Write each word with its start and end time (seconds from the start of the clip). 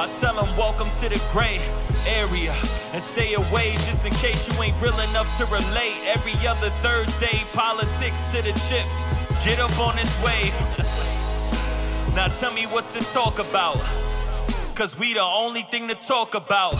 I 0.00 0.08
tell 0.08 0.34
them 0.34 0.56
welcome 0.56 0.88
to 0.88 1.10
the 1.10 1.22
gray 1.30 1.60
area 2.08 2.54
and 2.94 3.02
stay 3.02 3.34
away 3.34 3.72
just 3.84 4.02
in 4.06 4.12
case 4.14 4.48
you 4.48 4.62
ain't 4.62 4.80
real 4.80 4.98
enough 5.10 5.28
to 5.36 5.44
relate. 5.52 6.00
Every 6.06 6.32
other 6.48 6.70
Thursday, 6.80 7.42
politics 7.52 8.32
to 8.32 8.40
the 8.40 8.52
chips. 8.64 9.02
Get 9.44 9.60
up 9.60 9.78
on 9.78 9.96
this 9.96 10.16
wave. 10.24 10.56
now 12.16 12.28
tell 12.28 12.50
me 12.54 12.64
what's 12.64 12.88
to 12.96 13.00
talk 13.12 13.40
about. 13.40 13.76
Cause 14.74 14.98
we 14.98 15.12
the 15.12 15.20
only 15.20 15.60
thing 15.68 15.86
to 15.88 15.94
talk 15.94 16.34
about. 16.34 16.76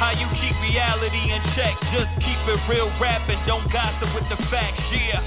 How 0.00 0.12
you 0.12 0.26
keep 0.32 0.56
reality 0.62 1.30
in 1.30 1.42
check, 1.52 1.76
just 1.92 2.18
keep 2.18 2.38
it 2.48 2.66
real 2.66 2.90
rap 2.98 3.20
and 3.28 3.38
don't 3.46 3.70
gossip 3.70 4.08
with 4.14 4.26
the 4.30 4.42
facts, 4.44 4.90
yeah. 4.90 5.20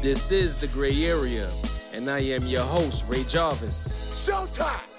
This 0.00 0.32
is 0.32 0.58
The 0.58 0.68
Gray 0.68 1.04
Area, 1.04 1.50
and 1.92 2.08
I 2.08 2.20
am 2.20 2.46
your 2.46 2.64
host, 2.64 3.04
Ray 3.06 3.24
Jarvis. 3.24 4.08
Showtime! 4.26 4.97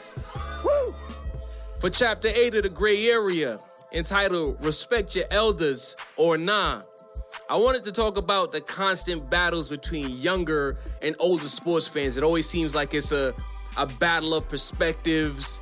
Woo! 0.63 0.95
For 1.79 1.89
Chapter 1.89 2.27
8 2.27 2.55
of 2.55 2.63
The 2.63 2.69
Gray 2.69 3.07
Area, 3.07 3.59
entitled 3.93 4.63
Respect 4.63 5.15
Your 5.15 5.25
Elders 5.31 5.95
or 6.17 6.37
Nah, 6.37 6.81
I 7.49 7.55
wanted 7.55 7.83
to 7.85 7.91
talk 7.91 8.17
about 8.17 8.51
the 8.51 8.61
constant 8.61 9.29
battles 9.29 9.67
between 9.67 10.09
younger 10.17 10.77
and 11.01 11.15
older 11.19 11.47
sports 11.47 11.87
fans. 11.87 12.17
It 12.17 12.23
always 12.23 12.47
seems 12.47 12.75
like 12.75 12.93
it's 12.93 13.11
a, 13.11 13.33
a 13.77 13.85
battle 13.85 14.33
of 14.33 14.47
perspectives, 14.47 15.61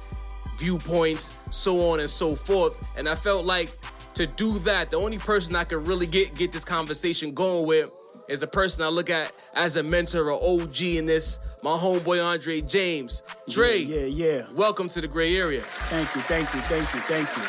viewpoints, 0.57 1.31
so 1.51 1.91
on 1.91 1.99
and 1.99 2.09
so 2.09 2.35
forth. 2.35 2.97
And 2.97 3.07
I 3.07 3.15
felt 3.15 3.45
like 3.45 3.77
to 4.15 4.25
do 4.25 4.59
that, 4.59 4.91
the 4.91 4.97
only 4.97 5.17
person 5.17 5.55
I 5.55 5.63
could 5.63 5.87
really 5.87 6.07
get, 6.07 6.35
get 6.35 6.51
this 6.51 6.65
conversation 6.65 7.33
going 7.33 7.67
with 7.67 7.91
is 8.27 8.43
a 8.43 8.47
person 8.47 8.83
I 8.83 8.89
look 8.89 9.09
at 9.09 9.31
as 9.53 9.77
a 9.77 9.83
mentor 9.83 10.31
or 10.31 10.61
OG 10.61 10.81
in 10.81 11.05
this, 11.05 11.39
my 11.63 11.71
homeboy 11.71 12.23
Andre 12.23 12.61
James. 12.61 13.23
Dre, 13.49 13.77
Yeah, 13.79 14.01
yeah, 14.01 14.25
yeah. 14.27 14.45
welcome 14.53 14.87
to 14.89 15.01
the 15.01 15.07
gray 15.07 15.37
area. 15.37 15.61
Thank 15.61 16.13
you, 16.15 16.21
thank 16.21 16.53
you, 16.53 16.61
thank 16.61 16.81
you, 16.93 16.99
thank 17.01 17.27
you. 17.37 17.43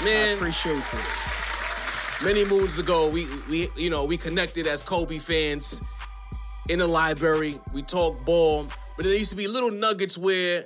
I 0.00 0.04
Man, 0.04 0.36
appreciate 0.36 0.74
this. 0.92 2.22
many 2.24 2.44
moons 2.44 2.78
ago, 2.78 3.08
we 3.08 3.26
we 3.48 3.68
you 3.76 3.90
know 3.90 4.04
we 4.04 4.16
connected 4.16 4.66
as 4.66 4.82
Kobe 4.82 5.18
fans 5.18 5.82
in 6.68 6.78
the 6.78 6.86
library. 6.86 7.58
We 7.74 7.82
talked 7.82 8.24
ball, 8.24 8.66
but 8.96 9.04
there 9.04 9.14
used 9.14 9.30
to 9.30 9.36
be 9.36 9.46
little 9.48 9.70
nuggets 9.70 10.16
where 10.16 10.64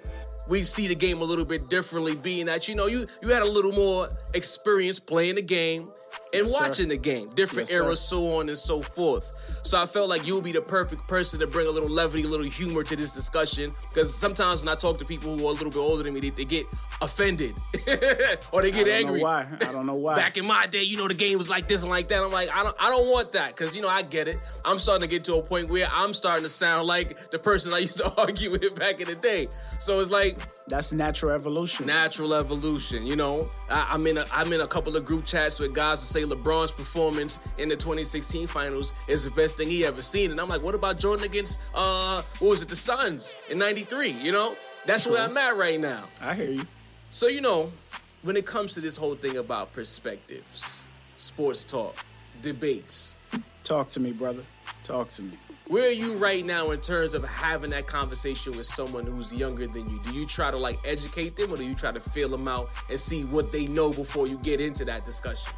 we 0.48 0.62
see 0.62 0.88
the 0.88 0.94
game 0.94 1.20
a 1.22 1.24
little 1.24 1.44
bit 1.44 1.68
differently. 1.70 2.14
Being 2.14 2.46
that 2.46 2.68
you 2.68 2.74
know 2.74 2.86
you 2.86 3.06
you 3.22 3.28
had 3.30 3.42
a 3.42 3.48
little 3.48 3.72
more 3.72 4.08
experience 4.34 5.00
playing 5.00 5.36
the 5.36 5.42
game 5.42 5.88
and 6.32 6.46
Yes, 6.46 6.52
sir. 6.52 6.62
watching 6.62 6.88
the 6.88 6.96
game, 6.96 7.28
different 7.30 7.68
Yes, 7.68 7.78
sir. 7.78 7.84
eras, 7.84 8.00
so 8.00 8.38
on 8.38 8.48
and 8.48 8.58
so 8.58 8.82
forth. 8.82 9.33
So 9.64 9.80
I 9.80 9.86
felt 9.86 10.08
like 10.10 10.26
you 10.26 10.34
would 10.34 10.44
be 10.44 10.52
the 10.52 10.60
perfect 10.60 11.08
person 11.08 11.40
to 11.40 11.46
bring 11.46 11.66
a 11.66 11.70
little 11.70 11.88
levity, 11.88 12.24
a 12.24 12.28
little 12.28 12.44
humor 12.46 12.82
to 12.84 12.94
this 12.96 13.12
discussion. 13.12 13.72
Because 13.88 14.14
sometimes 14.14 14.62
when 14.62 14.68
I 14.72 14.76
talk 14.76 14.98
to 14.98 15.04
people 15.06 15.36
who 15.36 15.46
are 15.46 15.50
a 15.50 15.52
little 15.54 15.70
bit 15.70 15.78
older 15.78 16.02
than 16.02 16.12
me, 16.14 16.20
they, 16.20 16.30
they 16.30 16.44
get 16.44 16.66
offended 17.00 17.54
or 18.52 18.62
they 18.62 18.70
get 18.70 18.82
I 18.86 19.00
don't 19.00 19.08
angry. 19.08 19.18
know 19.20 19.24
why. 19.24 19.46
I 19.60 19.72
don't 19.72 19.86
know 19.86 19.94
why. 19.94 20.16
Back 20.16 20.36
in 20.36 20.46
my 20.46 20.66
day, 20.66 20.82
you 20.82 20.96
know, 20.98 21.08
the 21.08 21.14
game 21.14 21.38
was 21.38 21.48
like 21.48 21.66
this 21.66 21.80
and 21.82 21.90
like 21.90 22.08
that. 22.08 22.22
I'm 22.22 22.30
like, 22.30 22.54
I 22.54 22.62
don't, 22.62 22.76
I 22.78 22.90
don't 22.90 23.10
want 23.10 23.32
that 23.32 23.48
because 23.56 23.74
you 23.74 23.80
know, 23.80 23.88
I 23.88 24.02
get 24.02 24.28
it. 24.28 24.38
I'm 24.66 24.78
starting 24.78 25.02
to 25.02 25.08
get 25.08 25.24
to 25.24 25.36
a 25.36 25.42
point 25.42 25.70
where 25.70 25.88
I'm 25.92 26.12
starting 26.12 26.42
to 26.42 26.48
sound 26.48 26.86
like 26.86 27.30
the 27.30 27.38
person 27.38 27.72
I 27.72 27.78
used 27.78 27.96
to 27.98 28.12
argue 28.20 28.50
with 28.50 28.78
back 28.78 29.00
in 29.00 29.08
the 29.08 29.14
day. 29.14 29.48
So 29.78 29.98
it's 30.00 30.10
like 30.10 30.38
That's 30.68 30.92
natural 30.92 31.32
evolution. 31.32 31.86
natural 31.86 32.34
evolution. 32.34 33.06
You 33.06 33.16
know, 33.16 33.48
I, 33.70 33.88
I'm 33.92 34.06
in 34.06 34.18
a, 34.18 34.26
I'm 34.30 34.52
in 34.52 34.60
a 34.60 34.66
couple 34.66 34.94
of 34.94 35.04
group 35.06 35.24
chats 35.24 35.58
with 35.58 35.74
guys 35.74 36.00
who 36.00 36.06
say 36.06 36.22
LeBron's 36.28 36.70
performance 36.72 37.40
in 37.56 37.68
the 37.70 37.76
2016 37.76 38.46
finals 38.46 38.92
is 39.08 39.24
the 39.24 39.30
best 39.30 39.53
thing 39.56 39.70
he 39.70 39.84
ever 39.84 40.02
seen, 40.02 40.30
and 40.30 40.40
I'm 40.40 40.48
like, 40.48 40.62
what 40.62 40.74
about 40.74 40.98
Jordan 40.98 41.24
against 41.24 41.60
uh, 41.74 42.22
what 42.38 42.50
was 42.50 42.62
it, 42.62 42.68
the 42.68 42.76
Suns 42.76 43.34
in 43.50 43.58
'93? 43.58 44.10
You 44.10 44.32
know, 44.32 44.56
that's 44.86 45.06
where 45.06 45.22
I'm 45.22 45.36
at 45.36 45.56
right 45.56 45.80
now. 45.80 46.04
I 46.20 46.34
hear 46.34 46.50
you. 46.50 46.64
So, 47.10 47.28
you 47.28 47.40
know, 47.40 47.70
when 48.22 48.36
it 48.36 48.46
comes 48.46 48.74
to 48.74 48.80
this 48.80 48.96
whole 48.96 49.14
thing 49.14 49.36
about 49.36 49.72
perspectives, 49.72 50.84
sports 51.16 51.64
talk, 51.64 51.96
debates, 52.42 53.14
Talk 53.64 53.88
to 53.90 54.00
me, 54.00 54.12
brother. 54.12 54.42
Talk 54.84 55.08
to 55.12 55.22
me. 55.22 55.32
where 55.68 55.86
are 55.88 55.92
you 55.92 56.12
right 56.18 56.44
now 56.44 56.72
in 56.72 56.80
terms 56.82 57.14
of 57.14 57.24
having 57.24 57.70
that 57.70 57.86
conversation 57.86 58.54
with 58.54 58.66
someone 58.66 59.06
who's 59.06 59.32
younger 59.34 59.66
than 59.66 59.88
you? 59.88 60.00
Do 60.06 60.14
you 60.14 60.26
try 60.26 60.50
to 60.50 60.58
like 60.58 60.76
educate 60.84 61.34
them 61.36 61.50
or 61.52 61.56
do 61.56 61.64
you 61.64 61.74
try 61.74 61.90
to 61.90 62.00
feel 62.00 62.28
them 62.28 62.46
out 62.46 62.66
and 62.90 63.00
see 63.00 63.24
what 63.24 63.50
they 63.52 63.66
know 63.66 63.90
before 63.90 64.26
you 64.26 64.36
get 64.38 64.60
into 64.60 64.84
that 64.84 65.06
discussion? 65.06 65.50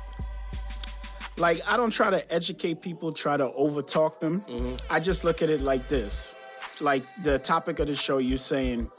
Like, 1.38 1.60
I 1.66 1.76
don't 1.76 1.90
try 1.90 2.10
to 2.10 2.32
educate 2.32 2.80
people, 2.80 3.12
try 3.12 3.36
to 3.36 3.48
overtalk 3.48 4.20
them. 4.20 4.40
Mm-hmm. 4.42 4.74
I 4.90 5.00
just 5.00 5.24
look 5.24 5.42
at 5.42 5.50
it 5.50 5.60
like 5.60 5.88
this. 5.88 6.34
Like 6.80 7.04
the 7.22 7.38
topic 7.38 7.78
of 7.78 7.86
the 7.86 7.94
show, 7.94 8.18
you're 8.18 8.38
saying 8.38 8.90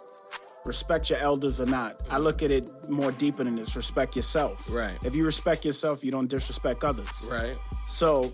respect 0.67 1.09
your 1.09 1.19
elders 1.19 1.61
or 1.61 1.65
not. 1.65 2.01
I 2.09 2.17
look 2.19 2.43
at 2.43 2.51
it 2.51 2.89
more 2.89 3.11
deeper 3.11 3.43
than 3.43 3.55
this. 3.55 3.75
Respect 3.75 4.15
yourself. 4.15 4.67
Right. 4.69 4.97
If 5.03 5.15
you 5.15 5.25
respect 5.25 5.65
yourself, 5.65 6.03
you 6.03 6.11
don't 6.11 6.27
disrespect 6.27 6.83
others. 6.83 7.29
Right. 7.31 7.55
So, 7.87 8.33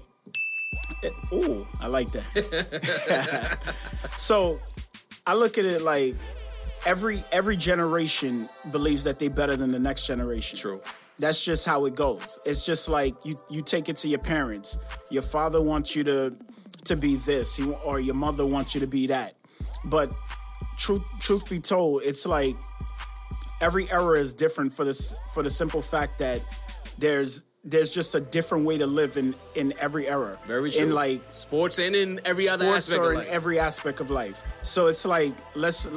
it, 1.04 1.14
ooh, 1.32 1.66
I 1.80 1.88
like 1.88 2.10
that. 2.12 3.60
so, 4.18 4.60
I 5.26 5.36
look 5.36 5.58
at 5.58 5.66
it 5.66 5.82
like 5.82 6.16
every 6.86 7.24
every 7.32 7.56
generation 7.56 8.50
believes 8.72 9.04
that 9.06 9.20
they're 9.20 9.30
better 9.30 9.56
than 9.56 9.72
the 9.72 9.80
next 9.80 10.08
generation. 10.08 10.58
True. 10.58 10.82
That's 11.24 11.42
just 11.42 11.66
how 11.66 11.86
it 11.86 11.96
goes. 11.96 12.38
It's 12.44 12.66
just 12.66 12.90
like 12.90 13.16
you 13.24 13.38
you 13.50 13.62
take 13.62 13.88
it 13.88 13.96
to 13.98 14.10
your 14.10 14.20
parents. 14.20 14.78
Your 15.10 15.22
father 15.22 15.62
wants 15.62 15.96
you 15.96 16.04
to 16.04 16.36
to 16.84 16.98
be 16.98 17.16
this, 17.16 17.56
he, 17.56 17.64
or 17.86 18.02
your 18.02 18.14
mother 18.14 18.46
wants 18.46 18.76
you 18.76 18.82
to 18.82 18.88
be 18.88 19.08
that. 19.08 19.36
But 19.86 20.12
truth 20.78 21.06
truth 21.22 21.50
be 21.50 21.62
told, 21.62 22.04
it's 22.04 22.26
like 22.26 22.58
every 23.62 23.90
era 23.90 24.20
is 24.20 24.34
different 24.34 24.74
for 24.74 24.84
this 24.84 25.16
for 25.34 25.44
the 25.44 25.50
simple 25.50 25.82
fact 25.82 26.20
that 26.20 26.42
there's 26.98 27.46
there's 27.64 27.94
just 27.94 28.16
a 28.16 28.20
different 28.20 28.66
way 28.66 28.78
to 28.80 28.86
live 28.86 29.16
in 29.16 29.34
in 29.56 29.74
every 29.80 30.10
era. 30.10 30.38
Very 30.46 30.72
true. 30.72 30.88
In 30.88 30.92
like 30.92 31.22
sports 31.32 31.80
and 31.80 31.96
in 31.96 32.20
every 32.26 32.50
other 32.50 32.66
aspect 32.66 33.00
or 33.00 33.06
of 33.06 33.12
in 33.12 33.18
life. 33.20 33.28
every 33.30 33.60
aspect 33.60 34.02
of 34.02 34.10
life. 34.10 34.44
So 34.64 34.88
it's 34.88 35.06
like 35.06 35.34
let's 35.56 35.88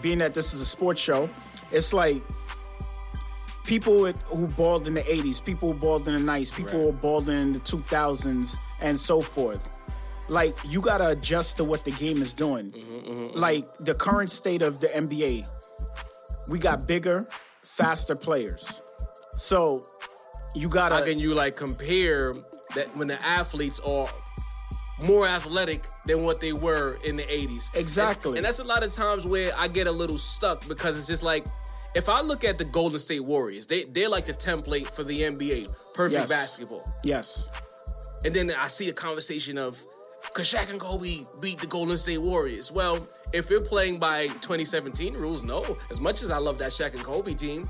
being 0.00 0.18
that 0.18 0.32
this 0.32 0.54
is 0.54 0.60
a 0.60 0.66
sports 0.66 1.00
show, 1.00 1.28
it's 1.72 1.92
like 1.92 2.22
people 3.64 4.06
who 4.06 4.46
balled 4.48 4.86
in 4.86 4.94
the 4.94 5.00
80s, 5.02 5.42
people 5.44 5.72
who 5.72 5.78
balled 5.78 6.06
in 6.06 6.14
the 6.14 6.20
90s, 6.32 6.50
people 6.54 6.78
Right. 6.78 6.86
who 6.86 6.92
balled 6.92 7.28
in 7.28 7.52
the 7.54 7.60
2000s 7.60 8.56
and 8.80 8.98
so 8.98 9.20
forth. 9.20 9.70
Like 10.28 10.54
you 10.68 10.80
got 10.80 10.98
to 10.98 11.08
adjust 11.08 11.56
to 11.58 11.64
what 11.64 11.84
the 11.84 11.90
game 11.92 12.22
is 12.22 12.32
doing. 12.34 12.72
Mm-hmm, 12.72 13.38
Like 13.38 13.64
the 13.80 13.94
current 13.94 14.30
state 14.30 14.62
of 14.62 14.80
the 14.80 14.88
NBA, 14.88 15.46
we 16.48 16.58
got 16.58 16.86
bigger, 16.86 17.26
faster 17.62 18.14
players. 18.16 18.80
So 19.36 19.86
you 20.54 20.68
got 20.68 20.90
to. 20.90 20.96
How 20.96 21.04
can 21.04 21.18
you 21.18 21.34
like 21.34 21.56
compare 21.56 22.34
that 22.74 22.94
when 22.96 23.08
the 23.08 23.22
athletes 23.24 23.80
are 23.80 24.08
more 25.02 25.26
athletic 25.26 25.86
than 26.06 26.22
what 26.22 26.40
they 26.40 26.52
were 26.52 26.98
in 27.04 27.16
the 27.16 27.24
80s? 27.24 27.68
And- 27.72 27.80
Exactly. 27.80 28.38
And, 28.38 28.44
that's 28.46 28.60
a 28.60 28.64
lot 28.64 28.82
of 28.82 28.92
times 28.92 29.26
where 29.26 29.52
I 29.58 29.68
get 29.68 29.86
a 29.86 29.92
little 29.92 30.18
stuck 30.18 30.66
because 30.68 30.96
it's 30.96 31.06
just 31.06 31.22
like 31.22 31.44
if 31.94 32.08
I 32.08 32.20
look 32.20 32.44
at 32.44 32.58
the 32.58 32.64
Golden 32.64 32.98
State 32.98 33.20
Warriors, 33.24 33.66
they 33.66 33.84
they're 33.84 34.08
like 34.08 34.26
the 34.26 34.32
template 34.32 34.86
for 34.90 35.04
the 35.04 35.22
NBA, 35.22 35.68
perfect 35.94 36.20
Yes. 36.20 36.28
basketball. 36.28 36.84
Yes. 37.02 37.48
And 38.24 38.34
then 38.34 38.50
I 38.58 38.68
see 38.68 38.88
a 38.88 38.92
conversation 38.92 39.58
of 39.58 39.82
could 40.32 40.46
Shaq 40.46 40.70
and 40.70 40.80
Kobe 40.80 41.24
beat 41.40 41.58
the 41.60 41.66
Golden 41.66 41.98
State 41.98 42.18
Warriors? 42.18 42.72
Well, 42.72 43.06
if 43.34 43.50
you're 43.50 43.60
playing 43.60 43.98
by 43.98 44.28
2017 44.28 45.14
rules, 45.14 45.42
no. 45.42 45.76
As 45.90 46.00
much 46.00 46.22
as 46.22 46.30
I 46.30 46.38
love 46.38 46.56
that 46.58 46.70
Shaq 46.70 46.94
and 46.94 47.04
Kobe 47.04 47.34
team, 47.34 47.68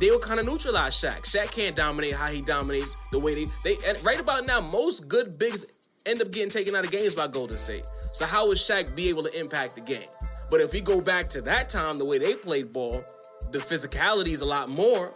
they 0.00 0.10
will 0.10 0.18
kind 0.18 0.40
of 0.40 0.46
neutralize 0.46 0.94
Shaq. 0.94 1.20
Shaq 1.20 1.52
can't 1.52 1.76
dominate 1.76 2.14
how 2.14 2.26
he 2.26 2.42
dominates 2.42 2.96
the 3.12 3.18
way 3.20 3.34
they 3.34 3.46
they 3.62 3.76
and 3.86 4.02
right 4.04 4.18
about 4.20 4.46
now, 4.46 4.60
most 4.60 5.06
good 5.08 5.38
bigs 5.38 5.64
end 6.04 6.20
up 6.20 6.32
getting 6.32 6.50
taken 6.50 6.74
out 6.74 6.84
of 6.84 6.90
games 6.90 7.14
by 7.14 7.28
Golden 7.28 7.56
State. 7.56 7.84
So 8.12 8.26
how 8.26 8.48
would 8.48 8.58
Shaq 8.58 8.94
be 8.96 9.08
able 9.08 9.22
to 9.22 9.38
impact 9.38 9.76
the 9.76 9.80
game? 9.82 10.08
But 10.50 10.60
if 10.60 10.72
we 10.72 10.80
go 10.80 11.00
back 11.00 11.30
to 11.30 11.40
that 11.42 11.68
time, 11.68 11.98
the 11.98 12.04
way 12.04 12.18
they 12.18 12.34
played 12.34 12.72
ball, 12.72 13.04
the 13.52 13.58
physicality 13.58 14.28
is 14.30 14.40
a 14.40 14.46
lot 14.46 14.68
more. 14.68 15.14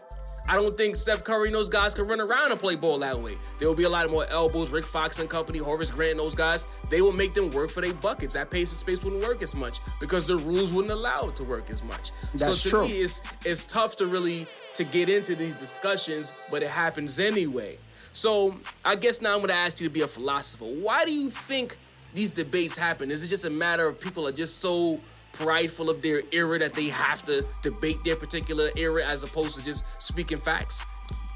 I 0.49 0.55
don't 0.55 0.77
think 0.77 0.95
Steph 0.95 1.25
Curry 1.25 1.49
and 1.49 1.57
those 1.57 1.69
guys 1.69 1.93
can 1.93 2.07
run 2.07 2.21
around 2.21 2.53
and 2.53 2.61
play 2.61 2.77
ball 2.77 2.99
that 2.99 3.19
way. 3.19 3.33
There 3.59 3.67
will 3.67 3.75
be 3.75 3.83
a 3.83 3.89
lot 3.89 4.09
more 4.11 4.27
elbows. 4.31 4.71
Rick 4.71 4.85
Fox 4.85 5.19
and 5.19 5.29
company, 5.29 5.59
Horace 5.59 5.91
Grant, 5.91 6.13
and 6.13 6.21
those 6.21 6.37
guys, 6.37 6.67
they 6.89 7.01
will 7.01 7.13
make 7.13 7.35
them 7.35 7.51
work 7.51 7.69
for 7.69 7.81
their 7.81 7.95
buckets. 7.95 8.35
That 8.35 8.49
pace 8.49 8.71
and 8.71 8.79
space 8.79 9.03
wouldn't 9.03 9.23
work 9.23 9.43
as 9.43 9.57
much 9.57 9.81
because 9.99 10.27
the 10.27 10.37
rules 10.37 10.73
wouldn't 10.73 10.93
allow 10.93 11.29
it 11.29 11.37
to 11.37 11.45
work 11.45 11.69
as 11.69 11.83
much. 11.83 12.13
That's 12.35 12.61
so 12.61 12.63
to 12.63 12.69
true. 12.69 12.85
me, 12.87 13.01
it's 13.01 13.21
it's 13.45 13.65
tough 13.65 13.97
to 13.97 14.07
really 14.07 14.47
to 14.75 14.85
get 14.85 15.09
into 15.09 15.35
these 15.35 15.55
discussions, 15.55 16.33
but 16.49 16.63
it 16.63 16.71
happens 16.71 17.19
anyway. 17.19 17.77
So 18.13 18.55
I 18.85 18.95
guess 18.95 19.21
now 19.21 19.33
I'm 19.33 19.39
going 19.39 19.49
to 19.49 19.55
ask 19.55 19.81
you 19.81 19.89
to 19.89 19.93
be 19.93 20.03
a 20.03 20.09
philosopher. 20.09 20.65
Why 20.65 21.05
do 21.05 21.13
you 21.13 21.29
think 21.29 21.77
these 22.15 22.31
debates 22.31 22.79
happen? 22.79 23.11
Is 23.11 23.25
it 23.25 23.29
just 23.29 23.45
a 23.45 23.51
matter 23.51 23.87
of 23.89 24.01
people 24.01 24.29
are 24.29 24.33
just 24.33 24.61
so 24.61 25.01
prideful 25.39 25.91
of 25.91 26.03
their 26.03 26.23
era 26.33 26.59
that 26.59 26.75
they 26.75 26.89
have 26.89 27.25
to 27.27 27.45
debate 27.63 27.97
their 28.05 28.17
particular 28.17 28.71
era 28.77 29.05
as 29.05 29.23
opposed 29.23 29.57
to 29.57 29.65
just 29.65 29.85
speaking 30.03 30.39
facts? 30.39 30.87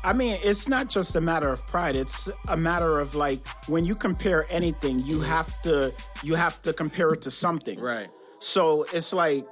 I 0.02 0.14
mean, 0.14 0.38
it's 0.42 0.66
not 0.66 0.88
just 0.88 1.14
a 1.16 1.20
matter 1.20 1.48
of 1.48 1.66
pride. 1.66 1.94
It's 1.94 2.30
a 2.48 2.56
matter 2.56 3.00
of 3.00 3.14
like 3.14 3.46
when 3.68 3.84
you 3.84 3.94
compare 3.94 4.46
anything, 4.50 5.04
you 5.04 5.16
mm-hmm. 5.16 5.26
have 5.26 5.62
to 5.62 5.92
you 6.22 6.34
have 6.34 6.62
to 6.62 6.72
compare 6.72 7.12
it 7.12 7.22
to 7.22 7.30
something. 7.30 7.78
Right. 7.78 8.08
So 8.38 8.86
it's 8.94 9.12
like 9.12 9.46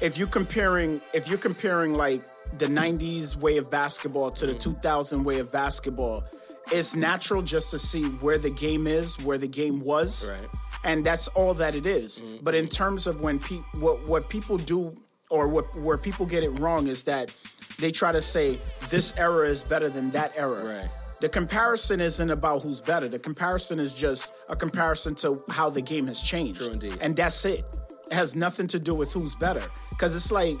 if 0.00 0.18
you're 0.18 0.28
comparing 0.28 1.00
if 1.14 1.28
you're 1.28 1.38
comparing 1.38 1.94
like 1.94 2.22
the 2.58 2.66
90s 2.66 3.36
way 3.36 3.56
of 3.56 3.70
basketball 3.70 4.30
to 4.30 4.46
the 4.46 4.54
mm. 4.54 4.60
2000 4.60 5.24
way 5.24 5.38
of 5.38 5.50
basketball 5.50 6.24
it's 6.70 6.94
natural 6.94 7.42
just 7.42 7.70
to 7.70 7.78
see 7.78 8.04
where 8.20 8.38
the 8.38 8.50
game 8.50 8.86
is 8.86 9.18
where 9.20 9.38
the 9.38 9.48
game 9.48 9.80
was 9.80 10.30
Right. 10.30 10.48
And 10.84 11.04
that's 11.04 11.28
all 11.28 11.54
that 11.54 11.74
it 11.74 11.86
is. 11.86 12.22
but 12.42 12.54
in 12.54 12.68
terms 12.68 13.06
of 13.06 13.20
when 13.20 13.38
pe- 13.38 13.62
what 13.80 14.02
what 14.06 14.28
people 14.28 14.56
do 14.58 14.94
or 15.30 15.48
what 15.48 15.64
where 15.80 15.96
people 15.98 16.26
get 16.26 16.42
it 16.42 16.50
wrong 16.60 16.86
is 16.88 17.02
that 17.04 17.34
they 17.78 17.90
try 17.90 18.12
to 18.12 18.20
say 18.20 18.58
this 18.90 19.16
era 19.16 19.46
is 19.48 19.62
better 19.62 19.88
than 19.88 20.10
that 20.10 20.32
era 20.36 20.62
Right. 20.64 20.90
the 21.20 21.28
comparison 21.28 22.00
isn't 22.00 22.30
about 22.30 22.62
who's 22.62 22.80
better. 22.80 23.08
The 23.08 23.18
comparison 23.18 23.78
is 23.80 23.94
just 23.94 24.32
a 24.48 24.56
comparison 24.56 25.14
to 25.16 25.42
how 25.48 25.70
the 25.70 25.80
game 25.80 26.06
has 26.08 26.20
changed. 26.20 26.60
True 26.60 26.72
indeed. 26.72 26.98
And 27.00 27.16
that's 27.16 27.44
it. 27.44 27.64
It 28.10 28.14
has 28.14 28.34
nothing 28.36 28.66
to 28.68 28.78
do 28.78 28.94
with 28.94 29.12
who's 29.12 29.34
better. 29.36 29.62
Because 29.90 30.14
it's 30.14 30.30
like, 30.30 30.58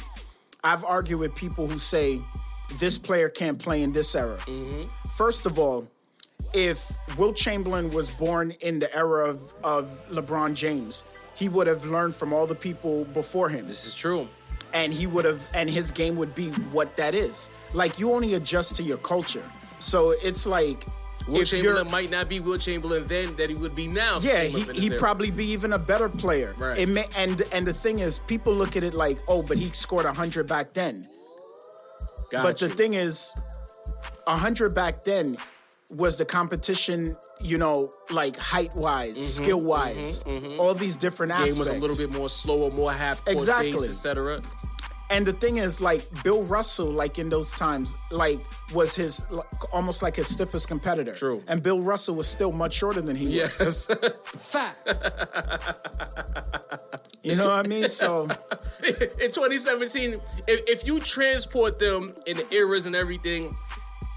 I've 0.64 0.84
argued 0.84 1.18
with 1.20 1.34
people 1.34 1.66
who 1.66 1.78
say 1.78 2.20
this 2.78 2.96
player 2.98 3.28
can't 3.28 3.58
play 3.58 3.82
in 3.82 3.92
this 3.92 4.14
era. 4.14 4.38
Mm-hmm. 4.46 4.82
First 5.16 5.44
of 5.46 5.58
all, 5.58 5.86
if 6.54 6.90
Wilt 7.18 7.36
Chamberlain 7.36 7.90
was 7.92 8.10
born 8.10 8.50
in 8.60 8.78
the 8.78 8.94
era 8.94 9.28
of, 9.28 9.54
of 9.64 10.00
LeBron 10.10 10.54
James, 10.54 11.04
he 11.34 11.48
would 11.48 11.66
have 11.66 11.84
learned 11.86 12.14
from 12.14 12.32
all 12.32 12.46
the 12.46 12.54
people 12.54 13.04
before 13.06 13.48
him 13.48 13.66
This 13.68 13.86
is 13.86 13.94
true. 13.94 14.28
and 14.74 14.92
he 14.92 15.06
would 15.06 15.24
have 15.24 15.46
and 15.54 15.68
his 15.68 15.90
game 15.90 16.16
would 16.16 16.34
be 16.34 16.50
what 16.72 16.94
that 16.96 17.14
is 17.14 17.48
like 17.74 17.98
you 17.98 18.12
only 18.12 18.34
adjust 18.34 18.76
to 18.76 18.82
your 18.82 18.98
culture 18.98 19.42
so 19.80 20.10
it's 20.22 20.46
like 20.46 20.86
Wilt 21.28 21.42
if 21.42 21.48
Chamberlain 21.50 21.90
might 21.90 22.10
not 22.10 22.28
be 22.28 22.38
Wilt 22.40 22.60
Chamberlain 22.60 23.06
then 23.06 23.34
that 23.36 23.48
he 23.50 23.56
would 23.56 23.74
be 23.74 23.86
now. 23.86 24.18
yeah 24.20 24.44
he, 24.44 24.62
up 24.62 24.68
in 24.68 24.74
this 24.74 24.82
he'd 24.84 24.98
probably 24.98 25.30
be 25.30 25.46
even 25.46 25.72
a 25.72 25.78
better 25.78 26.08
player 26.08 26.54
Right. 26.58 26.78
it 26.78 26.88
may, 26.88 27.06
and 27.16 27.40
and 27.52 27.66
the 27.66 27.72
thing 27.74 27.98
is 28.00 28.18
people 28.20 28.52
look 28.52 28.76
at 28.76 28.82
it 28.84 28.92
like 28.94 29.18
oh 29.26 29.42
but 29.42 29.56
he 29.58 29.70
scored 29.70 30.04
100 30.04 30.46
back 30.46 30.72
then 30.74 31.08
Got 32.30 32.42
but 32.44 32.60
you. 32.60 32.68
the 32.68 32.74
thing 32.74 32.94
is 32.94 33.32
100 34.24 34.74
back 34.74 35.02
then 35.04 35.36
was 35.92 36.16
the 36.16 36.24
competition 36.24 37.16
you 37.40 37.58
know 37.58 37.90
like 38.10 38.36
height 38.36 38.74
wise 38.74 39.34
skill 39.36 39.60
wise 39.60 40.22
all 40.58 40.74
these 40.74 40.96
different 40.96 41.32
Mm-hmm, 41.32 41.44
game 41.44 41.58
was 41.58 41.68
a 41.68 41.74
little 41.74 41.96
bit 41.96 42.10
more 42.10 42.28
slower, 42.28 42.70
more 42.70 42.92
half 42.92 43.24
court 43.24 43.36
Exactly. 43.36 43.72
pace, 43.72 43.88
etc. 43.88 44.40
And 45.10 45.26
the 45.26 45.32
thing 45.34 45.58
is, 45.58 45.78
like 45.82 46.08
Bill 46.24 46.42
Russell, 46.44 46.86
like 46.90 47.18
in 47.18 47.28
those 47.28 47.50
times, 47.52 47.94
like 48.10 48.38
was 48.72 48.96
his 48.96 49.22
like, 49.30 49.74
almost 49.74 50.02
like 50.02 50.16
his 50.16 50.26
stiffest 50.26 50.68
competitor. 50.68 51.12
True. 51.12 51.42
And 51.48 51.62
Bill 51.62 51.82
Russell 51.82 52.14
was 52.14 52.26
still 52.26 52.50
much 52.50 52.72
shorter 52.72 53.02
than 53.02 53.14
he 53.16 53.26
was. 53.26 53.34
Yes. 53.34 53.86
Facts. 54.24 55.02
You 57.22 57.36
know 57.36 57.44
what 57.46 57.64
I 57.66 57.68
mean? 57.68 57.88
So 57.90 58.22
in 58.84 59.30
2017, 59.30 60.14
if, 60.48 60.60
if 60.68 60.86
you 60.86 60.98
transport 61.00 61.78
them 61.78 62.14
in 62.26 62.38
the 62.38 62.54
eras 62.54 62.86
and 62.86 62.96
everything, 62.96 63.54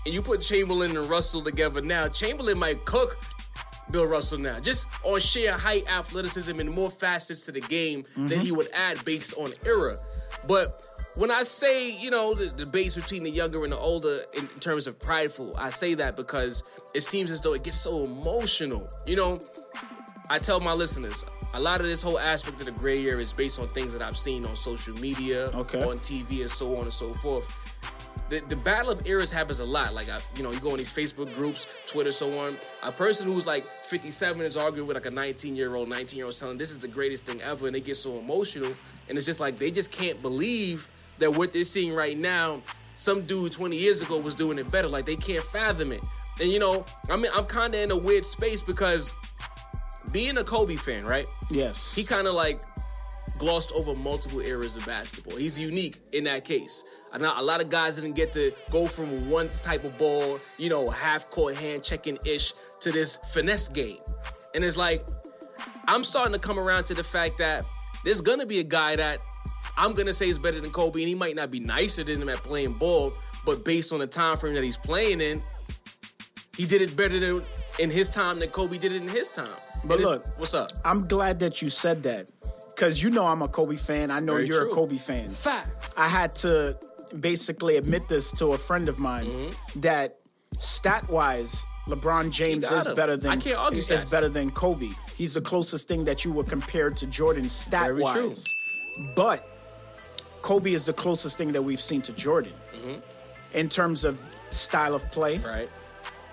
and 0.05 0.13
you 0.13 0.21
put 0.21 0.41
Chamberlain 0.41 0.95
and 0.95 1.09
Russell 1.09 1.41
together 1.41 1.81
now, 1.81 2.07
Chamberlain 2.07 2.57
might 2.59 2.85
cook 2.85 3.17
Bill 3.91 4.05
Russell 4.05 4.39
now, 4.39 4.59
just 4.59 4.87
on 5.03 5.19
sheer 5.19 5.53
height, 5.53 5.83
athleticism, 5.91 6.59
and 6.59 6.69
more 6.69 6.89
facets 6.89 7.45
to 7.45 7.51
the 7.51 7.61
game 7.61 8.03
that 8.17 8.37
he 8.37 8.47
mm-hmm. 8.47 8.57
would 8.57 8.69
add 8.73 9.03
based 9.05 9.35
on 9.37 9.53
era. 9.63 9.97
But 10.47 10.81
when 11.15 11.31
I 11.31 11.43
say, 11.43 11.91
you 11.91 12.11
know, 12.11 12.33
the 12.33 12.47
debates 12.47 12.95
between 12.95 13.23
the 13.23 13.31
younger 13.31 13.63
and 13.63 13.71
the 13.71 13.77
older 13.77 14.21
in, 14.33 14.41
in 14.41 14.59
terms 14.59 14.87
of 14.87 14.99
prideful, 14.99 15.55
I 15.57 15.69
say 15.69 15.93
that 15.95 16.15
because 16.15 16.63
it 16.93 17.01
seems 17.01 17.31
as 17.31 17.41
though 17.41 17.53
it 17.53 17.63
gets 17.63 17.79
so 17.79 18.03
emotional. 18.03 18.89
You 19.05 19.15
know, 19.15 19.39
I 20.29 20.39
tell 20.39 20.59
my 20.59 20.73
listeners, 20.73 21.23
a 21.53 21.59
lot 21.59 21.79
of 21.79 21.85
this 21.85 22.01
whole 22.01 22.19
aspect 22.19 22.59
of 22.59 22.65
the 22.65 22.71
gray 22.71 23.05
area 23.05 23.19
is 23.19 23.33
based 23.33 23.59
on 23.59 23.67
things 23.67 23.93
that 23.93 24.01
I've 24.01 24.17
seen 24.17 24.45
on 24.45 24.55
social 24.55 24.95
media, 24.95 25.51
Okay. 25.55 25.81
on 25.83 25.99
TV, 25.99 26.41
and 26.41 26.49
so 26.49 26.75
on 26.75 26.83
and 26.83 26.93
so 26.93 27.13
forth. 27.13 27.45
The, 28.29 28.39
the 28.49 28.55
battle 28.55 28.91
of 28.91 29.05
eras 29.05 29.31
happens 29.31 29.59
a 29.59 29.65
lot. 29.65 29.93
Like, 29.93 30.09
I, 30.09 30.19
you 30.35 30.41
know, 30.43 30.51
you 30.51 30.59
go 30.59 30.71
on 30.71 30.77
these 30.77 30.91
Facebook 30.91 31.33
groups, 31.35 31.67
Twitter, 31.85 32.11
so 32.11 32.37
on. 32.39 32.57
A 32.81 32.91
person 32.91 33.31
who's 33.31 33.45
like 33.45 33.65
57 33.83 34.41
is 34.41 34.57
arguing 34.57 34.87
with 34.87 34.95
like 34.95 35.05
a 35.05 35.11
19 35.11 35.55
year 35.55 35.75
old, 35.75 35.89
19 35.89 36.17
year 36.17 36.25
old, 36.25 36.35
telling 36.35 36.57
this 36.57 36.71
is 36.71 36.79
the 36.79 36.87
greatest 36.87 37.25
thing 37.25 37.39
ever, 37.41 37.67
and 37.67 37.75
they 37.75 37.81
get 37.81 37.95
so 37.97 38.17
emotional. 38.17 38.71
And 39.09 39.17
it's 39.17 39.27
just 39.27 39.39
like 39.39 39.59
they 39.59 39.69
just 39.69 39.91
can't 39.91 40.19
believe 40.21 40.87
that 41.19 41.31
what 41.31 41.53
they're 41.53 41.63
seeing 41.63 41.93
right 41.93 42.17
now, 42.17 42.61
some 42.95 43.21
dude 43.21 43.51
20 43.51 43.75
years 43.75 44.01
ago 44.01 44.17
was 44.17 44.33
doing 44.33 44.57
it 44.57 44.71
better. 44.71 44.87
Like 44.87 45.05
they 45.05 45.15
can't 45.15 45.43
fathom 45.43 45.91
it. 45.91 46.03
And 46.41 46.49
you 46.49 46.59
know, 46.59 46.83
I 47.09 47.17
mean, 47.17 47.31
I'm 47.33 47.45
kind 47.45 47.75
of 47.75 47.79
in 47.79 47.91
a 47.91 47.97
weird 47.97 48.25
space 48.25 48.61
because 48.61 49.13
being 50.11 50.37
a 50.37 50.43
Kobe 50.43 50.75
fan, 50.75 51.05
right? 51.05 51.25
yes, 51.51 51.93
He 51.93 52.03
kind 52.03 52.27
of 52.27 52.33
like 52.33 52.61
glossed 53.37 53.71
over 53.73 53.93
multiple 53.95 54.39
eras 54.39 54.77
of 54.77 54.85
basketball. 54.85 55.37
He's 55.37 55.59
unique 55.59 55.99
in 56.11 56.23
that 56.25 56.45
case. 56.45 56.83
I 57.11 57.17
know 57.17 57.33
a 57.35 57.43
lot 57.43 57.61
of 57.61 57.69
guys 57.69 57.95
didn't 57.95 58.15
get 58.15 58.33
to 58.33 58.51
go 58.71 58.87
from 58.87 59.29
one 59.29 59.49
type 59.49 59.83
of 59.83 59.97
ball, 59.97 60.39
you 60.57 60.69
know, 60.69 60.89
half 60.89 61.29
court 61.29 61.55
hand 61.55 61.83
checking 61.83 62.17
ish, 62.25 62.53
to 62.81 62.91
this 62.91 63.17
finesse 63.31 63.69
game. 63.69 63.97
And 64.53 64.63
it's 64.63 64.77
like, 64.77 65.05
I'm 65.87 66.03
starting 66.03 66.33
to 66.33 66.39
come 66.39 66.59
around 66.59 66.85
to 66.85 66.93
the 66.93 67.03
fact 67.03 67.37
that 67.37 67.63
there's 68.03 68.21
gonna 68.21 68.45
be 68.45 68.59
a 68.59 68.63
guy 68.63 68.95
that 68.95 69.19
I'm 69.77 69.93
gonna 69.93 70.13
say 70.13 70.29
is 70.29 70.37
better 70.37 70.59
than 70.59 70.71
Kobe, 70.71 71.01
and 71.01 71.09
he 71.09 71.15
might 71.15 71.35
not 71.35 71.51
be 71.51 71.59
nicer 71.59 72.03
than 72.03 72.21
him 72.21 72.29
at 72.29 72.37
playing 72.37 72.73
ball, 72.73 73.11
but 73.45 73.65
based 73.65 73.91
on 73.91 73.99
the 73.99 74.07
time 74.07 74.37
frame 74.37 74.53
that 74.53 74.63
he's 74.63 74.77
playing 74.77 75.21
in, 75.21 75.41
he 76.57 76.65
did 76.65 76.81
it 76.81 76.95
better 76.95 77.19
than 77.19 77.43
in 77.79 77.89
his 77.89 78.07
time 78.07 78.39
than 78.39 78.49
Kobe 78.49 78.77
did 78.77 78.93
it 78.93 79.01
in 79.01 79.07
his 79.07 79.29
time. 79.29 79.49
But 79.83 79.95
And 79.95 80.03
look, 80.03 80.39
what's 80.39 80.53
up? 80.53 80.71
I'm 80.83 81.07
glad 81.07 81.39
that 81.39 81.61
you 81.61 81.69
said 81.69 82.03
that 82.03 82.31
because 82.75 83.01
you 83.01 83.09
know 83.09 83.25
I'm 83.25 83.41
a 83.41 83.47
Kobe 83.47 83.75
fan. 83.77 84.11
I 84.11 84.19
know 84.19 84.33
Very 84.33 84.47
you're 84.47 84.61
true. 84.63 84.71
a 84.71 84.75
Kobe 84.75 84.97
fan. 84.97 85.29
Facts. 85.29 85.93
I 85.97 86.07
had 86.07 86.35
to 86.37 86.75
basically 87.19 87.77
admit 87.77 88.07
this 88.09 88.31
to 88.39 88.53
a 88.53 88.57
friend 88.57 88.89
of 88.89 88.99
mine 88.99 89.27
that 89.77 90.17
stat 90.59 91.07
wise, 91.09 91.63
LeBron 91.87 92.29
James 92.31 92.65
Mm-hmm. 92.65 92.75
is 92.77 92.87
him. 92.89 92.95
better 92.95 93.15
than 93.17 93.31
I 93.31 93.37
can't 93.37 93.57
argue 93.57 93.79
is 93.79 93.87
stats. 93.89 94.11
better 94.11 94.27
than 94.29 94.49
Kobe. 94.51 94.89
He's 95.15 95.33
the 95.33 95.41
closest 95.41 95.87
thing 95.87 96.03
that 96.05 96.25
you 96.25 96.31
would 96.33 96.47
compare 96.47 96.89
to 96.89 97.07
Jordan 97.07 97.47
stat 97.47 97.95
wise. 97.95 98.43
But 99.15 99.47
Kobe 100.41 100.73
is 100.73 100.85
the 100.85 100.93
closest 100.93 101.37
thing 101.37 101.51
that 101.53 101.61
we've 101.61 101.79
seen 101.81 102.01
to 102.03 102.11
Jordan 102.13 102.53
in 103.53 103.69
terms 103.69 104.03
of 104.03 104.21
style 104.49 104.93
of 104.93 105.09
play 105.11 105.37
Right. 105.37 105.69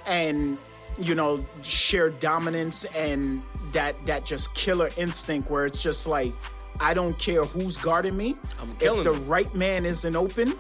and 0.07 0.59
you 0.99 1.15
know 1.15 1.45
sheer 1.63 2.11
dominance 2.11 2.85
and 2.97 3.43
that 3.73 4.05
that 4.07 4.25
just 4.25 4.55
killer 4.55 4.91
instinct 4.97 5.51
where 5.51 5.67
it's 5.67 5.83
just 5.83 6.07
like 6.07 6.33
I 6.81 6.95
don't 6.95 7.19
care 7.19 7.45
who's 7.45 7.77
guarding 7.77 8.17
me. 8.17 8.37
I'm 8.61 8.71
if 8.81 9.05
the 9.05 9.13
right 9.27 9.53
man 9.55 9.85
isn't 9.85 10.17
open, 10.17 10.55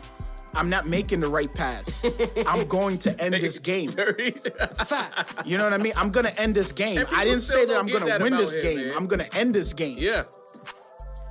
I'm 0.54 0.68
not 0.68 0.86
making 0.86 1.20
the 1.20 1.28
right 1.28 1.52
pass. 1.52 2.04
I'm 2.46 2.66
going 2.66 2.98
to 2.98 3.18
end 3.20 3.34
this 3.34 3.58
game. 3.58 3.90
Very. 3.92 4.32
Facts. 4.86 5.46
You 5.46 5.58
know 5.58 5.64
what 5.64 5.72
I 5.72 5.78
mean? 5.78 5.94
I'm 5.96 6.10
gonna 6.10 6.32
end 6.36 6.54
this 6.54 6.72
game. 6.72 7.06
I 7.10 7.24
didn't 7.24 7.40
say 7.40 7.64
that 7.66 7.78
I'm 7.78 7.86
gonna 7.86 8.18
win 8.22 8.36
this 8.36 8.54
him, 8.54 8.62
game. 8.62 8.88
man. 8.88 8.96
I'm 8.96 9.06
gonna 9.06 9.28
end 9.32 9.54
this 9.54 9.72
game. 9.72 9.96
yeah. 9.98 10.24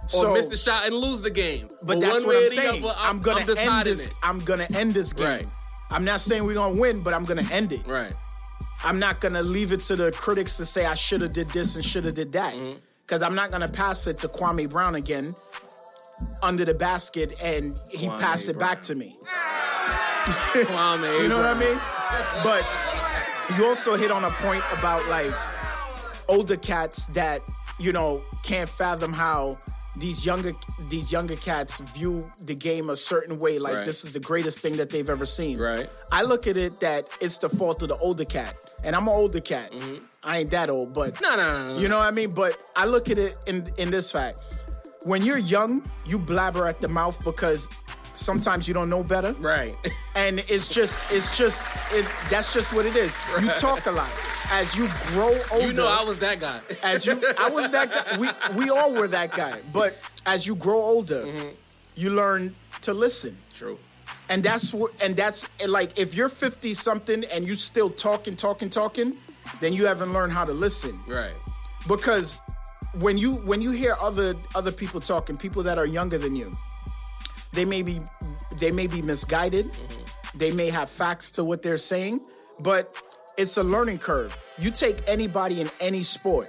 So, 0.07 0.31
or 0.31 0.33
miss 0.33 0.47
the 0.47 0.57
shot 0.57 0.87
and 0.87 0.95
lose 0.95 1.21
the 1.21 1.29
game. 1.29 1.69
but 1.83 2.01
that's 2.01 2.25
one 2.25 2.27
what 2.27 2.35
way 2.35 2.45
I'm 2.45 2.51
saying. 2.51 2.83
other, 2.83 2.93
I'm, 2.97 3.19
gonna 3.21 3.45
end 3.57 3.85
this. 3.85 4.07
it. 4.07 4.13
I'm 4.21 4.39
gonna 4.41 4.67
end 4.73 4.93
this 4.93 5.13
game. 5.13 5.25
Right. 5.25 5.45
I'm 5.89 6.03
not 6.03 6.19
saying 6.19 6.43
we're 6.43 6.55
gonna 6.55 6.77
win, 6.79 7.01
but 7.01 7.13
I'm 7.13 7.23
gonna 7.23 7.47
end 7.49 7.71
it. 7.71 7.87
Right. 7.87 8.13
I'm 8.83 8.99
not 8.99 9.19
gonna 9.21 9.43
leave 9.43 9.71
it 9.71 9.81
to 9.81 9.95
the 9.95 10.11
critics 10.11 10.57
to 10.57 10.65
say 10.65 10.85
I 10.85 10.93
should 10.95 11.21
have 11.21 11.33
did 11.33 11.49
this 11.49 11.75
and 11.75 11.83
should 11.85 12.05
have 12.05 12.15
did 12.15 12.31
that, 12.33 12.53
Mm-hmm. 12.55 12.79
because 13.05 13.21
I'm 13.21 13.35
not 13.35 13.51
gonna 13.51 13.67
pass 13.69 14.07
it 14.07 14.19
to 14.19 14.27
Kwame 14.27 14.69
Brown 14.69 14.95
again 14.95 15.35
under 16.43 16.65
the 16.65 16.73
basket 16.73 17.35
and 17.41 17.75
he 17.89 18.07
Kwame 18.07 18.19
passed 18.19 18.49
it 18.49 18.57
back 18.59 18.81
to 18.83 18.95
me. 18.95 19.17
Kwame 20.53 21.21
You 21.23 21.27
know 21.29 21.37
what 21.37 21.47
I 21.47 21.59
mean? 21.59 21.79
But 22.43 23.57
you 23.57 23.65
also 23.65 23.95
hit 23.95 24.11
on 24.11 24.23
a 24.23 24.29
point 24.31 24.63
about 24.77 25.07
like 25.07 25.31
older 26.27 26.57
cats 26.57 27.07
that 27.07 27.41
you 27.79 27.91
know 27.91 28.21
can't 28.43 28.69
fathom 28.69 29.11
how 29.13 29.59
these 29.97 30.25
younger 30.25 30.53
these 30.89 31.11
younger 31.11 31.35
cats 31.35 31.79
view 31.95 32.31
the 32.45 32.55
game 32.55 32.89
a 32.89 32.95
certain 32.95 33.37
way 33.39 33.59
like 33.59 33.73
Right. 33.75 33.85
this 33.85 34.05
is 34.05 34.11
the 34.13 34.19
greatest 34.21 34.59
thing 34.59 34.77
that 34.77 34.89
they've 34.89 35.09
ever 35.09 35.25
seen 35.25 35.57
Right. 35.57 35.89
i 36.11 36.21
look 36.23 36.47
at 36.47 36.55
it 36.55 36.79
that 36.79 37.05
it's 37.19 37.37
the 37.39 37.49
fault 37.49 37.81
of 37.81 37.89
the 37.89 37.97
older 37.97 38.23
cat 38.23 38.55
and 38.83 38.95
i'm 38.95 39.07
an 39.07 39.13
older 39.13 39.39
cat. 39.41 39.73
I 40.23 40.39
ain't 40.39 40.51
that 40.51 40.69
old 40.69 40.93
but 40.93 41.19
No, 41.21 41.35
no, 41.35 41.37
no, 41.37 41.73
no. 41.73 41.79
you 41.79 41.87
know 41.87 41.97
what 41.97 42.05
i 42.05 42.11
mean? 42.11 42.31
But 42.31 42.57
i 42.75 42.85
look 42.85 43.09
at 43.09 43.17
it 43.17 43.37
in 43.47 43.67
in 43.77 43.91
this 43.91 44.11
fact. 44.11 44.39
When 45.03 45.23
you're 45.23 45.39
young 45.39 45.83
you 46.05 46.19
blabber 46.19 46.67
at 46.67 46.79
the 46.81 46.87
mouth 46.87 47.23
because 47.23 47.67
sometimes 48.13 48.67
you 48.67 48.73
don't 48.73 48.89
know 48.89 49.03
better. 49.03 49.33
Right. 49.33 49.73
and 50.15 50.39
it's 50.47 50.67
just 50.67 51.11
it's 51.11 51.37
just 51.37 51.65
it, 51.93 52.05
that's 52.29 52.53
just 52.53 52.73
what 52.73 52.85
it 52.85 52.95
is. 52.95 53.15
You 53.41 53.47
talk 53.51 53.85
a 53.85 53.91
lot. 53.91 54.09
As 54.51 54.77
you 54.77 54.87
grow 55.13 55.33
older 55.51 55.67
you 55.67 55.73
know 55.73 55.87
I 55.87 56.03
was 56.03 56.19
that 56.19 56.39
guy. 56.39 56.59
as 56.83 57.05
you 57.05 57.21
i 57.37 57.49
was 57.49 57.69
that 57.69 57.91
guy. 57.91 58.17
We 58.17 58.27
we 58.59 58.69
all 58.69 58.93
were 58.93 59.07
that 59.07 59.33
guy. 59.33 59.59
But 59.73 59.97
as 60.25 60.45
you 60.45 60.55
grow 60.55 60.79
older 60.79 61.23
mm-hmm. 61.25 61.49
you 61.95 62.09
learn 62.11 62.53
to 62.81 62.93
listen. 62.93 63.37
True. 63.53 63.79
And 64.31 64.43
that's 64.43 64.73
what 64.73 64.91
and 65.03 65.15
that's 65.15 65.41
like 65.67 65.91
if 66.03 66.15
you're 66.15 66.29
50 66.29 66.73
something 66.73 67.23
and 67.33 67.45
you 67.47 67.53
still 67.55 67.89
talking 67.89 68.35
talking 68.35 68.69
talking 68.69 69.09
then 69.59 69.73
you 69.73 69.85
haven't 69.85 70.11
learned 70.13 70.33
how 70.33 70.45
to 70.45 70.53
listen 70.53 70.93
Right. 71.07 71.35
because 71.87 72.39
when 72.99 73.17
you 73.17 73.35
when 73.49 73.61
you 73.61 73.71
hear 73.71 73.95
other 74.01 74.33
other 74.55 74.71
people 74.81 74.99
talking 75.01 75.37
people 75.37 75.63
that 75.63 75.77
are 75.77 75.85
younger 75.99 76.17
than 76.17 76.35
you 76.35 76.49
They 77.53 77.65
may 77.65 77.81
be 77.83 77.99
they 78.61 78.71
may 78.71 78.87
be 78.87 79.01
misguided. 79.01 79.65
Mm-hmm. 79.65 80.37
They 80.41 80.51
may 80.51 80.69
have 80.71 80.87
facts 80.89 81.31
to 81.35 81.43
what 81.43 81.59
they're 81.63 81.83
saying, 81.93 82.21
but 82.59 82.83
it's 83.37 83.57
a 83.57 83.63
learning 83.63 83.99
curve. 83.99 84.31
You 84.63 84.71
take 84.71 84.97
anybody 85.15 85.59
in 85.63 85.69
any 85.79 86.03
sport, 86.03 86.47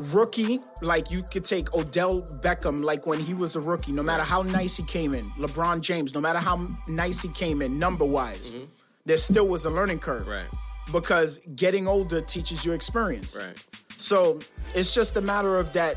rookie, 0.00 0.60
like 0.82 1.10
you 1.10 1.22
could 1.22 1.44
take 1.44 1.72
Odell 1.74 2.22
Beckham, 2.22 2.82
like 2.82 3.06
when 3.06 3.20
he 3.20 3.34
was 3.34 3.56
a 3.56 3.60
rookie, 3.60 3.92
no 3.92 4.02
matter 4.02 4.22
how 4.22 4.42
nice 4.42 4.76
he 4.76 4.82
came 4.84 5.14
in, 5.14 5.24
LeBron 5.30 5.80
James, 5.80 6.14
no 6.14 6.20
matter 6.20 6.38
how 6.38 6.66
nice 6.88 7.22
he 7.22 7.28
came 7.28 7.62
in 7.62 7.78
number 7.78 8.04
wise, 8.04 8.52
mm-hmm. 8.52 8.64
there 9.04 9.16
still 9.16 9.46
was 9.46 9.64
a 9.64 9.70
learning 9.70 9.98
curve. 9.98 10.26
Right. 10.26 10.46
Because 10.92 11.40
getting 11.54 11.86
older 11.86 12.20
teaches 12.20 12.64
you 12.64 12.72
experience. 12.72 13.36
Right. 13.36 13.56
So 13.96 14.40
it's 14.74 14.94
just 14.94 15.16
a 15.16 15.20
matter 15.20 15.58
of 15.58 15.72
that 15.74 15.96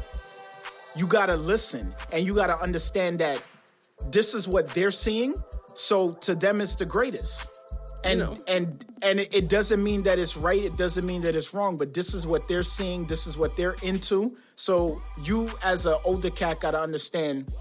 you 0.96 1.08
gotta 1.08 1.36
listen 1.36 1.94
and 2.12 2.26
you 2.26 2.36
gotta 2.36 2.60
understand 2.62 3.20
that 3.20 3.42
this 4.12 4.34
is 4.34 4.48
what 4.48 4.68
they're 4.70 4.92
seeing. 4.92 5.34
So 5.74 6.12
to 6.12 6.36
them 6.36 6.62
it's 6.62 6.76
the 6.76 6.86
greatest. 6.86 7.50
And 8.04 8.20
know. 8.20 8.38
and 8.48 8.86
and 9.02 9.20
it, 9.20 9.34
it 9.34 9.50
doesn't 9.50 9.82
mean 9.84 10.04
that 10.04 10.20
it's 10.20 10.36
right, 10.36 10.62
it 10.64 10.78
doesn't 10.78 11.06
mean 11.06 11.22
that 11.22 11.36
it's 11.36 11.54
wrong, 11.54 11.78
but 11.78 11.94
this 11.94 12.14
is 12.14 12.28
what 12.28 12.48
they're 12.48 12.64
seeing, 12.64 13.06
this 13.06 13.28
is 13.28 13.38
what 13.38 13.56
they're 13.56 13.76
into. 13.82 14.36
So 14.56 15.02
you 15.24 15.50
as 15.64 15.86
an 15.86 15.96
older 16.04 16.30
cat 16.30 16.60
gotta 16.60 16.80
understand 16.80 17.52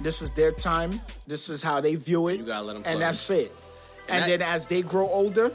this 0.00 0.20
is 0.22 0.32
their 0.32 0.52
time, 0.52 1.00
this 1.26 1.48
is 1.48 1.62
how 1.62 1.80
they 1.80 1.94
view 1.94 2.28
it. 2.28 2.38
You 2.40 2.44
gotta 2.46 2.64
let 2.64 2.76
'em 2.76 2.76
and 2.78 2.98
flourish. 2.98 3.00
that's 3.00 3.30
it. 3.30 3.52
And, 4.08 4.22
that- 4.22 4.38
then 4.40 4.42
as 4.42 4.66
they 4.66 4.82
grow 4.82 5.08
older, 5.08 5.52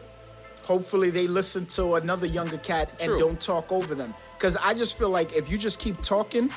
hopefully 0.64 1.10
they 1.10 1.28
listen 1.28 1.66
to 1.66 1.96
another 1.96 2.28
younger 2.28 2.58
cat 2.58 2.90
and 3.02 3.20
don't 3.20 3.40
talk 3.42 3.72
over 3.72 3.94
them. 3.96 4.14
Because 4.38 4.56
I 4.58 4.74
just 4.74 4.98
feel 4.98 5.10
like 5.10 5.36
if 5.36 5.50
you 5.52 5.58
just 5.58 5.80
keep 5.80 6.02
talking, 6.02 6.50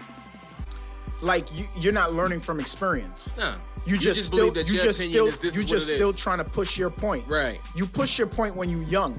like 1.23 1.47
you, 1.57 1.65
you're 1.79 1.93
not 1.93 2.13
learning 2.13 2.41
from 2.41 2.61
experience. 2.61 3.37
Nah. 3.37 3.55
You 3.87 3.97
just, 3.97 4.19
just 4.19 4.27
still, 4.27 4.47
you 4.47 4.79
just 4.79 5.01
still, 5.01 5.31
you 5.53 5.65
just 5.65 5.87
still 5.89 6.11
is. 6.11 6.17
trying 6.17 6.39
to 6.39 6.45
push 6.45 6.77
your 6.77 6.91
point. 6.91 7.27
Right. 7.29 7.59
Mm-hmm. 7.59 7.79
You 7.79 7.87
push 7.87 8.19
your 8.19 8.27
point 8.27 8.57
when 8.57 8.69
you're 8.69 8.83
young, 8.83 9.19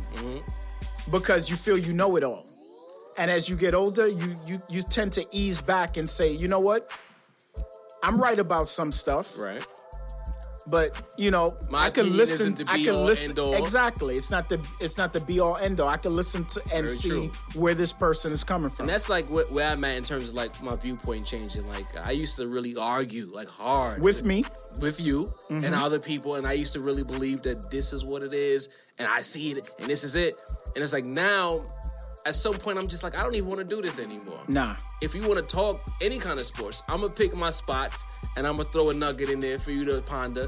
because 1.09 1.49
you 1.49 1.55
feel 1.55 1.77
you 1.77 1.93
know 1.93 2.17
it 2.17 2.23
all. 2.23 2.45
And 3.17 3.31
as 3.31 3.49
you 3.49 3.55
get 3.55 3.73
older, 3.73 4.07
you 4.07 4.35
you 4.45 4.61
you 4.69 4.81
tend 4.81 5.13
to 5.13 5.25
ease 5.31 5.61
back 5.61 5.97
and 5.97 6.09
say, 6.09 6.31
you 6.31 6.47
know 6.47 6.59
what, 6.59 6.91
I'm 8.03 8.21
right 8.21 8.37
about 8.37 8.67
some 8.67 8.91
stuff, 8.91 9.37
Right. 9.37 9.65
But 10.67 11.01
you 11.17 11.31
know 11.31 11.55
My 11.69 11.85
I 11.85 11.89
can 11.89 12.15
listen. 12.15 12.55
I 12.67 12.77
can 12.83 12.95
all, 12.95 13.03
listen 13.03 13.31
end 13.31 13.39
all. 13.39 13.53
exactly. 13.55 14.17
It's 14.17 14.29
not 14.29 14.49
the 14.49 14.59
it's 14.79 14.97
not 14.97 15.13
the 15.13 15.19
be 15.21 15.39
all 15.39 15.55
end 15.57 15.79
all. 15.79 15.87
I 15.87 15.97
can 15.97 16.15
listen 16.15 16.45
to 16.45 16.61
and 16.73 16.85
Very 16.85 16.89
see 16.89 17.09
true. 17.09 17.31
where 17.55 17.73
this 17.73 17.93
person 17.93 18.31
is 18.31 18.43
coming 18.43 18.69
from. 18.69 18.83
And 18.83 18.89
that's 18.93 19.09
like 19.09 19.29
what, 19.29 19.51
where 19.51 19.67
I'm 19.67 19.83
at 19.83 19.95
in 19.97 20.03
terms 20.03 20.29
of 20.29 20.35
like 20.35 20.61
my 20.61 20.75
viewpoint 20.75 21.25
changing. 21.25 21.67
Like 21.69 21.85
I 21.97 22.11
used 22.11 22.35
to 22.37 22.47
really 22.47 22.75
argue 22.75 23.29
like 23.33 23.47
hard 23.47 24.01
with 24.01 24.25
me. 24.25 24.43
with 24.79 24.99
you 24.99 25.29
Mm-hmm. 25.49 25.63
and 25.63 25.73
other 25.73 25.97
people, 25.97 26.35
and 26.35 26.45
I 26.45 26.51
used 26.51 26.73
to 26.73 26.81
really 26.81 27.03
believe 27.03 27.41
that 27.43 27.71
this 27.71 27.93
is 27.93 28.03
what 28.03 28.21
it 28.21 28.33
is, 28.33 28.67
and 28.99 29.07
I 29.07 29.21
see 29.21 29.51
it, 29.53 29.71
and 29.79 29.87
this 29.87 30.03
is 30.03 30.17
it. 30.17 30.35
And 30.75 30.83
it's 30.83 30.91
like 30.91 31.05
now, 31.05 31.63
at 32.25 32.35
some 32.35 32.53
point, 32.55 32.77
I'm 32.77 32.89
just 32.89 33.01
like, 33.01 33.17
I 33.17 33.23
don't 33.23 33.33
even 33.35 33.47
want 33.47 33.59
to 33.61 33.63
do 33.75 33.81
this 33.81 33.97
anymore. 33.97 34.41
Nah. 34.49 34.75
If 35.01 35.15
you 35.15 35.25
want 35.25 35.39
to 35.39 35.45
talk 35.55 35.79
any 36.01 36.19
kind 36.19 36.37
of 36.37 36.45
sports, 36.45 36.83
I'm 36.89 36.99
gonna 36.99 37.13
pick 37.13 37.33
my 37.33 37.49
spots, 37.49 38.03
and 38.37 38.45
I'm 38.45 38.57
gonna 38.57 38.69
throw 38.69 38.91
a 38.91 38.93
nugget 38.93 39.29
in 39.29 39.39
there 39.39 39.57
for 39.57 39.71
you 39.71 39.83
to 39.85 39.99
ponder. 40.01 40.47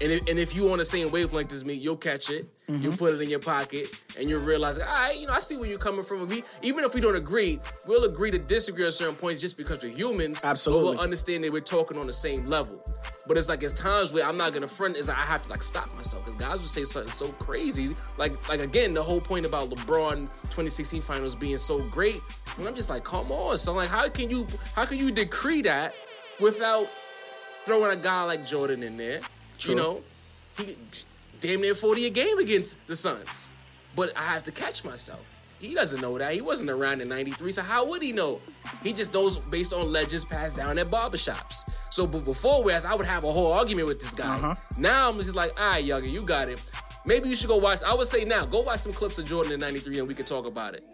And 0.00 0.12
if, 0.12 0.28
and 0.28 0.38
if 0.38 0.54
you 0.54 0.70
on 0.70 0.78
the 0.78 0.84
same 0.84 1.10
wavelength 1.10 1.52
as 1.52 1.64
me, 1.64 1.74
you'll 1.74 1.96
catch 1.96 2.30
it. 2.30 2.46
Mm-hmm. 2.66 2.82
You'll 2.82 2.96
put 2.96 3.14
it 3.14 3.20
in 3.20 3.28
your 3.28 3.40
pocket, 3.40 3.88
and 4.18 4.28
you'll 4.28 4.40
realize, 4.40 4.78
all 4.78 4.84
right, 4.86 5.16
you 5.16 5.26
know, 5.26 5.32
I 5.32 5.40
see 5.40 5.56
where 5.56 5.68
you're 5.68 5.78
coming 5.78 6.04
from. 6.04 6.28
We, 6.28 6.44
even 6.62 6.84
if 6.84 6.94
we 6.94 7.00
don't 7.00 7.16
agree, 7.16 7.58
we'll 7.86 8.04
agree 8.04 8.30
to 8.30 8.38
disagree 8.38 8.84
on 8.84 8.92
certain 8.92 9.14
points 9.14 9.40
just 9.40 9.56
because 9.56 9.82
we're 9.82 9.90
humans. 9.90 10.44
Absolutely. 10.44 10.84
But 10.84 10.90
we'll 10.92 11.00
understand 11.00 11.44
that 11.44 11.52
we're 11.52 11.60
talking 11.60 11.98
on 11.98 12.06
the 12.06 12.12
same 12.12 12.46
level. 12.46 12.82
But 13.26 13.36
it's 13.36 13.48
like 13.48 13.62
it's 13.62 13.72
times 13.72 14.12
where 14.12 14.24
I'm 14.24 14.36
not 14.36 14.52
gonna 14.52 14.68
front. 14.68 14.96
Is 14.96 15.08
I 15.08 15.14
have 15.14 15.42
to 15.44 15.50
like 15.50 15.62
stop 15.62 15.94
myself 15.94 16.24
because 16.24 16.40
guys 16.40 16.60
will 16.60 16.66
say 16.66 16.84
something 16.84 17.12
so 17.12 17.28
crazy. 17.32 17.96
Like 18.18 18.48
like 18.48 18.60
again, 18.60 18.94
the 18.94 19.02
whole 19.02 19.20
point 19.20 19.46
about 19.46 19.70
LeBron 19.70 20.28
2016 20.44 21.00
Finals 21.02 21.34
being 21.34 21.56
so 21.56 21.80
great, 21.90 22.20
and 22.56 22.66
I'm 22.66 22.74
just 22.74 22.90
like, 22.90 23.04
come 23.04 23.30
on, 23.30 23.58
so 23.58 23.74
like, 23.74 23.88
how 23.88 24.08
can 24.08 24.30
you 24.30 24.46
how 24.74 24.84
can 24.84 24.98
you 24.98 25.10
decree 25.10 25.62
that 25.62 25.94
without 26.40 26.88
throwing 27.66 27.90
a 27.90 27.96
guy 27.96 28.22
like 28.24 28.46
Jordan 28.46 28.82
in 28.82 28.96
there? 28.96 29.20
True. 29.58 29.74
You 29.74 29.80
know, 29.80 30.00
he 30.58 30.76
damn 31.40 31.60
near 31.60 31.74
40 31.74 32.06
a 32.06 32.10
game 32.10 32.38
against 32.38 32.84
the 32.86 32.96
Suns. 32.96 33.50
But 33.94 34.16
I 34.16 34.22
have 34.22 34.42
to 34.44 34.52
catch 34.52 34.84
myself. 34.84 35.38
He 35.60 35.74
doesn't 35.74 36.00
know 36.00 36.18
that. 36.18 36.32
He 36.32 36.40
wasn't 36.40 36.70
around 36.70 37.00
in 37.02 37.08
93, 37.08 37.52
so 37.52 37.62
how 37.62 37.86
would 37.86 38.02
he 38.02 38.10
know? 38.10 38.40
He 38.82 38.92
just 38.92 39.14
knows 39.14 39.36
based 39.36 39.72
on 39.72 39.92
legends 39.92 40.24
passed 40.24 40.56
down 40.56 40.76
at 40.76 40.88
barbershops. 40.88 41.70
So 41.90 42.04
but 42.04 42.24
before, 42.24 42.64
whereas 42.64 42.84
I 42.84 42.94
would 42.96 43.06
have 43.06 43.22
a 43.22 43.30
whole 43.30 43.52
argument 43.52 43.86
with 43.86 44.00
this 44.00 44.12
guy. 44.12 44.36
Uh-huh. 44.36 44.54
Now 44.76 45.08
I'm 45.08 45.18
just 45.18 45.36
like, 45.36 45.60
all 45.60 45.70
right, 45.70 45.84
Youngin, 45.84 46.10
you 46.10 46.22
got 46.22 46.48
it. 46.48 46.60
Maybe 47.04 47.28
you 47.28 47.36
should 47.36 47.46
go 47.46 47.58
watch. 47.58 47.80
I 47.84 47.94
would 47.94 48.08
say 48.08 48.24
now, 48.24 48.44
go 48.44 48.62
watch 48.62 48.80
some 48.80 48.92
clips 48.92 49.18
of 49.18 49.26
Jordan 49.26 49.52
in 49.52 49.60
93 49.60 50.00
and 50.00 50.08
we 50.08 50.14
can 50.14 50.26
talk 50.26 50.46
about 50.46 50.74
it. 50.74 50.84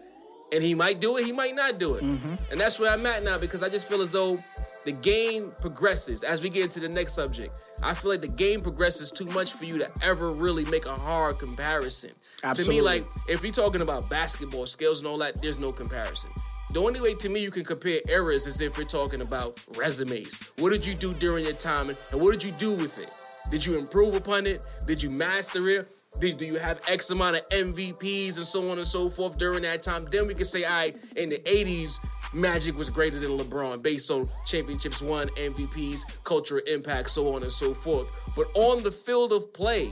And 0.51 0.63
he 0.63 0.75
might 0.75 0.99
do 0.99 1.17
it, 1.17 1.25
he 1.25 1.31
might 1.31 1.55
not 1.55 1.79
do 1.79 1.95
it. 1.95 2.03
Mm-hmm. 2.03 2.35
And 2.51 2.59
that's 2.59 2.79
where 2.79 2.91
I'm 2.91 3.05
at 3.07 3.23
now 3.23 3.39
because 3.39 3.63
I 3.63 3.69
just 3.69 3.87
feel 3.87 4.01
as 4.01 4.11
though 4.11 4.39
the 4.85 4.91
game 4.91 5.51
progresses 5.59 6.23
as 6.23 6.41
we 6.41 6.49
get 6.49 6.63
into 6.63 6.79
the 6.79 6.89
next 6.89 7.13
subject. 7.13 7.53
I 7.83 7.93
feel 7.93 8.11
like 8.11 8.21
the 8.21 8.27
game 8.27 8.61
progresses 8.61 9.11
too 9.11 9.25
much 9.27 9.53
for 9.53 9.65
you 9.65 9.77
to 9.77 9.91
ever 10.01 10.31
really 10.31 10.65
make 10.65 10.85
a 10.85 10.95
hard 10.95 11.37
comparison. 11.39 12.11
Absolutely. 12.43 12.75
To 12.75 12.81
me, 12.81 12.85
like 12.85 13.07
if 13.27 13.43
you're 13.43 13.51
talking 13.51 13.81
about 13.81 14.09
basketball 14.09 14.65
skills 14.65 14.99
and 14.99 15.07
all 15.07 15.17
that, 15.19 15.41
there's 15.41 15.59
no 15.59 15.71
comparison. 15.71 16.31
The 16.71 16.81
only 16.81 17.01
way 17.01 17.15
to 17.15 17.29
me 17.29 17.39
you 17.39 17.51
can 17.51 17.63
compare 17.63 17.99
eras 18.07 18.45
is 18.45 18.61
if 18.61 18.77
we're 18.77 18.83
talking 18.83 19.21
about 19.21 19.59
resumes. 19.75 20.35
What 20.59 20.71
did 20.71 20.85
you 20.85 20.93
do 20.93 21.13
during 21.15 21.43
your 21.43 21.53
time 21.53 21.89
and, 21.89 21.97
and 22.11 22.21
what 22.21 22.31
did 22.31 22.43
you 22.43 22.51
do 22.51 22.73
with 22.73 22.99
it? 22.99 23.09
Did 23.49 23.65
you 23.65 23.77
improve 23.77 24.13
upon 24.13 24.45
it? 24.45 24.61
Did 24.85 25.01
you 25.01 25.09
master 25.09 25.67
it? 25.69 25.87
Did, 26.19 26.37
do 26.37 26.45
you 26.45 26.59
have 26.59 26.81
X 26.87 27.09
amount 27.09 27.37
of 27.37 27.49
MVPs 27.49 28.37
and 28.37 28.45
so 28.45 28.69
on 28.69 28.77
and 28.77 28.85
so 28.85 29.09
forth 29.09 29.37
during 29.37 29.63
that 29.63 29.81
time? 29.81 30.03
Then 30.03 30.27
we 30.27 30.35
can 30.35 30.45
say, 30.45 30.65
all 30.65 30.73
right, 30.73 30.97
in 31.15 31.29
the 31.29 31.39
80s, 31.39 31.99
Magic 32.33 32.77
was 32.77 32.89
greater 32.89 33.19
than 33.19 33.37
LeBron 33.37 33.81
based 33.81 34.11
on 34.11 34.27
championships 34.45 35.01
won, 35.01 35.27
MVPs, 35.29 36.01
cultural 36.23 36.61
impact, 36.67 37.09
so 37.09 37.33
on 37.35 37.41
and 37.41 37.51
so 37.51 37.73
forth. 37.73 38.15
But 38.35 38.47
on 38.53 38.83
the 38.83 38.91
field 38.91 39.33
of 39.33 39.51
play, 39.51 39.91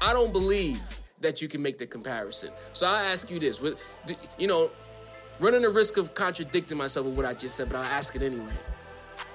I 0.00 0.12
don't 0.12 0.32
believe 0.32 0.82
that 1.20 1.40
you 1.40 1.48
can 1.48 1.62
make 1.62 1.78
the 1.78 1.86
comparison. 1.86 2.50
So 2.72 2.86
I 2.86 3.04
ask 3.04 3.30
you 3.30 3.38
this: 3.38 3.60
with 3.60 3.82
you 4.38 4.46
know, 4.46 4.70
running 5.40 5.62
the 5.62 5.70
risk 5.70 5.96
of 5.96 6.14
contradicting 6.14 6.76
myself 6.76 7.06
with 7.06 7.16
what 7.16 7.24
I 7.24 7.32
just 7.32 7.56
said, 7.56 7.70
but 7.70 7.78
I'll 7.78 7.84
ask 7.84 8.14
it 8.14 8.22
anyway. 8.22 8.52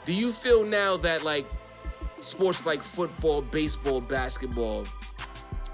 Do 0.05 0.13
you 0.13 0.31
feel 0.31 0.63
now 0.63 0.95
that 0.97 1.23
like 1.23 1.45
sports 2.21 2.65
like 2.65 2.83
football, 2.83 3.41
baseball, 3.41 3.99
basketball 4.01 4.85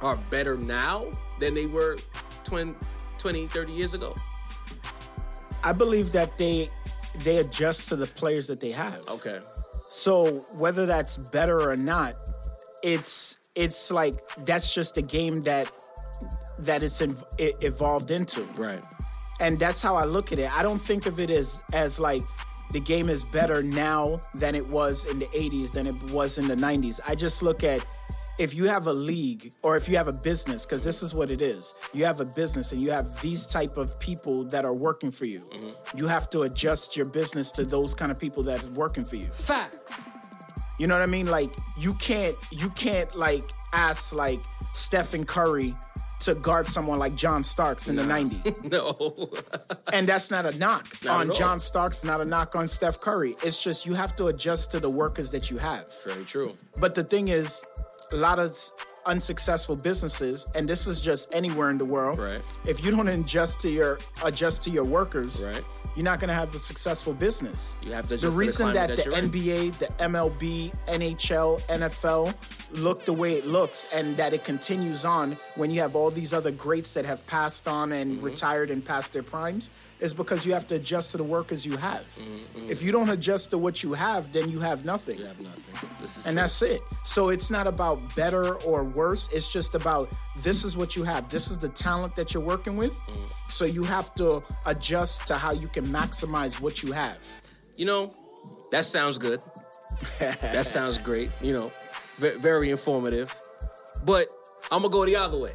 are 0.01 0.17
better 0.29 0.57
now 0.57 1.07
than 1.39 1.53
they 1.53 1.65
were 1.65 1.97
20, 2.45 2.73
20 3.17 3.47
30 3.47 3.71
years 3.73 3.93
ago? 3.93 4.15
I 5.63 5.71
believe 5.73 6.11
that 6.13 6.37
they 6.37 6.69
they 7.23 7.37
adjust 7.37 7.89
to 7.89 7.95
the 7.95 8.07
players 8.07 8.47
that 8.47 8.59
they 8.59 8.71
have. 8.71 9.01
Okay. 9.07 9.39
So 9.89 10.39
whether 10.53 10.85
that's 10.85 11.17
better 11.17 11.69
or 11.69 11.75
not, 11.75 12.15
it's 12.83 13.37
it's 13.55 13.91
like 13.91 14.15
that's 14.45 14.73
just 14.73 14.95
the 14.95 15.01
game 15.03 15.43
that 15.43 15.71
that 16.59 16.81
it's 16.83 17.01
in, 17.01 17.15
it 17.37 17.55
evolved 17.61 18.11
into. 18.11 18.43
Right. 18.57 18.83
and 19.39 19.59
that's 19.59 19.81
how 19.81 19.95
I 19.95 20.05
look 20.05 20.31
at 20.31 20.39
it. 20.39 20.55
I 20.55 20.63
don't 20.63 20.79
think 20.81 21.05
of 21.05 21.19
it 21.19 21.29
as 21.29 21.61
as 21.73 21.99
like 21.99 22.23
the 22.71 22.79
game 22.79 23.09
is 23.09 23.23
better 23.25 23.61
now 23.61 24.21
than 24.33 24.55
it 24.55 24.67
was 24.67 25.05
in 25.05 25.19
the 25.19 25.27
80s 25.27 25.71
than 25.71 25.85
it 25.85 26.01
was 26.11 26.37
in 26.39 26.47
the 26.47 26.55
90s. 26.55 26.99
I 27.07 27.13
just 27.13 27.43
look 27.43 27.63
at 27.63 27.85
if 28.39 28.55
you 28.55 28.65
have 28.67 28.87
a 28.87 28.93
league 28.93 29.53
or 29.61 29.75
if 29.77 29.87
you 29.87 29.95
have 29.97 30.07
a 30.07 30.13
business 30.13 30.65
because 30.65 30.83
this 30.83 31.03
is 31.03 31.13
what 31.13 31.29
it 31.29 31.41
is. 31.41 31.73
You 31.93 32.05
have 32.05 32.19
a 32.19 32.25
business 32.25 32.71
and 32.71 32.81
you 32.81 32.91
have 32.91 33.21
these 33.21 33.45
type 33.45 33.77
of 33.77 33.99
people 33.99 34.43
that 34.45 34.65
are 34.65 34.73
working 34.73 35.11
for 35.11 35.25
you. 35.25 35.41
Mm-hmm. 35.53 35.97
You 35.97 36.07
have 36.07 36.29
to 36.31 36.41
adjust 36.41 36.97
your 36.97 37.05
business 37.05 37.51
to 37.51 37.65
those 37.65 37.93
kind 37.93 38.11
of 38.11 38.17
people 38.17 38.43
that 38.43 38.63
is 38.63 38.71
working 38.71 39.05
for 39.05 39.17
you. 39.17 39.27
Facts. 39.27 40.01
You 40.79 40.87
know 40.87 40.95
what 40.95 41.03
I 41.03 41.07
mean? 41.07 41.27
Like 41.27 41.51
you 41.77 41.93
can't 41.95 42.35
you 42.51 42.69
can't 42.71 43.13
like 43.15 43.43
ask 43.73 44.13
like 44.13 44.39
Stephen 44.73 45.23
Curry 45.23 45.75
to 46.21 46.33
guard 46.35 46.67
someone 46.67 46.97
like 46.97 47.15
John 47.15 47.43
Starks 47.43 47.89
in 47.89 47.95
the 47.97 48.03
90s. 48.03 48.55
No. 48.71 49.29
And 49.93 50.07
that's 50.07 50.31
not 50.31 50.45
a 50.45 50.57
knock 50.57 50.87
Not 51.03 51.19
on. 51.19 51.33
John 51.33 51.59
Starks, 51.59 52.03
not 52.03 52.19
a 52.21 52.25
knock 52.25 52.55
on 52.55 52.67
Steph 52.67 52.99
Curry. 52.99 53.35
It's 53.43 53.61
just 53.61 53.85
you 53.85 53.93
have 53.93 54.15
to 54.15 54.27
adjust 54.27 54.71
to 54.71 54.79
the 54.79 54.89
workers 54.89 55.29
that 55.31 55.51
you 55.51 55.57
have. 55.57 55.85
Very 56.03 56.23
true. 56.23 56.55
But 56.79 56.95
the 56.95 57.03
thing 57.03 57.27
is, 57.27 57.63
a 58.13 58.17
lot 58.17 58.39
of 58.39 58.55
unsuccessful 59.05 59.75
businesses, 59.75 60.47
and 60.55 60.67
this 60.67 60.87
is 60.87 61.01
just 61.01 61.33
anywhere 61.33 61.69
in 61.69 61.77
the 61.77 61.85
world. 61.85 62.19
Right. 62.19 62.41
If 62.65 62.83
you 62.85 62.91
don't 62.91 63.07
adjust 63.07 63.59
to 63.61 63.69
your 63.69 63.99
adjust 64.23 64.63
to 64.63 64.69
your 64.69 64.85
workers, 64.85 65.45
Right. 65.45 65.63
you're 65.95 66.05
not 66.05 66.19
going 66.19 66.29
to 66.29 66.33
have 66.33 66.55
a 66.55 66.59
successful 66.59 67.13
business. 67.13 67.75
You 67.81 67.91
have 67.91 68.05
to 68.07 68.15
the 68.15 68.17
to 68.21 68.29
the 68.29 68.31
reason 68.31 68.73
that, 68.73 68.87
that 68.89 68.97
the 68.97 69.03
you're 69.03 69.17
in. 69.17 69.29
NBA, 69.29 69.77
the 69.79 69.87
MLB, 70.03 70.71
NHL, 70.87 71.59
NFL 71.63 72.33
look 72.75 73.03
the 73.05 73.13
way 73.13 73.33
it 73.33 73.45
looks, 73.45 73.85
and 73.93 74.15
that 74.17 74.33
it 74.33 74.43
continues 74.45 75.03
on 75.05 75.37
when 75.55 75.69
you 75.69 75.81
have 75.81 75.95
all 75.97 76.09
these 76.09 76.31
other 76.33 76.51
greats 76.51 76.93
that 76.93 77.05
have 77.05 77.25
passed 77.27 77.67
on 77.67 77.91
and 77.91 78.15
Mm-hmm. 78.15 78.25
retired 78.25 78.69
and 78.71 78.83
passed 78.85 79.11
their 79.13 79.21
primes, 79.23 79.69
is 80.03 80.13
because 80.13 80.45
you 80.45 80.53
have 80.53 80.67
to 80.67 80.75
adjust 80.75 81.11
to 81.11 81.17
the 81.17 81.23
workers 81.23 81.65
you 81.65 81.77
have. 81.77 82.01
Mm-hmm. 82.01 82.69
If 82.69 82.83
you 82.83 82.91
don't 82.91 83.09
adjust 83.09 83.49
to 83.51 83.57
what 83.57 83.81
you 83.83 83.93
have, 83.93 84.31
then 84.33 84.49
you 84.51 84.59
have 84.59 84.83
nothing. 84.85 85.17
You 85.17 85.25
have 85.25 85.41
nothing. 85.41 85.89
This 86.01 86.17
is 86.17 86.25
And 86.27 86.35
true. 86.35 86.41
that's 86.41 86.61
it. 86.61 86.81
So 87.05 87.29
it's 87.29 87.49
not 87.49 87.65
about 87.67 87.97
better 88.15 88.55
or 88.65 88.83
worse. 88.83 89.29
It's 89.31 89.51
just 89.51 89.73
about 89.75 90.09
this 90.43 90.63
is 90.65 90.75
what 90.75 90.95
you 90.97 91.03
have. 91.03 91.29
This 91.29 91.49
is 91.49 91.57
the 91.57 91.69
talent 91.69 92.15
that 92.15 92.33
you're 92.33 92.43
working 92.43 92.75
with. 92.77 92.93
So 93.49 93.65
you 93.65 93.83
have 93.83 94.13
to 94.15 94.43
adjust 94.65 95.25
to 95.27 95.35
how 95.37 95.53
you 95.53 95.67
can 95.69 95.85
maximize 95.87 96.59
what 96.59 96.83
you 96.83 96.91
have. 96.91 97.17
you 97.77 97.85
know, 97.85 98.13
that 98.71 98.85
sounds 98.85 99.17
good. 99.17 99.41
that 100.19 100.65
sounds 100.65 100.97
great. 101.09 101.31
You 101.41 101.53
know, 101.53 101.71
ve- 102.17 102.37
very 102.37 102.69
informative. 102.71 103.33
But 104.03 104.27
I'm 104.71 104.81
gonna 104.81 104.89
go 104.91 105.05
the 105.05 105.15
other 105.15 105.37
way. 105.37 105.53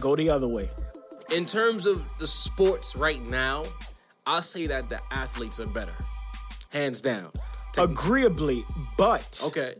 Go 0.00 0.16
the 0.16 0.30
other 0.30 0.48
way. 0.48 0.70
In 1.34 1.46
terms 1.46 1.86
of 1.86 2.02
the 2.18 2.26
sports 2.26 2.96
right 2.96 3.22
now, 3.22 3.64
I'll 4.26 4.42
say 4.42 4.66
that 4.66 4.88
the 4.88 5.00
athletes 5.10 5.60
are 5.60 5.66
better, 5.68 5.94
hands 6.70 7.00
down. 7.00 7.30
Agreeably, 7.78 8.64
but 8.98 9.40
okay, 9.44 9.76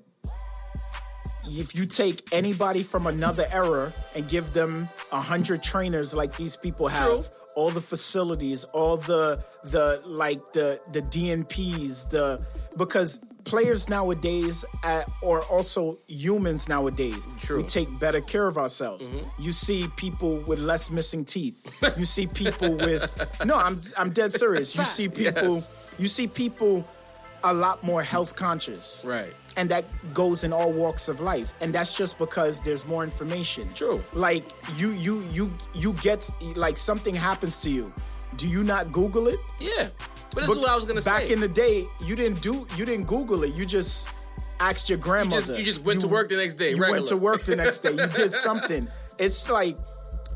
if 1.45 1.75
you 1.75 1.85
take 1.87 2.29
anybody 2.33 2.83
from 2.83 3.07
another 3.07 3.47
era 3.51 3.93
and 4.15 4.29
give 4.29 4.53
them 4.53 4.89
a 5.13 5.21
hundred 5.21 5.63
trainers 5.63 6.15
like 6.15 6.37
these 6.37 6.57
people 6.57 6.89
have, 6.89 7.07
True. 7.09 7.25
all 7.57 7.71
the 7.71 7.81
facilities, 7.81 8.65
all 8.65 8.97
the 8.97 9.43
the 9.65 10.03
like 10.07 10.53
the 10.53 10.81
the 10.93 11.03
DNPs, 11.03 12.11
the 12.11 12.45
because 12.77 13.21
players 13.45 13.89
nowadays 13.89 14.65
or 15.23 15.43
also 15.43 15.99
humans 16.07 16.69
nowadays. 16.69 17.17
True. 17.41 17.59
we 17.59 17.65
take 17.65 17.89
better 17.99 18.21
care 18.21 18.47
of 18.47 18.57
ourselves. 18.59 19.09
Mm-hmm. 19.09 19.43
You 19.43 19.53
see 19.53 19.89
people 19.97 20.39
with 20.47 20.59
less 20.59 20.91
missing 20.91 21.25
teeth. 21.25 21.67
You 21.99 22.05
see 22.05 22.27
people 22.27 22.77
with 22.77 23.05
no 23.45 23.57
i'm 23.57 23.81
i'm 23.99 24.11
dead 24.11 24.33
serious. 24.33 24.77
You 24.77 24.85
see 24.85 25.09
people 25.09 25.55
Yes. 25.55 25.71
you 25.99 26.09
see 26.09 26.27
people 26.27 26.85
a 27.45 27.53
lot 27.55 27.83
more 27.83 28.03
health 28.03 28.37
conscious. 28.37 29.03
Right. 29.05 29.33
and 29.57 29.69
that 29.71 29.85
goes 30.15 30.45
in 30.45 30.53
all 30.53 30.73
walks 30.73 31.09
of 31.09 31.21
life. 31.21 31.55
And 31.61 31.73
that's 31.73 31.97
just 31.97 32.19
because 32.19 32.61
there's 32.61 32.87
more 32.87 33.03
information. 33.05 33.69
True. 33.75 34.03
like 34.13 34.45
you 34.77 34.91
you 34.93 35.23
you 35.33 35.51
you 35.75 35.93
get 36.03 36.29
like 36.57 36.77
something 36.77 37.15
happens 37.15 37.59
to 37.61 37.71
you. 37.71 37.93
Do 38.37 38.47
you 38.47 38.63
not 38.63 38.93
google 38.93 39.27
it? 39.29 39.41
Yeah, 39.59 39.89
but 40.35 40.43
this 40.43 40.51
is 40.51 40.59
what 40.59 40.69
I 40.69 40.75
was 40.75 40.85
gonna 40.85 41.01
back 41.01 41.23
say. 41.23 41.29
Back 41.29 41.31
in 41.31 41.41
the 41.41 41.49
day 41.49 41.87
you 42.01 42.17
didn't 42.17 42.41
do 42.41 42.67
you 42.77 42.85
didn't 42.85 43.07
google 43.07 43.43
it 43.45 43.55
you 43.55 43.67
just 43.67 44.11
asked 44.61 44.89
your 44.89 44.99
grandmother 44.99 45.57
you 45.57 45.65
just 45.65 45.83
went 45.83 46.01
to 46.03 46.09
work 46.09 46.29
the 46.29 46.37
next 46.37 46.55
day, 46.55 46.71
you 46.75 46.81
went 46.81 47.07
to 47.07 47.17
work 47.17 47.43
the 47.43 47.57
next 47.57 47.81
day 47.81 47.93
you 47.93 48.07
did 48.09 48.33
something 48.47 48.87
it's 49.19 49.49
like 49.51 49.77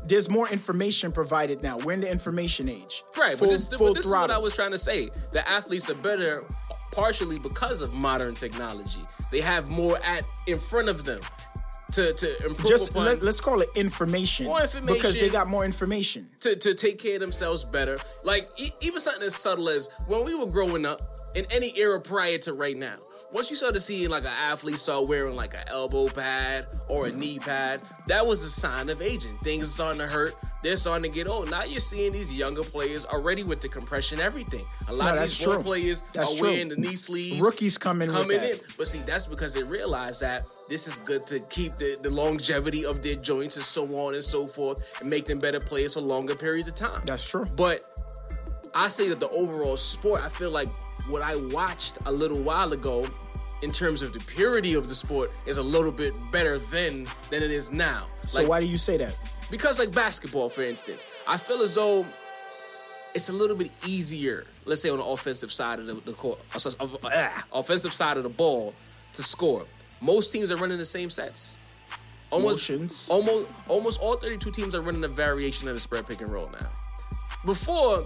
there's 0.05 0.29
more 0.29 0.47
information 0.49 1.11
provided 1.11 1.61
now 1.63 1.77
we're 1.79 1.93
in 1.93 2.01
the 2.01 2.11
information 2.11 2.67
age 2.69 3.03
Right, 3.17 3.37
full, 3.37 3.47
but 3.47 3.51
this, 3.51 3.67
full 3.67 3.87
but 3.87 3.93
this 3.95 4.05
is 4.05 4.11
what. 4.11 4.29
I 4.31 4.37
was 4.37 4.53
trying 4.55 4.71
to 4.71 4.77
say. 4.77 5.09
The 5.31 5.47
athletes 5.49 5.89
are 5.89 5.95
better 5.95 6.43
partially 6.91 7.39
because 7.39 7.81
of 7.81 7.93
modern 7.93 8.35
technology. 8.35 8.99
They 9.31 9.41
have 9.41 9.67
more 9.69 9.97
at 10.05 10.23
in 10.47 10.57
front 10.59 10.89
of 10.89 11.05
them 11.05 11.19
to 11.93 12.13
to 12.13 12.45
improve 12.45 12.67
just 12.67 12.89
upon, 12.91 13.05
let, 13.05 13.23
us 13.23 13.39
call 13.39 13.61
it 13.61 13.69
information 13.75 14.47
More 14.47 14.61
information. 14.61 14.93
because 14.95 15.15
they 15.15 15.29
got 15.29 15.47
more 15.47 15.65
information 15.65 16.29
to, 16.41 16.55
to 16.55 16.73
take 16.73 16.99
care 16.99 17.15
of 17.15 17.21
themselves 17.21 17.63
better. 17.63 17.99
Like 18.23 18.49
e- 18.57 18.71
even 18.81 18.99
something 18.99 19.23
as 19.23 19.35
subtle 19.35 19.69
as 19.69 19.89
when 20.07 20.25
we 20.25 20.35
were 20.35 20.47
growing 20.47 20.85
up 20.85 21.01
in 21.35 21.45
any 21.51 21.77
era 21.77 21.99
prior 22.01 22.37
to 22.39 22.53
right 22.53 22.77
now. 22.77 22.95
Once 23.35 23.49
you 23.49 23.55
started 23.57 23.81
seeing 23.81 24.09
like 24.09 24.23
an 24.23 24.29
athlete 24.29 24.79
start 24.79 25.09
wearing 25.09 25.35
like 25.35 25.53
an 25.53 25.63
elbow 25.67 26.07
pad 26.07 26.65
or 26.87 27.07
a 27.07 27.11
knee 27.11 27.37
pad, 27.37 27.81
that 28.07 28.25
was 28.25 28.41
a 28.41 28.49
sign 28.49 28.87
of 28.87 29.01
aging. 29.01 29.37
Things 29.39 29.65
are 29.65 29.71
starting 29.71 29.99
to 29.99 30.07
hurt. 30.07 30.35
They're 30.63 30.77
starting 30.77 31.03
to 31.11 31.13
get 31.13 31.27
old. 31.27 31.51
Now 31.51 31.65
you're 31.65 31.81
seeing 31.81 32.13
these 32.13 32.33
younger 32.33 32.63
players 32.63 33.05
already 33.05 33.43
with 33.43 33.61
the 33.61 33.67
compression, 33.67 34.21
everything. 34.21 34.63
A 34.87 34.93
lot 34.93 35.15
No, 35.15 35.15
of 35.15 35.27
these 35.27 35.37
true. 35.37 35.61
players 35.61 36.05
That's 36.13 36.33
are 36.33 36.37
true. 36.37 36.47
wearing 36.51 36.69
the 36.69 36.77
knee 36.77 36.95
sleeves. 36.95 37.41
Rookies 37.41 37.77
come 37.77 38.01
in 38.01 38.07
with 38.07 38.21
coming 38.21 38.39
that. 38.39 38.51
in. 38.53 38.59
But 38.77 38.87
see, 38.87 38.99
that's 38.99 39.27
because 39.27 39.53
they 39.53 39.63
realize 39.63 40.21
that 40.21 40.43
this 40.69 40.87
is 40.87 40.95
good 40.99 41.27
to 41.27 41.41
keep 41.49 41.73
the, 41.73 41.97
the 42.01 42.11
longevity 42.11 42.85
of 42.85 43.03
their 43.03 43.15
joints 43.15 43.57
and 43.57 43.65
so 43.65 43.85
on 43.99 44.15
and 44.15 44.23
so 44.23 44.47
forth 44.47 45.01
and 45.01 45.09
make 45.09 45.25
them 45.25 45.39
better 45.39 45.59
players 45.59 45.95
for 45.95 45.99
longer 45.99 46.35
periods 46.35 46.69
of 46.69 46.75
time. 46.75 47.01
That's 47.05 47.29
true. 47.29 47.45
But 47.57 47.81
I 48.73 48.87
say 48.87 49.09
that 49.09 49.19
the 49.19 49.29
overall 49.29 49.75
sport, 49.75 50.21
I 50.23 50.29
feel 50.29 50.51
like 50.51 50.69
what 51.09 51.21
I 51.21 51.35
watched 51.35 51.97
a 52.05 52.11
little 52.11 52.37
while 52.39 52.73
ago 52.73 53.07
in 53.61 53.71
terms 53.71 54.01
of 54.01 54.13
the 54.13 54.19
purity 54.19 54.73
of 54.73 54.87
the 54.89 54.95
sport 54.95 55.31
is 55.45 55.57
a 55.57 55.63
little 55.63 55.91
bit 55.91 56.13
better 56.31 56.57
then 56.57 57.07
than 57.29 57.41
it 57.41 57.51
is 57.51 57.71
now. 57.71 58.05
so 58.25 58.39
Like, 58.41 58.49
why 58.49 58.59
do 58.59 58.65
you 58.65 58.77
say 58.77 58.97
that 58.97 59.15
because 59.51 59.77
like 59.79 59.91
basketball, 59.91 60.49
for 60.49 60.63
instance, 60.63 61.05
I 61.27 61.37
feel 61.37 61.61
as 61.61 61.75
though 61.75 62.05
it's 63.13 63.29
a 63.29 63.33
little 63.33 63.55
bit 63.55 63.71
easier, 63.85 64.45
let's 64.65 64.81
say 64.81 64.89
on 64.89 64.97
the 64.97 65.03
offensive 65.05 65.51
side 65.51 65.79
of 65.79 65.85
the, 65.85 65.93
the 65.93 66.13
court, 66.13 66.39
of- 66.79 66.97
ah, 67.05 67.45
offensive 67.53 67.93
side 67.93 68.17
of 68.17 68.23
the 68.23 68.29
ball 68.29 68.73
to 69.13 69.23
score. 69.23 69.65
Most 70.01 70.31
teams 70.31 70.51
are 70.51 70.57
running 70.57 70.77
the 70.77 70.85
same 70.85 71.09
sets. 71.09 71.57
Almost, 72.31 72.69
Motions. 72.69 73.07
almost, 73.09 73.47
almost 73.67 74.01
all 74.01 74.17
32 74.17 74.51
teams 74.51 74.75
are 74.75 74.81
running 74.81 75.03
a 75.03 75.07
variation 75.07 75.67
of 75.69 75.75
the 75.75 75.79
spread 75.79 76.07
pick 76.07 76.21
and 76.21 76.31
roll 76.31 76.49
now. 76.49 76.67
Before, 77.45 78.03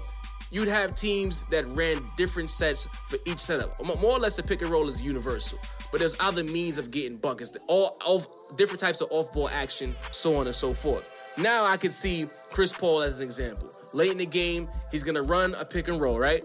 you'd 0.52 0.68
have 0.68 0.96
teams 0.96 1.46
that 1.48 1.66
ran 1.68 2.02
different 2.18 2.50
sets 2.50 2.86
for 3.08 3.18
each 3.26 3.40
setup. 3.40 3.84
Mo- 3.84 3.96
More 3.96 4.14
or 4.14 4.20
less, 4.20 4.36
the 4.36 4.44
pick 4.44 4.62
and 4.62 4.70
roll 4.72 4.90
is 4.90 5.02
universal, 5.02 5.60
but 5.92 6.00
there's 6.00 6.16
other 6.20 6.44
means 6.44 6.78
of 6.78 6.92
getting 6.92 7.18
buckets. 7.18 7.56
All 7.68 7.98
off 8.06 8.28
different 8.56 8.80
types 8.80 9.02
of 9.02 9.08
off-ball 9.12 9.50
action, 9.50 9.96
so 10.12 10.36
on 10.36 10.46
and 10.48 10.56
so 10.56 10.74
forth. 10.74 11.10
Now 11.38 11.66
I 11.66 11.78
could 11.78 11.94
see 11.94 12.28
Chris 12.52 12.72
Paul 12.74 13.02
as 13.02 13.16
an 13.16 13.22
example. 13.24 13.72
Late 13.94 14.12
in 14.12 14.18
the 14.18 14.26
game, 14.26 14.68
he's 14.92 15.04
gonna 15.04 15.22
run 15.22 15.56
a 15.56 15.66
pick 15.66 15.88
and 15.88 16.00
roll, 16.02 16.20
right? 16.20 16.44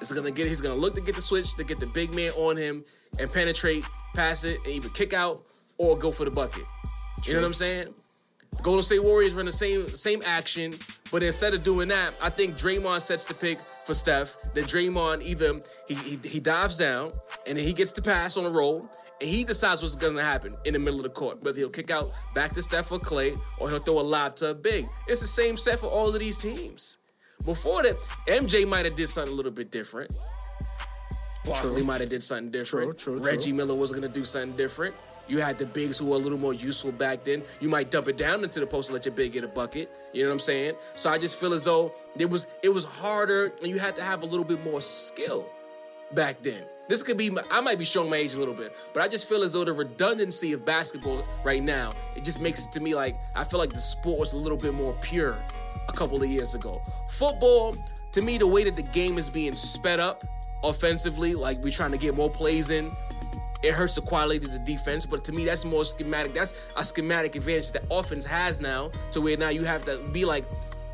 It's 0.00 0.12
gonna 0.12 0.30
get. 0.30 0.46
He's 0.48 0.60
gonna 0.60 0.74
look 0.74 0.94
to 0.94 1.00
get 1.00 1.14
the 1.14 1.20
switch 1.22 1.54
to 1.56 1.64
get 1.64 1.78
the 1.78 1.86
big 1.88 2.12
man 2.14 2.32
on 2.32 2.56
him 2.56 2.84
and 3.18 3.32
penetrate, 3.32 3.84
pass 4.14 4.44
it, 4.44 4.58
and 4.64 4.74
either 4.74 4.88
kick 4.90 5.12
out 5.12 5.42
or 5.78 5.96
go 5.98 6.10
for 6.12 6.24
the 6.24 6.30
bucket. 6.30 6.64
You 7.24 7.34
know 7.34 7.40
what 7.40 7.46
I'm 7.46 7.52
saying? 7.54 7.94
The 8.56 8.62
Golden 8.62 8.82
State 8.82 9.02
Warriors 9.02 9.32
run 9.34 9.46
the 9.46 9.52
same 9.52 9.94
same 9.96 10.22
action, 10.24 10.74
but 11.10 11.22
instead 11.22 11.54
of 11.54 11.62
doing 11.62 11.88
that, 11.88 12.14
I 12.20 12.30
think 12.30 12.56
Draymond 12.56 13.00
sets 13.00 13.26
the 13.26 13.34
pick 13.34 13.58
for 13.84 13.94
Steph. 13.94 14.36
Then 14.54 14.64
Draymond 14.64 15.22
either 15.22 15.60
he, 15.88 15.94
he 15.94 16.18
he 16.24 16.40
dives 16.40 16.76
down 16.76 17.12
and 17.46 17.56
then 17.56 17.64
he 17.64 17.72
gets 17.72 17.92
the 17.92 18.02
pass 18.02 18.36
on 18.36 18.44
the 18.44 18.50
roll, 18.50 18.88
and 19.20 19.28
he 19.30 19.44
decides 19.44 19.82
what's 19.82 19.96
going 19.96 20.16
to 20.16 20.22
happen 20.22 20.54
in 20.64 20.72
the 20.74 20.78
middle 20.78 20.98
of 20.98 21.04
the 21.04 21.10
court. 21.10 21.42
Whether 21.42 21.58
he'll 21.58 21.70
kick 21.70 21.90
out 21.90 22.06
back 22.34 22.52
to 22.52 22.62
Steph 22.62 22.90
or 22.92 22.98
Clay, 22.98 23.34
or 23.58 23.70
he'll 23.70 23.78
throw 23.78 24.00
a 24.00 24.02
lob 24.02 24.36
to 24.36 24.50
a 24.50 24.54
big. 24.54 24.86
It's 25.06 25.20
the 25.20 25.26
same 25.26 25.56
set 25.56 25.78
for 25.78 25.86
all 25.86 26.08
of 26.08 26.18
these 26.18 26.36
teams. 26.36 26.98
Before 27.46 27.82
that, 27.82 27.94
MJ 28.26 28.68
might 28.68 28.84
have 28.84 28.96
did 28.96 29.08
something 29.08 29.32
a 29.32 29.36
little 29.36 29.52
bit 29.52 29.70
different. 29.70 30.12
Barkley 31.44 31.82
might 31.82 32.00
have 32.00 32.10
did 32.10 32.22
something 32.22 32.50
different. 32.50 32.98
True, 32.98 33.16
true, 33.16 33.24
Reggie 33.24 33.50
true. 33.50 33.54
Miller 33.54 33.74
was 33.74 33.90
going 33.90 34.02
to 34.02 34.08
do 34.08 34.24
something 34.24 34.56
different. 34.56 34.94
You 35.30 35.38
had 35.38 35.58
the 35.58 35.66
bigs 35.66 35.96
who 35.96 36.06
were 36.06 36.16
a 36.16 36.18
little 36.18 36.38
more 36.38 36.52
useful 36.52 36.90
back 36.90 37.22
then. 37.22 37.44
You 37.60 37.68
might 37.68 37.92
dump 37.92 38.08
it 38.08 38.16
down 38.16 38.42
into 38.42 38.58
the 38.58 38.66
post 38.66 38.88
and 38.88 38.94
let 38.94 39.04
your 39.04 39.14
big 39.14 39.30
get 39.30 39.44
a 39.44 39.48
bucket. 39.48 39.88
You 40.12 40.24
know 40.24 40.30
what 40.30 40.34
I'm 40.34 40.38
saying? 40.40 40.74
So 40.96 41.08
I 41.08 41.18
just 41.18 41.36
feel 41.36 41.52
as 41.52 41.64
though 41.64 41.92
it 42.18 42.28
was 42.28 42.48
it 42.64 42.68
was 42.68 42.84
harder 42.84 43.52
and 43.62 43.68
you 43.68 43.78
had 43.78 43.94
to 43.96 44.02
have 44.02 44.22
a 44.22 44.26
little 44.26 44.44
bit 44.44 44.62
more 44.64 44.80
skill 44.80 45.48
back 46.14 46.42
then. 46.42 46.64
This 46.88 47.04
could 47.04 47.16
be 47.16 47.30
I 47.48 47.60
might 47.60 47.78
be 47.78 47.84
showing 47.84 48.10
my 48.10 48.16
age 48.16 48.34
a 48.34 48.40
little 48.40 48.54
bit, 48.54 48.74
but 48.92 49.04
I 49.04 49.06
just 49.08 49.28
feel 49.28 49.44
as 49.44 49.52
though 49.52 49.62
the 49.62 49.72
redundancy 49.72 50.52
of 50.52 50.66
basketball 50.66 51.22
right 51.44 51.62
now, 51.62 51.92
it 52.16 52.24
just 52.24 52.40
makes 52.40 52.66
it 52.66 52.72
to 52.72 52.80
me 52.80 52.96
like 52.96 53.16
I 53.36 53.44
feel 53.44 53.60
like 53.60 53.70
the 53.70 53.78
sport 53.78 54.18
was 54.18 54.32
a 54.32 54.36
little 54.36 54.58
bit 54.58 54.74
more 54.74 54.96
pure 55.00 55.36
a 55.88 55.92
couple 55.92 56.20
of 56.20 56.28
years 56.28 56.56
ago. 56.56 56.82
Football, 57.08 57.76
to 58.10 58.20
me, 58.20 58.36
the 58.36 58.48
way 58.48 58.64
that 58.64 58.74
the 58.74 58.82
game 58.82 59.16
is 59.16 59.30
being 59.30 59.54
sped 59.54 60.00
up 60.00 60.24
offensively, 60.64 61.34
like 61.34 61.58
we're 61.58 61.70
trying 61.70 61.92
to 61.92 61.98
get 61.98 62.16
more 62.16 62.28
plays 62.28 62.70
in, 62.70 62.90
it 63.62 63.72
hurts 63.72 63.94
the 63.94 64.02
quality 64.02 64.44
of 64.44 64.52
the 64.52 64.58
defense. 64.58 65.06
But 65.06 65.24
to 65.24 65.32
me, 65.32 65.44
that's 65.44 65.64
more 65.64 65.84
schematic. 65.84 66.34
That's 66.34 66.54
a 66.76 66.84
schematic 66.84 67.36
advantage 67.36 67.72
that 67.72 67.86
offense 67.90 68.24
has 68.24 68.60
now, 68.60 68.90
to 69.12 69.20
where 69.20 69.36
now 69.36 69.50
you 69.50 69.64
have 69.64 69.82
to 69.84 69.98
be 70.12 70.24
like 70.24 70.44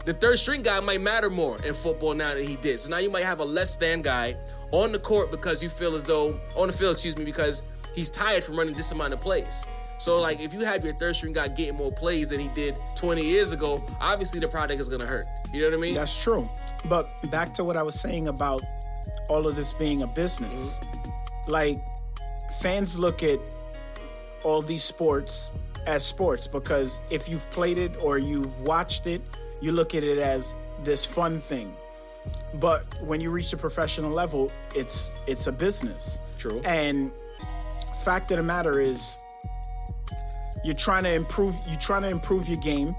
the 0.05 0.13
third 0.13 0.39
string 0.39 0.63
guy 0.63 0.79
might 0.79 1.01
matter 1.01 1.29
more 1.29 1.57
in 1.65 1.75
football 1.75 2.15
now 2.15 2.35
than 2.35 2.45
he 2.45 2.57
did. 2.57 2.79
So 2.79 2.89
now 2.91 2.99
you 2.99 3.11
might 3.11 3.25
have 3.25 3.41
a 3.41 3.45
less 3.45 3.75
than 3.75 4.03
guy 4.03 4.37
on 4.71 4.93
the 4.93 5.01
court 5.01 5.31
because 5.33 5.63
you 5.63 5.69
feel 5.69 5.95
as 5.95 6.05
though 6.05 6.39
on 6.57 6.69
the 6.69 6.73
field, 6.73 6.93
excuse 6.93 7.17
me, 7.17 7.25
because 7.25 7.67
he's 7.95 8.11
tired 8.11 8.45
from 8.45 8.57
running 8.57 8.75
this 8.75 8.93
amount 8.93 9.15
of 9.15 9.21
plays. 9.21 9.67
So 9.99 10.21
like 10.21 10.39
if 10.41 10.55
you 10.55 10.61
have 10.61 10.85
your 10.85 10.95
third 10.95 11.17
string 11.17 11.33
guy 11.33 11.49
getting 11.49 11.75
more 11.75 11.91
plays 11.91 12.29
than 12.29 12.39
he 12.39 12.49
did 12.55 12.77
20 12.95 13.25
years 13.25 13.53
ago, 13.53 13.83
obviously 14.01 14.39
the 14.39 14.49
product 14.49 14.81
is 14.81 14.89
gonna 14.89 15.07
hurt. 15.07 15.27
You 15.53 15.63
know 15.63 15.69
what 15.69 15.75
I 15.75 15.79
mean? 15.79 15.95
That's 15.95 16.23
true. 16.23 16.49
But 16.89 17.09
back 17.31 17.53
to 17.55 17.65
what 17.65 17.77
I 17.77 17.83
was 17.83 17.99
saying 17.99 18.29
about 18.29 18.63
all 19.29 19.47
of 19.47 19.57
this 19.57 19.73
being 19.73 20.03
a 20.03 20.07
business. 20.07 20.79
Mm-hmm. 20.79 21.51
Like 21.51 21.81
fans 22.61 22.99
look 22.99 23.23
at 23.23 23.39
all 24.45 24.63
these 24.63 24.85
sports 24.85 25.51
as 25.87 26.05
sports 26.05 26.47
because 26.47 27.01
if 27.11 27.29
you've 27.29 27.49
played 27.51 27.79
it 27.79 28.03
or 28.03 28.19
you've 28.19 28.61
watched 28.63 29.07
it, 29.07 29.23
you 29.63 29.73
look 29.73 29.95
at 29.95 30.05
it 30.05 30.19
as 30.19 30.55
this 30.85 31.07
fun 31.07 31.37
thing. 31.37 31.73
But 32.55 32.85
when 33.03 33.21
you 33.21 33.31
reach 33.31 33.51
the 33.51 33.57
professional 33.57 34.11
level, 34.11 34.51
it's 34.75 35.13
it's 35.27 35.47
a 35.47 35.53
business. 35.53 36.19
True. 36.39 36.61
And 36.65 37.13
fact 38.05 38.31
of 38.31 38.37
the 38.37 38.43
matter 38.43 38.81
is 38.81 39.19
you're 40.65 40.75
trying 40.75 41.05
to 41.05 41.13
improve 41.13 41.55
you're 41.67 41.79
trying 41.79 42.03
to 42.03 42.09
improve 42.11 42.49
your 42.49 42.59
game 42.59 42.95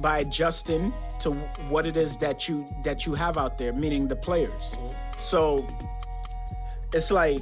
by 0.00 0.20
adjusting 0.20 0.92
to 1.20 1.32
what 1.70 1.86
it 1.86 1.96
is 1.96 2.18
that 2.18 2.48
you 2.48 2.66
that 2.82 3.06
you 3.06 3.14
have 3.14 3.38
out 3.38 3.56
there, 3.56 3.72
meaning 3.72 4.06
the 4.06 4.16
players. 4.16 4.50
Mm-hmm. 4.50 5.18
So 5.18 5.66
it's 6.92 7.10
like 7.10 7.40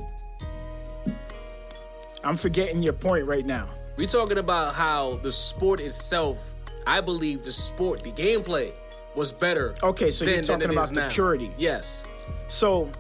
I'm 2.25 2.37
forgetting 2.37 2.83
your 2.83 2.95
point 2.95 3.27
right 3.27 3.45
now. 3.45 3.69
We're 3.97 4.09
talking 4.09 4.39
about 4.39 4.75
how 4.75 5.17
the 5.23 5.31
sport 5.31 5.81
itself. 5.81 6.51
I 6.87 7.01
believe 7.01 7.45
the 7.45 7.53
sport, 7.53 8.03
the 8.03 8.13
gameplay, 8.13 8.75
was 9.15 9.33
better. 9.33 9.75
Okay, 9.83 10.11
so 10.11 10.25
you're 10.25 10.43
talking 10.43 10.71
about 10.71 10.89
the 10.89 11.03
now. 11.03 11.09
purity. 11.09 11.51
Yes. 11.59 12.05
So 12.49 12.91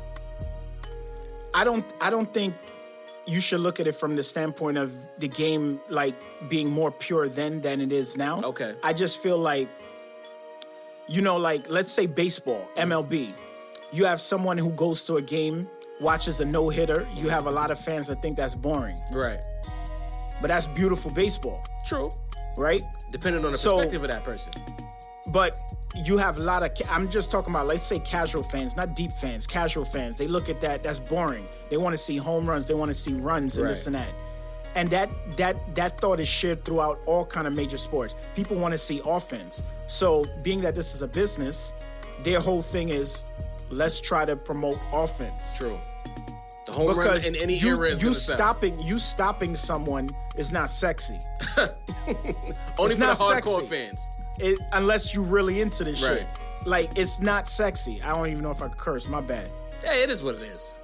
I 1.54 1.64
don't 1.64 1.84
I 2.00 2.10
don't 2.10 2.32
think 2.32 2.54
you 3.26 3.40
should 3.40 3.60
look 3.60 3.80
at 3.80 3.87
it 3.87 3.92
from 3.92 4.16
the 4.16 4.22
standpoint 4.22 4.76
of 4.76 4.94
the 5.18 5.28
game 5.28 5.80
like 5.88 6.14
being 6.48 6.68
more 6.68 6.90
pure 6.90 7.28
then 7.28 7.60
than 7.60 7.80
it 7.80 7.92
is 7.92 8.16
now. 8.16 8.42
Okay. 8.42 8.74
I 8.82 8.92
just 8.92 9.22
feel 9.22 9.38
like 9.38 9.68
you 11.08 11.22
know 11.22 11.37
like 11.37 11.68
let's 11.68 11.90
say 11.90 12.06
baseball, 12.06 12.68
MLB. 12.76 13.32
You 13.92 14.04
have 14.06 14.20
someone 14.20 14.58
who 14.58 14.70
goes 14.70 15.04
to 15.04 15.16
a 15.16 15.22
game, 15.22 15.68
watches 16.00 16.40
a 16.40 16.44
no-hitter, 16.44 17.07
you 17.16 17.28
have 17.28 17.46
a 17.46 17.50
lot 17.50 17.70
of 17.70 17.78
fans 17.78 18.07
that 18.09 18.20
think 18.22 18.37
that's 18.37 18.54
boring. 18.54 18.98
Right. 19.12 19.44
But 20.40 20.48
that's 20.48 20.66
beautiful 20.66 21.11
baseball, 21.11 21.62
True. 21.87 22.11
right? 22.57 22.83
Depending 23.11 23.44
on 23.44 23.52
the 23.52 23.59
So- 23.59 23.76
perspective 23.76 24.02
of 24.02 24.09
that 24.09 24.24
person. 24.24 24.52
But 25.30 25.59
you 25.94 26.18
have 26.18 26.38
a 26.38 26.42
lot 26.42 26.62
of. 26.62 26.72
I'm 26.90 27.09
just 27.09 27.30
talking 27.30 27.50
about, 27.54 27.66
let's 27.66 27.87
say, 27.87 27.98
casual 28.00 28.42
fans, 28.42 28.76
not 28.76 28.94
deep 28.94 29.11
fans. 29.12 29.46
Casual 29.46 29.85
fans. 29.87 30.18
They 30.18 30.26
look 30.26 30.50
at 30.50 30.61
that. 30.61 30.83
That's 30.83 30.98
boring. 30.98 31.46
They 31.70 31.78
want 31.78 31.94
to 31.94 31.96
see 31.96 32.18
home 32.18 32.44
runs. 32.46 32.66
They 32.66 32.74
want 32.74 32.90
to 32.90 32.94
see 32.94 33.14
runs 33.14 33.57
and 33.57 33.66
this 33.66 33.80
Right. 33.80 33.87
and 33.87 33.94
that. 33.96 34.09
And 34.74 34.88
that 34.90 35.11
that 35.38 35.74
that 35.76 35.98
thought 35.98 36.20
is 36.20 36.28
shared 36.28 36.62
throughout 36.64 36.98
all 37.07 37.24
kind 37.24 37.46
of 37.46 37.57
major 37.57 37.78
sports. 37.78 38.16
People 38.35 38.57
want 38.59 38.72
to 38.72 38.78
see 38.78 39.00
offense. 39.07 39.62
So, 39.87 40.24
being 40.42 40.61
that 40.61 40.74
this 40.74 40.94
is 40.94 41.00
a 41.00 41.07
business, 41.07 41.72
their 42.22 42.40
whole 42.40 42.61
thing 42.61 42.90
is, 42.90 43.24
let's 43.74 44.00
try 44.00 44.24
to 44.24 44.37
promote 44.37 44.76
offense. 44.92 45.56
True. 45.56 45.78
The 46.66 46.72
home 46.72 46.87
run 46.88 46.96
Because 46.96 47.26
in 47.26 47.34
any 47.37 47.56
you, 47.58 47.76
era 47.76 47.88
is 47.90 48.02
you 48.02 48.14
stopping 48.14 48.80
you 48.80 48.98
stopping 48.98 49.54
someone 49.54 50.08
is 50.37 50.50
not 50.52 50.70
sexy. 50.70 51.18
Only 52.78 52.94
it's 52.94 52.94
for 52.94 52.96
the 52.96 53.14
hardcore 53.14 53.60
sexy. 53.60 53.66
fans. 53.88 54.08
it, 54.40 54.58
unless 54.72 55.14
you're 55.14 55.24
really 55.24 55.60
into 55.60 55.84
this 55.84 56.02
Right. 56.02 56.18
shit. 56.18 56.26
Like 56.66 56.96
it's 56.96 57.20
not 57.20 57.48
sexy. 57.48 58.00
I 58.02 58.14
don't 58.14 58.28
even 58.28 58.42
know 58.42 58.50
if 58.50 58.62
I 58.62 58.68
could 58.68 58.78
curse. 58.78 59.08
My 59.08 59.20
bad. 59.20 59.52
Hey, 59.84 60.02
it 60.02 60.08
is 60.10 60.22
what 60.22 60.37
it 60.37 60.42
is. 60.42 60.78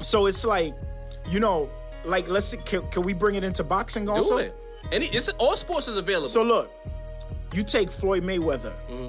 So 0.00 0.26
it's 0.26 0.44
like, 0.44 0.74
you 1.30 1.40
know, 1.40 1.68
like 2.04 2.28
let's 2.28 2.46
see, 2.46 2.58
can, 2.58 2.82
can 2.92 3.02
we 3.02 3.12
bring 3.12 3.34
it 3.34 3.42
into 3.42 3.64
boxing 3.64 4.08
also? 4.08 4.38
Do 4.38 4.44
it. 4.44 4.64
Any, 4.92 5.06
it's 5.06 5.28
all 5.30 5.56
sports 5.56 5.88
is 5.88 5.96
available. 5.96 6.28
So 6.28 6.42
look, 6.44 6.70
you 7.52 7.64
take 7.64 7.90
Floyd 7.90 8.22
Mayweather. 8.22 8.72
Mm-hmm. 8.86 9.08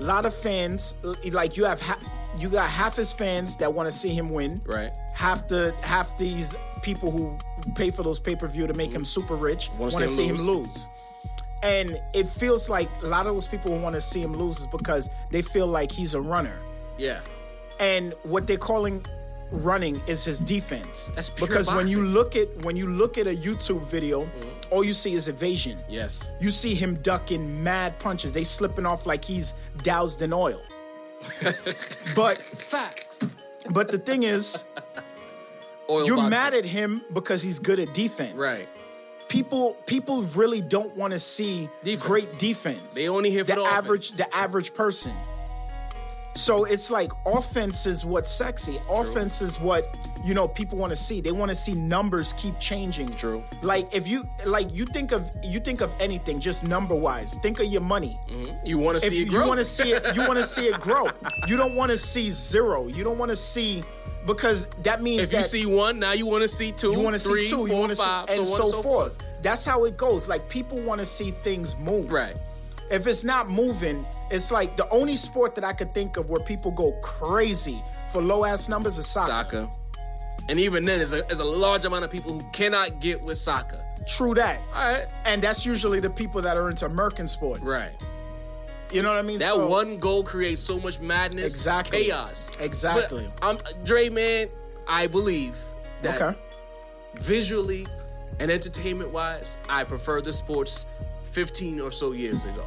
A 0.00 0.04
lot 0.04 0.24
of 0.26 0.34
fans, 0.34 0.96
like 1.30 1.56
you 1.56 1.64
have, 1.64 1.80
ha- 1.80 1.98
you 2.38 2.48
got 2.48 2.68
half 2.70 2.96
his 2.96 3.12
fans 3.12 3.56
that 3.56 3.72
want 3.72 3.86
to 3.86 3.92
see 3.92 4.08
him 4.10 4.28
win. 4.28 4.60
right. 4.64 4.96
Half 5.14 5.48
the 5.48 5.72
half 5.82 6.16
these 6.18 6.56
people 6.82 7.10
who 7.10 7.36
pay 7.74 7.90
for 7.90 8.02
those 8.02 8.18
pay 8.18 8.34
per 8.34 8.46
view 8.48 8.66
to 8.66 8.72
make 8.74 8.90
him 8.90 9.04
super 9.04 9.34
rich 9.34 9.68
Mm-hmm. 9.70 9.78
Want 9.80 9.94
to 9.96 10.08
see 10.08 10.16
see 10.16 10.26
him 10.26 10.36
him 10.36 10.42
lose. 10.46 10.88
And 11.62 12.00
it 12.14 12.26
feels 12.26 12.70
like 12.70 12.88
a 13.02 13.06
lot 13.06 13.26
of 13.26 13.34
those 13.34 13.46
people 13.46 13.70
who 13.76 13.82
want 13.82 13.94
to 13.94 14.00
see 14.00 14.22
him 14.22 14.32
lose 14.32 14.60
is 14.60 14.66
because 14.68 15.10
they 15.30 15.42
feel 15.42 15.66
like 15.66 15.92
he's 15.92 16.14
a 16.14 16.20
runner. 16.20 16.56
Yeah. 16.96 17.20
and 17.78 18.14
what 18.24 18.46
they're 18.46 18.56
calling 18.58 19.04
running 19.52 20.00
is 20.06 20.24
his 20.24 20.40
defense. 20.40 21.10
That's 21.14 21.30
pure 21.30 21.46
because 21.48 21.68
when 21.72 21.88
you. 21.88 21.98
Mm-hmm. 21.98 22.14
look 22.14 22.36
at 22.36 22.48
when 22.64 22.76
you 22.76 22.86
look 22.86 23.18
at 23.18 23.26
a 23.26 23.34
YouTube 23.34 23.82
video, 23.86 24.28
all 24.70 24.82
you 24.84 24.92
see 24.92 25.12
is 25.14 25.28
evasion. 25.28 25.78
Yes. 25.88 26.30
You 26.40 26.50
see 26.50 26.74
him 26.74 26.94
ducking 27.02 27.62
mad 27.62 27.98
punches. 27.98 28.32
They 28.32 28.44
slipping 28.44 28.86
off 28.86 29.06
like 29.06 29.24
he's 29.24 29.54
doused 29.82 30.22
in 30.22 30.32
oil. 30.32 30.60
but 32.16 32.38
Facts. 32.38 33.18
but 33.70 33.90
the 33.90 33.98
thing 33.98 34.22
is, 34.22 34.64
Oil 35.90 36.06
you're 36.06 36.16
boxing. 36.16 36.30
mad 36.30 36.54
at 36.54 36.64
him 36.64 37.02
because 37.12 37.42
he's 37.42 37.58
good 37.58 37.78
at 37.80 37.92
defense. 37.94 38.34
Right. 38.36 38.68
People 39.28 39.74
people 39.86 40.22
really 40.34 40.60
don't 40.60 40.96
want 40.96 41.12
to 41.12 41.18
see 41.18 41.68
Defense. 41.84 42.06
great 42.06 42.36
defense. 42.38 42.94
They 42.94 43.08
only 43.08 43.30
here 43.30 43.44
for 43.44 43.54
the 43.56 43.62
average 43.64 44.10
offense. 44.10 44.16
the 44.28 44.36
average 44.36 44.74
person. 44.74 45.12
So 46.34 46.64
it's 46.64 46.90
like 46.90 47.12
offense 47.26 47.86
is 47.86 48.04
what's 48.04 48.30
sexy. 48.30 48.78
Offense 48.88 49.42
is 49.42 49.60
what 49.60 49.98
you 50.24 50.34
know 50.34 50.46
people 50.46 50.78
want 50.78 50.90
to 50.90 50.96
see. 50.96 51.20
They 51.20 51.32
want 51.32 51.50
to 51.50 51.54
see 51.54 51.72
numbers 51.72 52.32
keep 52.34 52.58
changing. 52.58 53.12
True. 53.14 53.42
Like 53.62 53.92
if 53.94 54.06
you 54.06 54.24
like 54.46 54.72
you 54.72 54.84
think 54.84 55.12
of 55.12 55.30
you 55.42 55.60
think 55.60 55.80
of 55.80 55.92
anything 56.00 56.40
just 56.40 56.62
number 56.64 56.94
wise. 56.94 57.34
Think 57.36 57.58
of 57.58 57.66
your 57.66 57.82
money. 57.82 58.18
Mm-hmm. 58.28 58.66
You 58.66 58.78
want 58.78 59.00
to 59.00 59.10
see 59.10 59.18
you, 59.18 59.26
it 59.26 59.30
grow. 59.30 59.48
want 59.48 59.58
to 59.58 59.64
see 59.64 59.92
it, 59.92 60.14
you 60.14 60.26
want 60.26 60.36
to 60.36 60.44
see 60.44 60.68
it 60.68 60.80
grow. 60.80 61.08
You 61.46 61.56
don't 61.56 61.74
want 61.74 61.90
to 61.90 61.98
see 61.98 62.30
zero. 62.30 62.86
You 62.86 63.02
don't 63.02 63.18
want 63.18 63.30
to 63.30 63.36
see 63.36 63.82
because 64.26 64.66
that 64.82 65.02
means 65.02 65.22
if 65.22 65.32
you 65.32 65.42
see 65.42 65.66
one, 65.66 65.98
now 65.98 66.12
you 66.12 66.26
want 66.26 66.42
to 66.42 66.48
see 66.48 66.72
two, 66.72 66.92
you 66.92 67.00
want 67.00 67.14
to 67.14 67.18
see 67.18 67.48
two, 67.48 67.58
four, 67.58 67.68
you 67.68 67.76
want 67.76 67.90
to 67.90 67.96
see, 67.96 68.24
and 68.28 68.46
so 68.46 68.56
so, 68.56 68.70
so 68.70 68.82
forth. 68.82 69.18
That's 69.40 69.64
how 69.64 69.84
it 69.84 69.96
goes. 69.96 70.28
Like 70.28 70.48
people 70.48 70.80
want 70.82 71.00
to 71.00 71.06
see 71.06 71.30
things 71.30 71.76
move. 71.78 72.12
Right. 72.12 72.38
If 72.90 73.06
it's 73.06 73.22
not 73.24 73.48
moving, 73.48 74.04
it's 74.30 74.50
like 74.50 74.76
the 74.76 74.88
only 74.90 75.16
sport 75.16 75.54
that 75.54 75.64
I 75.64 75.72
could 75.72 75.92
think 75.92 76.16
of 76.16 76.28
where 76.28 76.42
people 76.42 76.70
go 76.72 76.92
crazy 77.02 77.80
for 78.12 78.20
low 78.20 78.44
ass 78.44 78.68
numbers 78.68 78.98
is 78.98 79.06
soccer. 79.06 79.28
Soccer. 79.68 79.70
And 80.48 80.58
even 80.58 80.84
then, 80.84 80.98
there's 80.98 81.12
a, 81.12 81.22
there's 81.22 81.38
a 81.38 81.44
large 81.44 81.84
amount 81.84 82.04
of 82.04 82.10
people 82.10 82.32
who 82.32 82.40
cannot 82.50 83.00
get 83.00 83.20
with 83.22 83.38
soccer. 83.38 83.78
True 84.08 84.34
that. 84.34 84.58
All 84.74 84.82
right. 84.92 85.06
And 85.24 85.40
that's 85.40 85.64
usually 85.64 86.00
the 86.00 86.10
people 86.10 86.42
that 86.42 86.56
are 86.56 86.68
into 86.68 86.86
American 86.86 87.28
sports. 87.28 87.60
Right. 87.60 87.90
You 88.92 89.02
know 89.02 89.10
what 89.10 89.18
I 89.18 89.22
mean? 89.22 89.38
That 89.38 89.52
So- 89.54 89.68
one 89.68 89.98
goal 89.98 90.24
creates 90.24 90.60
so 90.60 90.80
much 90.80 90.98
madness, 90.98 91.54
Exactly. 91.54 92.04
chaos. 92.04 92.50
Exactly. 92.58 93.30
But 93.40 93.46
I'm 93.46 93.82
Dre, 93.84 94.08
man. 94.08 94.48
I 94.88 95.06
believe 95.06 95.56
that 96.02 96.20
Okay. 96.20 96.36
visually 97.16 97.86
and 98.40 98.50
entertainment 98.50 99.10
wise, 99.12 99.58
I 99.68 99.84
prefer 99.84 100.20
the 100.22 100.32
sports 100.32 100.86
15 101.32 101.80
or 101.80 101.92
so 101.92 102.12
years 102.12 102.44
ago. 102.44 102.64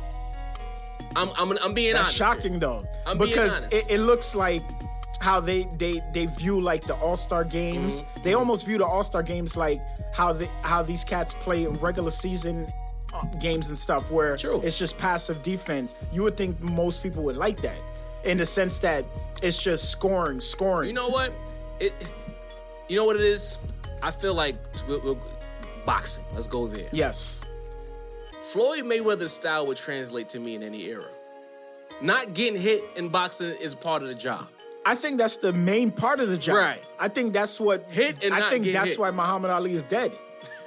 I'm 1.15 1.30
I'm, 1.38 1.58
I'm 1.62 1.73
being 1.73 1.93
That's 1.93 2.06
honest. 2.08 2.17
shocking 2.17 2.58
though, 2.58 2.80
I'm 3.06 3.17
being 3.17 3.30
because 3.32 3.58
honest. 3.58 3.73
it, 3.73 3.86
it 3.91 3.99
looks 3.99 4.34
like 4.36 4.62
how 5.21 5.39
they 5.39 5.63
they 5.78 6.02
they 6.13 6.26
view 6.26 6.60
like 6.60 6.82
the 6.82 6.95
All 6.95 7.15
Star 7.17 7.43
games. 7.43 8.02
Mm-hmm. 8.04 8.23
They 8.23 8.34
almost 8.34 8.65
view 8.65 8.78
the 8.78 8.86
All 8.86 9.04
Star 9.04 9.21
games 9.23 9.56
like 9.56 9.80
how 10.13 10.34
they 10.34 10.47
how 10.63 10.82
these 10.82 11.04
cats 11.04 11.34
play 11.36 11.67
regular 11.67 12.10
season 12.12 12.65
uh, 13.13 13.26
games 13.39 13.67
and 13.69 13.78
stuff, 13.78 14.10
where 14.12 14.36
True. 14.38 14.60
it's 14.63 14.80
just 14.80 14.97
passive 14.97 15.43
defense. 15.43 15.93
You 16.12 16.23
would 16.23 16.36
think 16.36 16.60
most 16.62 17.04
people 17.04 17.21
would 17.23 17.38
like 17.38 17.58
that, 17.62 17.78
in 18.26 18.38
the 18.39 18.45
sense 18.45 18.80
that 18.80 19.06
it's 19.43 19.62
just 19.63 19.91
scoring, 19.91 20.39
scoring. 20.39 20.89
You 20.89 20.95
know 20.95 21.10
what? 21.10 21.32
It. 21.80 21.93
You 22.88 22.95
know 22.97 23.06
what 23.06 23.15
it 23.17 23.21
is? 23.23 23.60
I 24.02 24.10
feel 24.12 24.34
like 24.34 24.56
we'll, 24.88 25.02
we'll- 25.04 25.26
boxing. 25.86 26.23
Let's 26.34 26.47
go 26.47 26.67
there. 26.67 26.89
yes, 26.91 27.41
Floyd 28.53 28.83
Mayweather's 28.83 29.31
style 29.31 29.65
would 29.65 29.77
translate 29.77 30.29
to 30.29 30.39
me 30.39 30.53
in 30.53 30.61
any 30.61 30.83
era. 30.83 31.07
Not 32.03 32.35
getting 32.35 32.61
hit 32.61 32.83
in 32.95 33.09
boxing 33.09 33.47
is 33.59 33.73
part 33.73 34.03
of 34.03 34.09
the 34.09 34.13
job. 34.13 34.47
I 34.85 34.93
think 34.93 35.17
that's 35.17 35.37
the 35.37 35.51
main 35.51 35.89
part 35.89 36.19
of 36.19 36.29
the 36.29 36.37
job. 36.37 36.57
Right. 36.57 36.83
I 36.99 37.07
think 37.07 37.33
that's 37.33 37.59
what 37.59 37.87
Hit 37.89 38.23
and 38.23 38.31
I 38.31 38.51
think 38.51 38.71
that's 38.71 38.89
hit. 38.89 38.99
why 38.99 39.09
Muhammad 39.09 39.49
Ali 39.49 39.73
is 39.73 39.83
dead. 39.83 40.11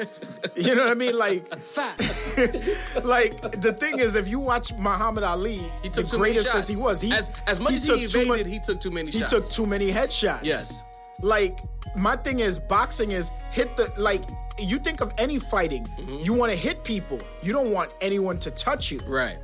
you 0.57 0.75
know 0.75 0.83
what 0.83 0.91
I 0.91 0.95
mean? 0.95 1.17
Like. 1.17 1.63
fat. 1.63 1.97
like 3.05 3.41
the 3.61 3.73
thing 3.73 4.01
is, 4.01 4.17
if 4.17 4.27
you 4.27 4.41
watch 4.41 4.73
Muhammad 4.75 5.23
Ali, 5.23 5.61
He 5.81 5.89
took 5.89 6.09
the 6.09 6.17
greatest 6.17 6.53
as 6.57 6.67
he 6.67 6.75
was, 6.77 7.01
he 7.01 7.13
as 7.13 7.31
as 7.47 7.61
much 7.61 7.75
as 7.75 7.87
he 7.87 8.05
evaded, 8.05 8.49
he 8.49 8.59
took 8.59 8.81
too 8.81 8.91
many 8.91 9.13
he 9.13 9.21
shots. 9.21 9.31
took 9.31 9.49
too 9.49 9.65
many 9.65 9.93
headshots. 9.93 10.41
Yes. 10.43 10.83
Like 11.23 11.59
my 11.97 12.17
thing 12.17 12.41
is, 12.41 12.59
boxing 12.59 13.11
is 13.11 13.31
hit 13.51 13.77
the 13.77 13.93
like. 13.97 14.23
You 14.59 14.79
think 14.79 15.01
of 15.03 15.13
any 15.19 15.39
fighting, 15.39 15.85
Mm-hmm. 15.85 16.19
you 16.21 16.33
want 16.33 16.51
to 16.51 16.57
hit 16.57 16.83
people. 16.83 17.19
You 17.43 17.53
don't 17.53 17.73
want 17.73 17.93
anyone 18.01 18.39
to 18.39 18.51
touch 18.51 18.91
you. 18.91 18.99
Right. 19.07 19.37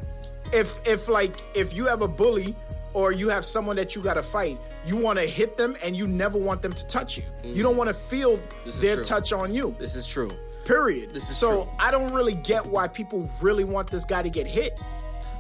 If 0.52 0.86
if 0.86 1.08
like 1.08 1.36
if 1.54 1.74
you 1.74 1.84
have 1.86 2.00
a 2.02 2.08
bully 2.08 2.54
or 2.94 3.12
you 3.12 3.28
have 3.28 3.44
someone 3.44 3.76
that 3.76 3.94
you 3.94 4.02
got 4.02 4.14
to 4.14 4.22
fight, 4.22 4.58
you 4.86 4.96
want 4.96 5.18
to 5.18 5.24
hit 5.26 5.56
them 5.56 5.76
and 5.82 5.96
you 5.96 6.06
never 6.06 6.38
want 6.38 6.60
them 6.62 6.72
to 6.72 6.86
touch 6.86 7.16
you. 7.18 7.24
You 7.44 7.62
don't 7.62 7.76
want 7.76 7.88
to 7.88 7.94
feel 7.94 8.38
their 8.80 8.96
true. 8.96 9.04
touch 9.04 9.32
on 9.32 9.54
you. 9.54 9.74
This 9.78 9.96
is 9.96 10.06
true. 10.06 10.30
Period. 10.66 11.12
This 11.12 11.28
is 11.30 11.36
so 11.36 11.64
true. 11.64 11.72
I 11.78 11.90
don't 11.90 12.12
really 12.12 12.34
get 12.36 12.64
why 12.64 12.88
people 12.88 13.26
really 13.42 13.64
want 13.64 13.90
this 13.90 14.04
guy 14.04 14.22
to 14.22 14.30
get 14.30 14.46
hit. 14.46 14.78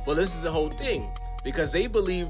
Well, 0.06 0.16
this 0.16 0.34
is 0.34 0.42
the 0.42 0.50
whole 0.50 0.68
thing 0.70 1.10
because 1.44 1.72
they 1.72 1.86
believe 1.86 2.28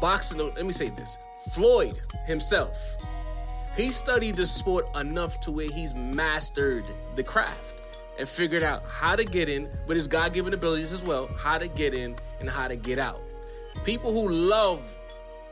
boxing. 0.00 0.38
Let 0.38 0.64
me 0.64 0.72
say 0.72 0.88
this: 0.90 1.18
Floyd 1.52 2.00
himself, 2.26 2.80
he 3.76 3.90
studied 3.90 4.36
the 4.36 4.46
sport 4.46 4.86
enough 4.96 5.40
to 5.40 5.50
where 5.50 5.70
he's 5.70 5.94
mastered 5.96 6.84
the 7.16 7.22
craft. 7.22 7.82
and 8.18 8.28
figured 8.28 8.64
out 8.64 8.84
how 8.84 9.14
to 9.14 9.24
get 9.24 9.48
in 9.48 9.70
with 9.86 9.96
his 9.96 10.08
God 10.08 10.32
given 10.32 10.52
abilities 10.52 10.92
as 10.92 11.04
well, 11.04 11.28
how 11.38 11.56
to 11.56 11.68
get 11.68 11.94
in 11.94 12.16
and 12.40 12.50
how 12.50 12.66
to 12.66 12.74
get 12.76 12.98
out. 12.98 13.20
People 13.84 14.12
who 14.12 14.28
love 14.28 14.92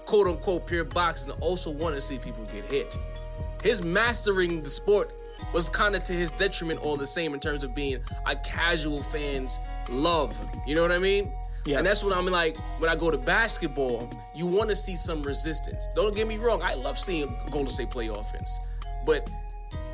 quote 0.05 0.27
unquote 0.27 0.67
pure 0.67 0.85
boxing 0.85 1.33
also 1.41 1.71
want 1.71 1.95
to 1.95 2.01
see 2.01 2.19
people 2.19 2.45
get 2.47 2.65
hit. 2.71 2.99
His 3.63 3.85
mastering 3.85 4.63
the 4.63 4.71
sport 4.71 5.21
was 5.53 5.69
kind 5.69 5.95
of 5.95 6.03
to 6.05 6.13
his 6.13 6.31
detriment 6.33 6.81
all 6.81 6.97
the 6.97 7.07
same 7.07 7.35
in 7.35 7.41
terms 7.41 7.63
of 7.65 7.75
being 7.75 8.01
a 8.27 8.37
casual 8.37 8.99
fan's 8.99 9.59
love. 9.89 10.37
You 10.67 10.75
know 10.75 10.83
what 10.83 10.93
I 10.93 10.99
mean? 10.99 11.33
Yes. 11.67 11.79
And 11.79 11.87
that's 11.87 12.05
what 12.05 12.17
I'm 12.17 12.27
like 12.27 12.57
when 12.79 12.89
I 12.89 12.97
go 12.97 13.11
to 13.11 13.19
basketball, 13.19 14.09
you 14.35 14.47
want 14.47 14.71
to 14.71 14.77
see 14.77 14.97
some 14.97 15.23
resistance. 15.23 15.89
Don't 15.95 16.15
get 16.15 16.27
me 16.29 16.37
wrong, 16.37 16.63
I 16.63 16.75
love 16.75 16.99
seeing 16.99 17.27
Golden 17.51 17.71
State 17.71 17.91
play 17.91 18.07
offense. 18.09 18.67
But 19.05 19.31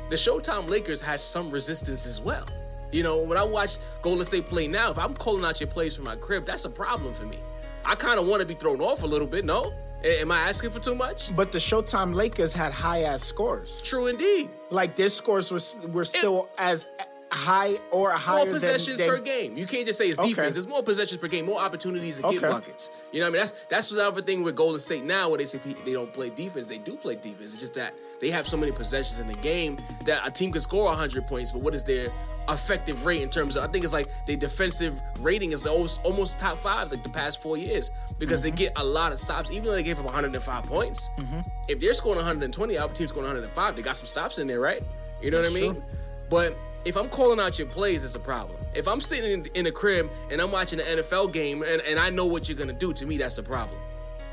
the 0.09 0.15
Showtime 0.15 0.69
Lakers 0.69 1.01
had 1.01 1.19
some 1.19 1.49
resistance 1.49 2.05
as 2.05 2.21
well. 2.21 2.45
You 2.91 3.01
know, 3.01 3.17
when 3.19 3.37
I 3.37 3.43
watch 3.43 3.77
Golden 4.03 4.23
State 4.23 4.47
play 4.47 4.67
now, 4.67 4.91
if 4.91 4.99
I'm 4.99 5.15
calling 5.15 5.43
out 5.43 5.59
your 5.59 5.67
plays 5.69 5.95
from 5.95 6.05
my 6.05 6.15
crib, 6.15 6.45
that's 6.45 6.65
a 6.65 6.69
problem 6.69 7.13
for 7.13 7.25
me. 7.25 7.37
I 7.85 7.95
kind 7.95 8.19
of 8.19 8.27
want 8.27 8.39
to 8.41 8.45
be 8.47 8.53
thrown 8.53 8.79
off 8.79 9.03
a 9.03 9.05
little 9.07 9.27
bit, 9.27 9.43
no? 9.43 9.63
A- 10.03 10.21
Am 10.21 10.31
I 10.31 10.37
asking 10.41 10.69
for 10.69 10.79
too 10.79 10.95
much? 10.95 11.35
But 11.35 11.51
the 11.51 11.57
Showtime 11.57 12.13
Lakers 12.13 12.53
had 12.53 12.71
high 12.71 13.01
ass 13.03 13.23
scores. 13.23 13.81
True 13.83 14.07
indeed. 14.07 14.49
Like 14.69 14.95
their 14.95 15.09
scores 15.09 15.51
were 15.51 15.87
were 15.89 16.05
still 16.05 16.49
as 16.57 16.87
high 17.33 17.79
or 17.91 18.09
More 18.09 18.17
higher 18.17 18.45
possessions 18.45 18.99
than, 18.99 19.09
per 19.09 19.19
game. 19.19 19.57
You 19.57 19.65
can't 19.65 19.85
just 19.85 19.97
say 19.97 20.07
it's 20.07 20.19
Okay. 20.19 20.29
defense. 20.29 20.55
There's 20.55 20.67
more 20.67 20.83
possessions 20.83 21.19
per 21.19 21.27
game, 21.27 21.45
more 21.45 21.59
opportunities 21.59 22.21
to 22.21 22.31
get 22.31 22.41
buckets. 22.41 22.91
You 23.11 23.19
know 23.19 23.25
what 23.25 23.29
I 23.29 23.31
mean? 23.31 23.39
That's 23.39 23.65
that's 23.69 23.89
the 23.89 24.05
other 24.05 24.21
thing 24.21 24.43
with 24.43 24.55
Golden 24.55 24.79
State 24.79 25.03
now, 25.03 25.29
where 25.29 25.37
they 25.37 25.45
say 25.45 25.59
they 25.85 25.93
don't 25.93 26.11
play 26.13 26.29
defense. 26.29 26.67
They 26.67 26.77
do 26.77 26.95
play 26.95 27.15
defense. 27.15 27.53
It's 27.53 27.57
just 27.57 27.73
that 27.75 27.93
they 28.19 28.29
have 28.29 28.47
so 28.47 28.57
many 28.57 28.71
possessions 28.71 29.19
in 29.19 29.27
the 29.27 29.39
game 29.41 29.77
that 30.05 30.25
a 30.25 30.31
team 30.31 30.51
can 30.51 30.61
score 30.61 30.85
100 30.85 31.27
points, 31.27 31.51
but 31.51 31.61
what 31.61 31.73
is 31.75 31.83
their 31.83 32.05
effective 32.49 33.05
rate 33.05 33.21
in 33.21 33.29
terms 33.29 33.55
of? 33.55 33.63
I 33.63 33.67
think 33.67 33.83
it's 33.83 33.93
like 33.93 34.07
their 34.25 34.37
defensive 34.37 34.99
rating 35.19 35.51
is 35.51 35.65
almost, 35.65 36.03
almost 36.05 36.39
top 36.39 36.57
five 36.57 36.91
like 36.91 37.03
the 37.03 37.09
past 37.09 37.41
four 37.41 37.57
years 37.57 37.91
because 38.19 38.41
they 38.41 38.49
mm-hmm. 38.49 38.57
get 38.57 38.77
a 38.77 38.83
lot 38.83 39.11
of 39.11 39.19
stops, 39.19 39.51
even 39.51 39.63
though 39.63 39.73
they 39.73 39.83
gave 39.83 39.99
up 39.99 40.05
105 40.05 40.63
points. 40.63 41.09
Mm-hmm. 41.17 41.39
If 41.67 41.79
they're 41.79 41.93
scoring 41.93 42.17
120, 42.17 42.77
our 42.77 42.87
team's 42.89 43.09
scoring 43.09 43.27
105. 43.27 43.75
They 43.75 43.81
got 43.81 43.95
some 43.95 44.07
stops 44.07 44.39
in 44.39 44.47
there, 44.47 44.61
right? 44.61 44.81
You 45.21 45.31
know 45.31 45.41
what 45.41 45.51
I 45.51 45.53
mean? 45.53 45.73
true. 45.73 45.83
But 46.29 46.53
if 46.85 46.97
I'm 46.97 47.07
calling 47.09 47.39
out 47.39 47.57
your 47.57 47.67
plays, 47.67 48.03
it's 48.03 48.15
a 48.15 48.19
problem. 48.19 48.57
If 48.73 48.87
I'm 48.87 48.99
sitting 48.99 49.31
in, 49.31 49.45
in 49.55 49.67
a 49.67 49.71
crib 49.71 50.09
and 50.31 50.41
I'm 50.41 50.51
watching 50.51 50.79
an 50.79 50.85
NFL 50.85 51.31
game 51.31 51.61
and, 51.63 51.81
and 51.81 51.99
I 51.99 52.09
know 52.09 52.25
what 52.25 52.49
you're 52.49 52.57
gonna 52.57 52.73
do, 52.73 52.93
to 52.93 53.05
me 53.05 53.17
that's 53.17 53.37
a 53.37 53.43
problem. 53.43 53.79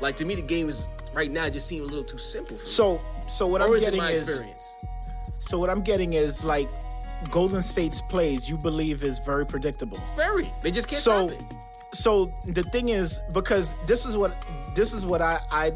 Like 0.01 0.15
to 0.17 0.25
me, 0.25 0.35
the 0.35 0.41
game 0.41 0.67
is 0.67 0.89
right 1.13 1.31
now 1.31 1.47
just 1.49 1.67
seems 1.67 1.81
a 1.81 1.85
little 1.85 2.03
too 2.03 2.17
simple 2.17 2.55
for 2.57 2.63
me. 2.63 2.69
So 2.69 2.99
so 3.29 3.47
what 3.47 3.61
or 3.61 3.65
I'm 3.67 3.73
is 3.73 3.83
it 3.83 3.85
getting 3.85 3.99
my 3.99 4.11
is 4.11 4.27
experience? 4.27 4.77
so 5.39 5.59
what 5.59 5.69
I'm 5.69 5.81
getting 5.81 6.13
is 6.13 6.43
like 6.43 6.67
Golden 7.29 7.61
State's 7.61 8.01
plays 8.01 8.49
you 8.49 8.57
believe 8.57 9.03
is 9.03 9.19
very 9.19 9.45
predictable. 9.45 9.99
Very. 10.15 10.51
They 10.61 10.71
just 10.71 10.87
can't 10.87 11.01
so 11.01 11.27
stop 11.27 11.39
it. 11.39 11.57
so 11.93 12.33
the 12.47 12.63
thing 12.63 12.89
is 12.89 13.19
because 13.33 13.79
this 13.85 14.05
is 14.05 14.17
what 14.17 14.33
this 14.75 14.91
is 14.93 15.05
what 15.05 15.21
I 15.21 15.39
I 15.51 15.71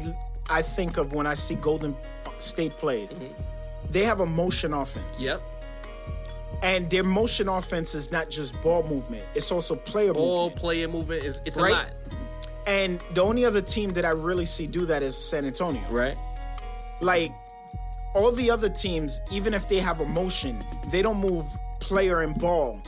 I 0.50 0.62
think 0.62 0.96
of 0.96 1.14
when 1.14 1.26
I 1.26 1.34
see 1.34 1.54
Golden 1.54 1.96
State 2.38 2.72
plays. 2.72 3.10
Mm-hmm. 3.10 3.92
They 3.92 4.02
have 4.04 4.20
a 4.20 4.26
motion 4.26 4.74
offense. 4.74 5.20
Yep. 5.20 5.40
And 6.62 6.88
their 6.90 7.02
motion 7.04 7.48
offense 7.48 7.94
is 7.94 8.10
not 8.12 8.30
just 8.30 8.60
ball 8.62 8.82
movement, 8.84 9.26
it's 9.34 9.52
also 9.52 9.76
player 9.76 10.12
Ball 10.14 10.44
movement. 10.44 10.60
player 10.60 10.88
movement 10.88 11.22
is 11.24 11.42
it's 11.44 11.58
Right. 11.60 11.70
a 11.72 11.74
lot. 11.74 11.94
And 12.66 13.04
the 13.14 13.22
only 13.22 13.44
other 13.44 13.60
team 13.60 13.90
that 13.90 14.04
I 14.04 14.10
really 14.10 14.46
see 14.46 14.66
do 14.66 14.86
that 14.86 15.02
is 15.02 15.16
San 15.16 15.44
Antonio. 15.44 15.80
Right. 15.90 16.16
Like 17.00 17.32
all 18.14 18.32
the 18.32 18.50
other 18.50 18.68
teams, 18.70 19.20
even 19.30 19.52
if 19.54 19.68
they 19.68 19.78
have 19.80 20.00
a 20.00 20.04
motion, 20.06 20.58
they 20.90 21.02
don't 21.02 21.18
move 21.20 21.44
player 21.80 22.20
and 22.22 22.36
ball 22.38 22.80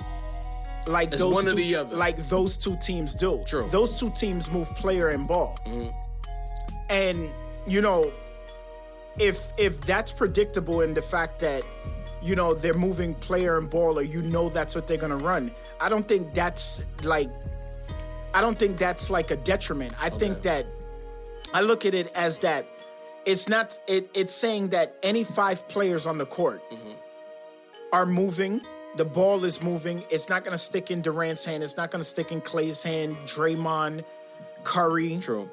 like 0.87 1.13
It's 1.13 1.21
those 1.21 1.45
two, 1.45 1.53
the 1.55 1.77
other. 1.77 1.95
like 1.95 2.17
those 2.29 2.57
two 2.57 2.75
teams 2.83 3.15
do. 3.15 3.43
True. 3.47 3.63
Mm-hmm. 3.63 3.71
Those 3.71 3.95
two 4.01 4.09
teams 4.11 4.51
move 4.51 4.75
player 4.75 5.09
and 5.11 5.29
ball. 5.29 5.59
And 6.89 7.31
you 7.67 7.81
know, 7.83 8.11
if 9.21 9.53
if 9.59 9.81
that's 9.83 10.11
predictable 10.11 10.81
in 10.81 10.95
the 10.95 11.03
fact 11.03 11.39
that 11.41 11.63
you 12.23 12.35
know 12.35 12.55
they're 12.55 12.75
moving 12.75 13.15
player 13.15 13.59
and 13.59 13.71
baller, 13.71 14.09
you 14.09 14.23
know 14.23 14.49
that's 14.49 14.75
what 14.75 14.87
they're 14.87 14.99
gonna 14.99 15.17
run, 15.17 15.51
I 15.81 15.89
don't 15.89 16.07
think 16.07 16.33
that's 16.33 16.83
like 17.05 17.31
I 18.35 18.41
don't 18.41 18.59
think 18.59 18.77
that's 18.77 19.11
like 19.11 19.31
a 19.31 19.37
detriment. 19.37 19.95
I 20.01 20.11
think 20.11 20.43
that 20.43 20.67
I 21.55 21.63
look 21.63 21.87
at 21.87 21.95
it 21.95 22.13
as 22.15 22.39
that 22.41 22.67
it's 23.25 23.49
not 23.49 23.79
it, 23.87 24.09
it's 24.15 24.33
saying 24.33 24.69
that 24.69 24.97
any 25.03 25.25
five 25.25 25.67
players 25.69 26.07
on 26.07 26.19
the 26.19 26.27
court 26.27 26.63
mm-hmm. 26.71 26.93
are 27.93 28.07
moving. 28.07 28.61
The 28.97 29.05
ball 29.05 29.45
is 29.45 29.63
moving. 29.63 30.03
It's 30.11 30.29
not 30.29 30.45
gonna 30.45 30.59
stick 30.59 30.91
in 30.91 31.03
Durant's 31.03 31.45
hand. 31.45 31.63
It's 31.63 31.77
not 31.77 31.91
gonna 31.91 32.05
stick 32.05 32.33
in 32.33 32.41
Clay's 32.41 32.83
hand. 32.83 33.17
Draymond, 33.27 34.05
Curry, 34.65 35.19
True. 35.21 35.49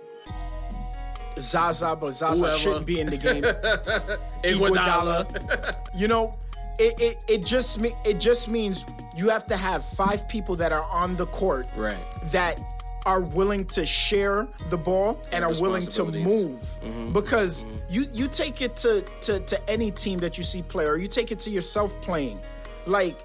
Zaza, 1.37 1.97
but 1.99 2.13
Zaza 2.13 2.39
Whoever. 2.39 2.57
shouldn't 2.57 2.85
be 2.85 2.99
in 2.99 3.07
the 3.07 3.17
game. 3.17 3.41
Iguodala. 4.43 5.75
you 5.93 6.07
know, 6.07 6.29
it, 6.79 6.99
it, 7.01 7.25
it 7.27 7.45
just 7.45 7.79
me 7.79 7.91
it 8.03 8.19
just 8.19 8.47
means 8.47 8.85
you 9.15 9.29
have 9.29 9.43
to 9.43 9.55
have 9.57 9.83
five 9.85 10.27
people 10.27 10.55
that 10.57 10.71
are 10.71 10.83
on 10.85 11.15
the 11.15 11.25
court 11.27 11.67
Right. 11.75 11.97
that 12.25 12.61
are 13.05 13.21
willing 13.21 13.65
to 13.65 13.85
share 13.85 14.47
the 14.69 14.77
ball 14.77 15.19
and 15.31 15.43
are 15.45 15.53
willing 15.61 15.81
to 15.83 16.05
move 16.05 16.59
Mm-hmm. 16.81 17.13
because 17.13 17.63
you 17.89 18.05
you 18.11 18.27
take 18.27 18.61
it 18.61 18.75
to, 18.77 19.01
to 19.21 19.39
to 19.41 19.69
any 19.69 19.91
team 19.91 20.17
that 20.19 20.37
you 20.37 20.43
see 20.43 20.61
play 20.63 20.85
or 20.87 20.97
you 20.97 21.07
take 21.07 21.31
it 21.31 21.39
to 21.41 21.49
yourself 21.49 21.91
playing 22.01 22.39
like 22.87 23.15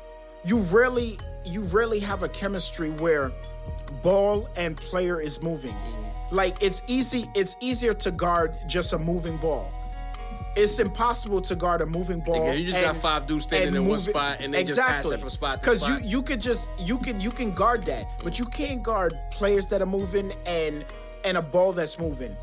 you 0.44 0.58
rarely 0.72 1.18
you 1.44 1.62
rarely 1.64 1.98
have 2.00 2.22
a 2.22 2.28
chemistry 2.28 2.90
where 3.04 3.32
ball 4.02 4.48
and 4.56 4.76
player 4.76 5.20
is 5.20 5.42
moving 5.42 5.70
Mm-hmm. 5.72 6.36
like 6.36 6.62
it's 6.62 6.84
easy 6.86 7.24
it's 7.34 7.56
easier 7.60 7.92
to 7.94 8.10
guard 8.10 8.52
just 8.68 8.92
a 8.92 8.98
moving 8.98 9.36
ball 9.38 9.66
it's 10.56 10.78
impossible 10.78 11.40
to 11.42 11.54
guard 11.54 11.80
a 11.80 11.86
moving 11.86 12.20
ball. 12.20 12.46
Yeah, 12.46 12.52
you 12.54 12.64
just 12.64 12.80
got 12.80 12.96
five 12.96 13.26
dudes 13.26 13.44
standing 13.44 13.74
in 13.74 13.88
one 13.88 13.98
spot 13.98 14.40
and 14.40 14.52
they 14.52 14.64
just 14.64 14.80
pass 14.80 15.10
it 15.10 15.20
from 15.20 15.28
spot 15.28 15.62
to 15.62 15.76
spot. 15.76 15.88
Because 15.88 16.02
you 16.02 16.18
you 16.18 16.22
could 16.22 16.40
just 16.40 16.70
you 16.80 16.98
can 16.98 17.20
you 17.20 17.30
can 17.30 17.50
guard 17.50 17.84
that, 17.84 18.04
but 18.22 18.38
you 18.38 18.46
can't 18.46 18.82
guard 18.82 19.14
players 19.30 19.66
that 19.68 19.80
are 19.80 19.86
moving 19.86 20.32
and 20.46 20.84
and 21.24 21.36
a 21.36 21.42
ball 21.42 21.72
that's 21.72 21.98
moving. 21.98 22.36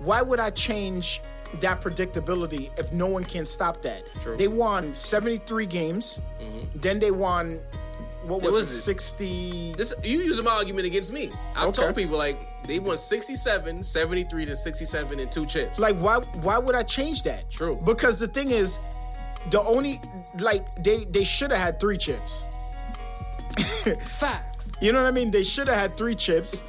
Why 0.00 0.22
would 0.22 0.40
I 0.40 0.50
change 0.50 1.22
that 1.60 1.80
predictability 1.80 2.70
if 2.78 2.92
no 2.92 3.06
one 3.06 3.24
can 3.24 3.44
stop 3.44 3.82
that? 3.82 4.02
True. 4.22 4.36
They 4.36 4.48
won 4.48 4.92
73 4.94 5.66
games. 5.66 6.20
Mm-hmm. 6.38 6.78
Then 6.78 6.98
they 6.98 7.10
won 7.10 7.60
what 8.28 8.42
was, 8.42 8.54
was 8.54 8.70
it? 8.70 8.74
it? 8.74 9.00
60 9.00 9.72
This 9.76 9.94
you 10.04 10.18
use 10.20 10.42
my 10.42 10.50
argument 10.52 10.86
against 10.86 11.12
me. 11.12 11.30
I've 11.56 11.68
Okay. 11.68 11.82
told 11.82 11.96
people 11.96 12.18
like 12.18 12.64
they 12.64 12.78
won 12.78 12.96
67, 12.96 13.82
73 13.82 14.44
to 14.44 14.56
67 14.56 15.20
and 15.20 15.32
two 15.32 15.46
chips. 15.46 15.78
Like 15.78 15.96
why 15.98 16.18
why 16.42 16.58
would 16.58 16.74
I 16.74 16.82
change 16.82 17.22
that? 17.24 17.50
True. 17.50 17.78
Because 17.84 18.18
the 18.20 18.26
thing 18.28 18.50
is, 18.50 18.78
the 19.50 19.62
only 19.62 20.00
like 20.38 20.64
they 20.82 21.04
they 21.04 21.24
should 21.24 21.50
have 21.50 21.60
had 21.60 21.80
three 21.80 21.96
chips. 21.98 22.44
Facts. 24.04 24.72
You 24.80 24.92
know 24.92 25.02
what 25.02 25.08
I 25.08 25.12
mean? 25.12 25.30
They 25.30 25.42
should 25.42 25.66
have 25.68 25.76
had 25.76 25.96
three 25.96 26.14
chips. 26.14 26.64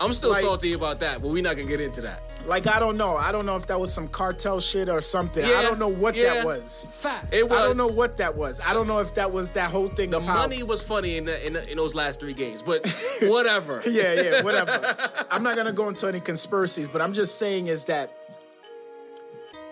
I'm 0.00 0.12
still 0.12 0.30
like- 0.30 0.42
salty 0.42 0.74
about 0.74 1.00
that, 1.00 1.20
but 1.22 1.28
we're 1.28 1.42
not 1.42 1.56
gonna 1.56 1.66
get 1.68 1.80
into 1.80 2.00
that. 2.02 2.22
Like 2.48 2.66
I 2.66 2.80
don't 2.80 2.96
know. 2.96 3.16
I 3.16 3.30
don't 3.30 3.44
know 3.44 3.56
if 3.56 3.66
that 3.66 3.78
was 3.78 3.92
some 3.92 4.08
cartel 4.08 4.58
shit 4.58 4.88
or 4.88 5.02
something. 5.02 5.44
I 5.44 5.62
don't 5.62 5.78
know 5.78 5.88
what 5.88 6.16
yeah. 6.16 6.34
that 6.34 6.46
was. 6.46 6.88
Facts. 6.92 7.28
It 7.30 7.48
was. 7.48 7.52
I 7.52 7.62
don't 7.64 7.76
know 7.76 7.88
what 7.88 8.16
that 8.16 8.36
was. 8.36 8.60
I 8.66 8.72
don't 8.72 8.86
know 8.86 8.98
if 9.00 9.14
that 9.14 9.30
was 9.30 9.50
that 9.50 9.70
whole 9.70 9.88
thing 9.88 10.10
the 10.10 10.16
of 10.16 10.26
how. 10.26 10.34
money 10.34 10.62
was 10.62 10.82
funny 10.82 11.18
in, 11.18 11.24
the, 11.24 11.46
in, 11.46 11.52
the, 11.52 11.70
in 11.70 11.76
those 11.76 11.94
last 11.94 12.20
three 12.20 12.32
games, 12.32 12.62
but 12.62 12.88
whatever. 13.22 13.82
yeah, 13.86 14.14
yeah, 14.14 14.42
whatever. 14.42 14.96
I'm 15.30 15.42
not 15.42 15.56
gonna 15.56 15.72
go 15.72 15.88
into 15.88 16.06
any 16.08 16.20
conspiracies, 16.20 16.88
but 16.88 17.02
I'm 17.02 17.12
just 17.12 17.36
saying 17.38 17.66
is 17.66 17.84
that 17.84 18.10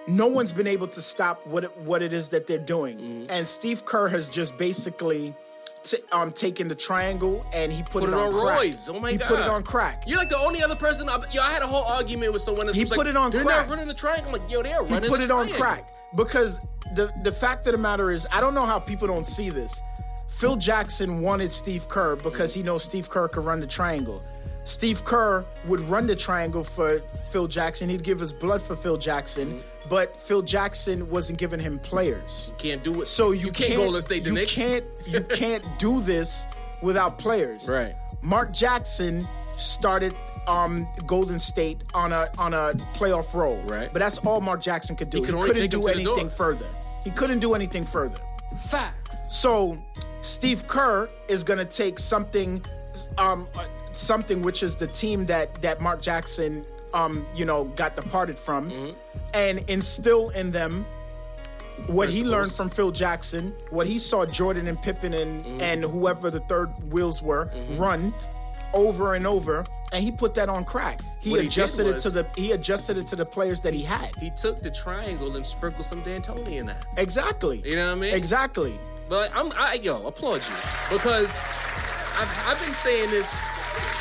no 0.06 0.26
one's 0.26 0.52
been 0.52 0.66
able 0.68 0.86
to 0.88 1.02
stop 1.02 1.46
what 1.46 1.64
it, 1.64 1.76
what 1.78 2.02
it 2.02 2.12
is 2.12 2.28
that 2.28 2.46
they're 2.46 2.58
doing, 2.58 2.98
Mm-hmm. 2.98 3.26
and 3.30 3.46
Steve 3.46 3.84
Kerr 3.84 4.08
has 4.08 4.28
just 4.28 4.56
basically 4.58 5.34
t- 5.86 5.98
um 6.12 6.32
taking 6.32 6.68
the 6.68 6.74
triangle 6.74 7.44
and 7.54 7.72
he 7.72 7.82
put, 7.82 8.02
Put 8.02 8.08
it 8.10 8.14
on 8.14 8.32
crack. 8.32 8.56
Roy's. 8.56 8.88
Oh 8.88 8.98
my 8.98 9.12
he 9.12 9.16
god. 9.16 9.28
put 9.28 9.38
it 9.40 9.46
on 9.46 9.62
crack. 9.62 10.04
You're 10.06 10.18
like 10.18 10.28
the 10.28 10.38
only 10.38 10.62
other 10.62 10.76
person. 10.76 11.08
I, 11.08 11.22
yo, 11.32 11.42
I 11.42 11.50
had 11.52 11.62
a 11.62 11.66
whole 11.66 11.84
argument 11.84 12.32
with 12.32 12.42
someone. 12.42 12.72
He 12.74 12.84
put 12.84 12.98
like, 12.98 13.06
it 13.08 13.16
on 13.16 13.30
They're 13.30 13.44
crack. 13.44 13.66
not 13.66 13.70
running 13.70 13.88
the 13.88 13.94
triangle. 13.94 14.26
I'm 14.34 14.40
like, 14.40 14.50
yo, 14.50 14.62
they're 14.62 14.82
running. 14.82 15.02
he 15.04 15.08
put 15.08 15.22
it 15.22 15.30
on 15.30 15.48
crack 15.48 15.94
because 16.16 16.66
the 16.94 17.10
the 17.22 17.32
fact 17.32 17.66
of 17.66 17.72
the 17.72 17.78
matter 17.78 18.10
is 18.10 18.26
I 18.32 18.40
don't 18.40 18.54
know 18.54 18.66
how 18.66 18.78
people 18.78 19.06
don't 19.06 19.26
see 19.26 19.50
this. 19.50 19.80
Phil 20.28 20.56
Jackson 20.56 21.20
wanted 21.22 21.50
Steve 21.50 21.88
Kerr 21.88 22.16
because 22.16 22.52
he 22.52 22.62
knows 22.62 22.84
Steve 22.84 23.08
Kerr 23.08 23.26
could 23.28 23.44
run 23.44 23.58
the 23.60 23.66
triangle. 23.66 24.22
Steve 24.66 25.04
Kerr 25.04 25.44
would 25.66 25.78
run 25.80 26.06
the 26.08 26.16
triangle 26.16 26.64
for 26.64 26.98
Phil 27.30 27.46
Jackson. 27.46 27.88
He'd 27.88 28.02
give 28.02 28.18
his 28.18 28.32
blood 28.32 28.60
for 28.60 28.74
Phil 28.76 28.96
Jackson, 28.96 29.54
Mm-hmm. 29.54 29.88
but 29.88 30.20
Phil 30.20 30.42
Jackson 30.42 31.08
wasn't 31.08 31.38
giving 31.38 31.60
him 31.60 31.78
players. 31.78 32.48
You 32.50 32.56
can't 32.58 32.82
do 32.82 33.00
it. 33.02 33.06
So 33.06 33.30
you, 33.30 33.52
can't, 33.52 33.70
can't 33.70 33.76
go 33.76 33.94
and 33.94 34.02
stay 34.02 34.18
the 34.18 34.30
you 34.30 34.34
Knicks. 34.34 34.54
can't 34.54 34.84
you 35.06 35.22
can't 35.42 35.64
do 35.78 36.00
this 36.00 36.46
without 36.82 37.16
players. 37.18 37.68
Right. 37.68 37.94
Mark 38.22 38.52
Jackson 38.52 39.20
started 39.56 40.14
um, 40.48 40.86
Golden 41.06 41.38
State 41.38 41.78
on 41.94 42.12
a 42.12 42.28
on 42.36 42.52
a 42.52 42.72
playoff 42.98 43.34
roll. 43.34 43.56
Right. 43.62 43.88
But 43.92 44.00
that's 44.00 44.18
all 44.18 44.40
Mark 44.40 44.60
Jackson 44.62 44.96
could 44.96 45.10
do. 45.10 45.18
He 45.18 45.22
He, 45.22 45.26
could 45.26 45.34
only 45.36 45.48
couldn't 45.48 45.70
do 45.70 45.86
anything 45.86 46.28
further. 46.28 46.66
He 47.04 47.10
couldn't 47.10 47.38
do 47.38 47.54
anything 47.54 47.84
further. 47.84 48.18
Facts. 48.68 49.16
So 49.32 49.74
Steve 50.22 50.66
Kerr 50.66 51.08
is 51.28 51.44
going 51.44 51.58
to 51.60 51.64
take 51.64 51.98
something, 52.00 52.60
um, 53.16 53.46
uh, 53.56 53.64
something 53.96 54.42
which 54.42 54.62
is 54.62 54.76
the 54.76 54.86
team 54.86 55.26
that 55.26 55.54
that 55.56 55.80
Mark 55.80 56.00
Jackson, 56.00 56.64
um, 56.94 57.24
you 57.34 57.44
know, 57.44 57.64
got 57.76 57.96
departed 57.96 58.38
from, 58.38 58.70
mm-hmm. 58.70 58.90
and 59.34 59.58
instill 59.68 60.30
in 60.30 60.50
them 60.50 60.84
what 61.88 62.08
he 62.08 62.24
learned 62.24 62.52
from 62.52 62.70
Phil 62.70 62.90
Jackson, 62.90 63.52
what 63.70 63.86
he 63.86 63.98
saw 63.98 64.24
Jordan 64.24 64.66
and 64.66 64.80
Pippen 64.82 65.14
and 65.14 65.42
mm-hmm. 65.42 65.60
and 65.60 65.82
whoever 65.84 66.30
the 66.30 66.40
third 66.40 66.70
wheels 66.92 67.22
were 67.22 67.46
mm-hmm. 67.46 67.76
run 67.82 68.12
over 68.72 69.14
and 69.14 69.26
over, 69.26 69.64
and 69.92 70.02
he 70.02 70.10
put 70.10 70.34
that 70.34 70.48
on 70.48 70.64
crack. 70.64 71.00
He 71.22 71.30
What 71.30 71.40
he 71.40 71.44
did 71.44 71.52
adjusted 71.52 71.86
it 71.86 72.00
to 72.00 72.10
the 72.10 72.26
he 72.36 72.52
adjusted 72.52 72.98
it 72.98 73.06
to 73.08 73.16
the 73.16 73.24
players 73.24 73.60
that 73.60 73.72
he 73.72 73.82
had. 73.82 74.14
He 74.16 74.30
took 74.30 74.58
the 74.58 74.70
triangle 74.70 75.36
and 75.36 75.46
sprinkled 75.46 75.84
some 75.84 76.02
D'Antoni 76.02 76.58
in 76.60 76.66
that. 76.66 76.86
Exactly. 76.96 77.62
You 77.64 77.76
know 77.76 77.90
what 77.90 77.98
I 77.98 78.00
mean? 78.00 78.14
Exactly. 78.14 78.74
But 79.08 79.30
I'm, 79.36 79.52
I, 79.56 79.74
yo, 79.74 80.04
applaud 80.06 80.42
you 80.42 80.96
because 80.96 81.30
I've, 82.18 82.44
I've 82.48 82.60
been 82.60 82.72
saying 82.72 83.10
this 83.10 83.40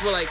for 0.01 0.11
like 0.11 0.29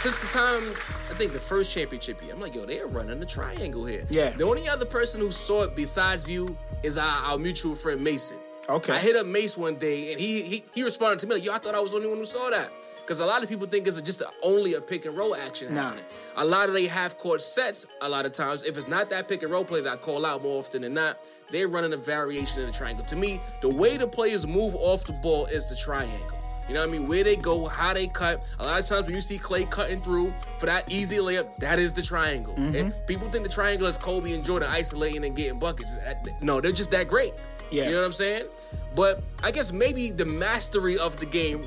since 0.00 0.20
the 0.20 0.28
time 0.38 0.62
I 1.10 1.14
think 1.18 1.32
the 1.32 1.40
first 1.40 1.70
championship 1.72 2.22
year. 2.24 2.34
I'm 2.34 2.40
like, 2.40 2.54
yo, 2.54 2.66
they're 2.66 2.86
running 2.88 3.18
the 3.20 3.26
triangle 3.26 3.84
here. 3.86 4.02
Yeah. 4.10 4.30
The 4.30 4.44
only 4.44 4.68
other 4.68 4.84
person 4.84 5.20
who 5.20 5.30
saw 5.30 5.62
it 5.62 5.74
besides 5.76 6.28
you 6.30 6.56
is 6.82 6.98
our, 6.98 7.22
our 7.32 7.38
mutual 7.38 7.74
friend 7.74 8.02
Mason. 8.02 8.36
Okay. 8.68 8.92
I 8.92 8.98
hit 8.98 9.14
up 9.14 9.26
Mace 9.26 9.56
one 9.56 9.76
day 9.76 10.10
and 10.12 10.20
he 10.20 10.42
he, 10.42 10.64
he 10.74 10.82
responded 10.82 11.20
to 11.20 11.26
me 11.28 11.36
like, 11.36 11.44
yo, 11.44 11.52
I 11.52 11.58
thought 11.58 11.74
I 11.74 11.80
was 11.80 11.92
the 11.92 11.96
only 11.98 12.08
one 12.08 12.18
who 12.18 12.24
saw 12.24 12.50
that. 12.50 12.70
Because 13.00 13.20
a 13.20 13.26
lot 13.26 13.44
of 13.44 13.48
people 13.48 13.68
think 13.68 13.86
it's 13.86 14.00
just 14.02 14.20
a, 14.20 14.28
only 14.42 14.74
a 14.74 14.80
pick 14.80 15.06
and 15.06 15.16
roll 15.16 15.36
action 15.36 15.72
Nah. 15.72 15.82
happening. 15.84 16.04
A 16.36 16.44
lot 16.44 16.68
of 16.68 16.74
they 16.74 16.86
half 16.88 17.16
court 17.16 17.40
sets, 17.40 17.86
a 18.00 18.08
lot 18.08 18.26
of 18.26 18.32
times, 18.32 18.64
if 18.64 18.76
it's 18.76 18.88
not 18.88 19.08
that 19.10 19.28
pick 19.28 19.44
and 19.44 19.52
roll 19.52 19.64
play 19.64 19.80
that 19.80 19.92
I 19.92 19.96
call 19.96 20.26
out 20.26 20.42
more 20.42 20.58
often 20.58 20.82
than 20.82 20.94
not, 20.94 21.20
they're 21.52 21.68
running 21.68 21.92
a 21.92 21.96
variation 21.96 22.60
of 22.62 22.66
the 22.66 22.72
triangle. 22.72 23.04
To 23.04 23.14
me, 23.14 23.40
the 23.60 23.68
way 23.68 23.96
the 23.96 24.08
players 24.08 24.44
move 24.44 24.74
off 24.74 25.04
the 25.04 25.12
ball 25.12 25.46
is 25.46 25.68
the 25.70 25.76
triangle. 25.76 26.26
You 26.68 26.74
know 26.74 26.80
what 26.80 26.88
I 26.88 26.92
mean? 26.92 27.06
Where 27.06 27.22
they 27.22 27.36
go, 27.36 27.66
how 27.66 27.94
they 27.94 28.08
cut. 28.08 28.46
A 28.58 28.64
lot 28.64 28.80
of 28.80 28.86
times 28.86 29.06
when 29.06 29.14
you 29.14 29.20
see 29.20 29.38
Clay 29.38 29.64
cutting 29.66 29.98
through 29.98 30.32
for 30.58 30.66
that 30.66 30.90
easy 30.90 31.18
layup, 31.18 31.54
that 31.56 31.78
is 31.78 31.92
the 31.92 32.02
triangle. 32.02 32.54
Mm-hmm. 32.54 32.74
And 32.74 32.94
people 33.06 33.28
think 33.28 33.44
the 33.44 33.50
triangle 33.50 33.86
is 33.86 33.96
Kobe 33.96 34.32
and 34.32 34.44
Jordan 34.44 34.68
isolating 34.70 35.24
and 35.24 35.36
getting 35.36 35.58
buckets. 35.58 35.96
No, 36.40 36.60
they're 36.60 36.72
just 36.72 36.90
that 36.90 37.06
great. 37.08 37.34
Yeah. 37.70 37.84
You 37.84 37.92
know 37.92 37.98
what 37.98 38.06
I'm 38.06 38.12
saying? 38.12 38.46
But 38.94 39.22
I 39.42 39.50
guess 39.50 39.72
maybe 39.72 40.10
the 40.10 40.24
mastery 40.24 40.98
of 40.98 41.16
the 41.16 41.26
game 41.26 41.62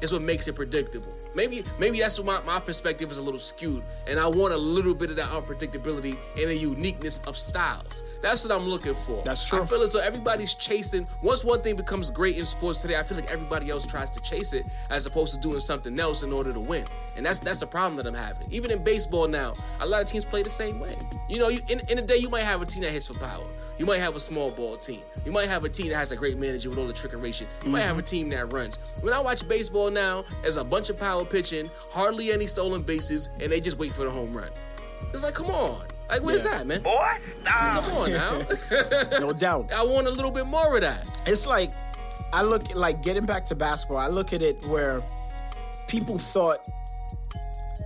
is 0.00 0.12
what 0.12 0.22
makes 0.22 0.48
it 0.48 0.56
predictable. 0.56 1.14
Maybe 1.34 1.64
maybe 1.78 1.98
that's 1.98 2.18
what 2.18 2.44
my, 2.44 2.54
my 2.54 2.60
perspective 2.60 3.10
is 3.10 3.18
a 3.18 3.22
little 3.22 3.40
skewed. 3.40 3.82
And 4.06 4.18
I 4.18 4.26
want 4.26 4.54
a 4.54 4.56
little 4.56 4.94
bit 4.94 5.10
of 5.10 5.16
that 5.16 5.26
unpredictability 5.26 6.16
and 6.40 6.50
a 6.50 6.56
uniqueness 6.56 7.20
of 7.26 7.36
styles. 7.36 8.04
That's 8.22 8.44
what 8.44 8.58
I'm 8.58 8.66
looking 8.68 8.94
for. 8.94 9.22
That's 9.24 9.48
true. 9.48 9.62
I 9.62 9.66
feel 9.66 9.82
as 9.82 9.92
though 9.92 10.00
everybody's 10.00 10.54
chasing. 10.54 11.06
Once 11.22 11.44
one 11.44 11.62
thing 11.62 11.76
becomes 11.76 12.10
great 12.10 12.38
in 12.38 12.44
sports 12.44 12.80
today, 12.80 12.96
I 12.96 13.02
feel 13.02 13.16
like 13.18 13.30
everybody 13.30 13.70
else 13.70 13.86
tries 13.86 14.10
to 14.10 14.20
chase 14.22 14.52
it 14.52 14.68
as 14.90 15.06
opposed 15.06 15.34
to 15.34 15.40
doing 15.40 15.60
something 15.60 15.98
else 15.98 16.22
in 16.22 16.32
order 16.32 16.52
to 16.52 16.60
win. 16.60 16.84
And 17.16 17.24
that's 17.24 17.38
that's 17.38 17.62
a 17.62 17.66
problem 17.66 17.96
that 17.96 18.06
I'm 18.06 18.14
having. 18.14 18.50
Even 18.52 18.70
in 18.70 18.82
baseball 18.82 19.28
now, 19.28 19.52
a 19.80 19.86
lot 19.86 20.02
of 20.02 20.08
teams 20.08 20.24
play 20.24 20.42
the 20.42 20.50
same 20.50 20.80
way. 20.80 20.96
You 21.28 21.38
know, 21.38 21.48
you, 21.48 21.60
in, 21.68 21.80
in 21.88 21.98
a 21.98 22.02
day 22.02 22.16
you 22.16 22.28
might 22.28 22.44
have 22.44 22.62
a 22.62 22.66
team 22.66 22.82
that 22.82 22.92
hits 22.92 23.06
for 23.06 23.18
power. 23.18 23.44
You 23.78 23.86
might 23.86 23.98
have 24.00 24.14
a 24.14 24.20
small 24.20 24.50
ball 24.50 24.76
team. 24.76 25.02
You 25.24 25.32
might 25.32 25.48
have 25.48 25.64
a 25.64 25.68
team 25.68 25.88
that 25.88 25.96
has 25.96 26.12
a 26.12 26.16
great 26.16 26.38
manager 26.38 26.68
with 26.68 26.78
all 26.78 26.86
the 26.86 26.92
trickeration. 26.92 27.46
You 27.64 27.70
might 27.70 27.82
have 27.82 27.98
a 27.98 28.00
mm-hmm. 28.00 28.06
team 28.06 28.28
that 28.28 28.52
runs. 28.52 28.78
When 29.00 29.12
I 29.12 29.20
watch 29.20 29.46
baseball 29.48 29.90
now, 29.90 30.24
there's 30.42 30.56
a 30.56 30.64
bunch 30.64 30.90
of 30.90 30.96
power 30.96 31.24
pitching, 31.24 31.68
hardly 31.92 32.32
any 32.32 32.46
stolen 32.46 32.82
bases, 32.82 33.30
and 33.40 33.50
they 33.50 33.60
just 33.60 33.78
wait 33.78 33.92
for 33.92 34.04
the 34.04 34.10
home 34.10 34.32
run. 34.32 34.50
It's 35.12 35.22
like, 35.22 35.34
come 35.34 35.46
on. 35.46 35.86
Like, 36.08 36.22
where's 36.22 36.44
Yeah. 36.44 36.58
that, 36.58 36.66
man? 36.66 36.82
Boy, 36.82 37.14
stop. 37.18 37.84
Come 37.84 37.98
on 37.98 38.12
now. 38.12 38.46
No 39.20 39.32
doubt. 39.32 39.72
I 39.72 39.82
want 39.82 40.06
a 40.06 40.10
little 40.10 40.30
bit 40.30 40.46
more 40.46 40.76
of 40.76 40.82
that. 40.82 41.08
It's 41.26 41.46
like 41.46 41.72
I 42.32 42.42
look 42.42 42.74
like 42.74 43.02
getting 43.02 43.24
back 43.24 43.46
to 43.46 43.54
basketball. 43.54 43.98
I 43.98 44.08
look 44.08 44.32
at 44.32 44.42
it 44.42 44.64
where 44.66 45.02
people 45.86 46.18
thought, 46.18 46.68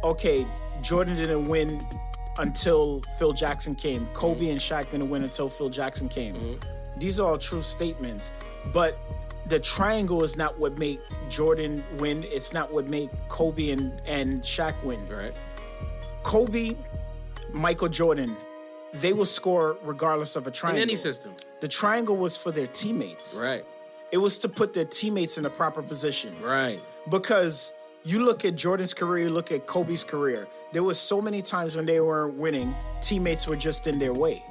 okay, 0.02 0.44
Jordan 0.82 1.16
didn't 1.16 1.46
win 1.46 1.84
until 2.38 3.02
Phil 3.18 3.32
Jackson 3.32 3.74
came. 3.74 4.06
Kobe 4.14 4.50
and 4.50 4.60
Shaq 4.60 4.90
didn't 4.90 5.10
win 5.10 5.22
until 5.24 5.48
Phil 5.48 5.68
Jackson 5.68 6.08
came. 6.08 6.34
Mm-hmm. 6.36 6.98
These 6.98 7.20
are 7.20 7.30
all 7.30 7.38
true 7.38 7.62
statements, 7.62 8.30
but 8.72 8.96
the 9.48 9.58
triangle 9.58 10.22
is 10.24 10.36
not 10.36 10.58
what 10.58 10.78
made 10.78 11.00
Jordan 11.30 11.82
win. 11.98 12.24
It's 12.24 12.52
not 12.52 12.72
what 12.72 12.88
made 12.88 13.10
Kobe 13.28 13.70
and, 13.70 14.00
and 14.06 14.42
Shaq 14.42 14.74
win. 14.84 15.00
Right. 15.08 15.38
Kobe, 16.22 16.76
Michael 17.52 17.88
Jordan, 17.88 18.36
they 18.92 19.12
will 19.12 19.26
score 19.26 19.78
regardless 19.82 20.36
of 20.36 20.46
a 20.46 20.50
triangle. 20.50 20.82
In 20.82 20.88
any 20.88 20.96
system. 20.96 21.34
The 21.60 21.68
triangle 21.68 22.16
was 22.16 22.36
for 22.36 22.50
their 22.50 22.66
teammates. 22.66 23.38
Right. 23.40 23.64
It 24.12 24.18
was 24.18 24.38
to 24.40 24.48
put 24.48 24.72
their 24.72 24.84
teammates 24.84 25.36
in 25.36 25.44
the 25.44 25.50
proper 25.50 25.82
position. 25.82 26.34
Right. 26.42 26.80
Because 27.08 27.72
you 28.04 28.24
look 28.24 28.44
at 28.44 28.56
Jordan's 28.56 28.94
career, 28.94 29.24
you 29.24 29.30
look 29.30 29.52
at 29.52 29.66
Kobe's 29.66 30.04
career. 30.04 30.46
There 30.70 30.82
was 30.82 31.00
so 31.00 31.22
many 31.22 31.40
times 31.40 31.76
when 31.76 31.86
they 31.86 31.98
weren't 31.98 32.34
winning, 32.34 32.74
teammates 33.00 33.46
were 33.46 33.56
just 33.56 33.86
in 33.86 33.98
their 33.98 34.12
way. 34.12 34.42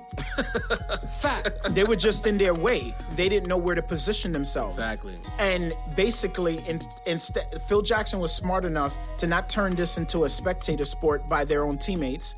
Fact. 1.20 1.76
They 1.76 1.84
were 1.84 1.96
just 1.96 2.26
in 2.26 2.40
their 2.40 2.56
way. 2.56 2.96
They 3.16 3.30
didn't 3.30 3.48
know 3.48 3.58
where 3.58 3.76
to 3.76 3.84
position 3.84 4.32
themselves. 4.32 4.78
Exactly. 4.78 5.20
And 5.38 5.74
basically, 5.96 6.58
in, 6.68 6.82
instead, 7.06 7.62
Phil 7.68 7.84
Jackson 7.84 8.20
was 8.20 8.34
smart 8.34 8.64
enough 8.64 8.96
to 9.20 9.28
not 9.28 9.48
turn 9.48 9.76
this 9.76 10.00
into 10.00 10.24
a 10.24 10.30
spectator 10.30 10.86
sport 10.86 11.28
by 11.28 11.46
their 11.46 11.64
own 11.64 11.78
teammates, 11.78 12.36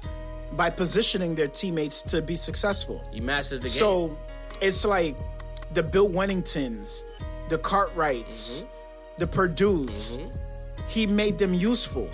by 0.57 0.69
positioning 0.69 1.33
their 1.33 1.47
teammates 1.47 2.01
to 2.01 2.21
be 2.21 2.35
successful. 2.35 3.01
You 3.13 3.21
mastered 3.21 3.61
the 3.61 3.69
game. 3.69 3.77
So 3.77 4.17
it's 4.61 4.83
like 4.83 5.15
the 5.73 5.83
Bill 5.83 6.09
Wenningtons, 6.09 7.03
the 7.47 7.57
Cartwrights, 7.57 8.59
mm-hmm. 8.59 9.19
the 9.19 9.27
Perdue's. 9.27 10.17
Mm-hmm. 10.17 10.89
He 10.89 11.05
made 11.05 11.37
them 11.37 11.53
useful. 11.53 12.09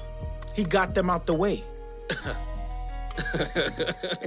He 0.55 0.63
got 0.63 0.95
them 0.95 1.09
out 1.09 1.25
the 1.27 1.33
way. 1.35 1.63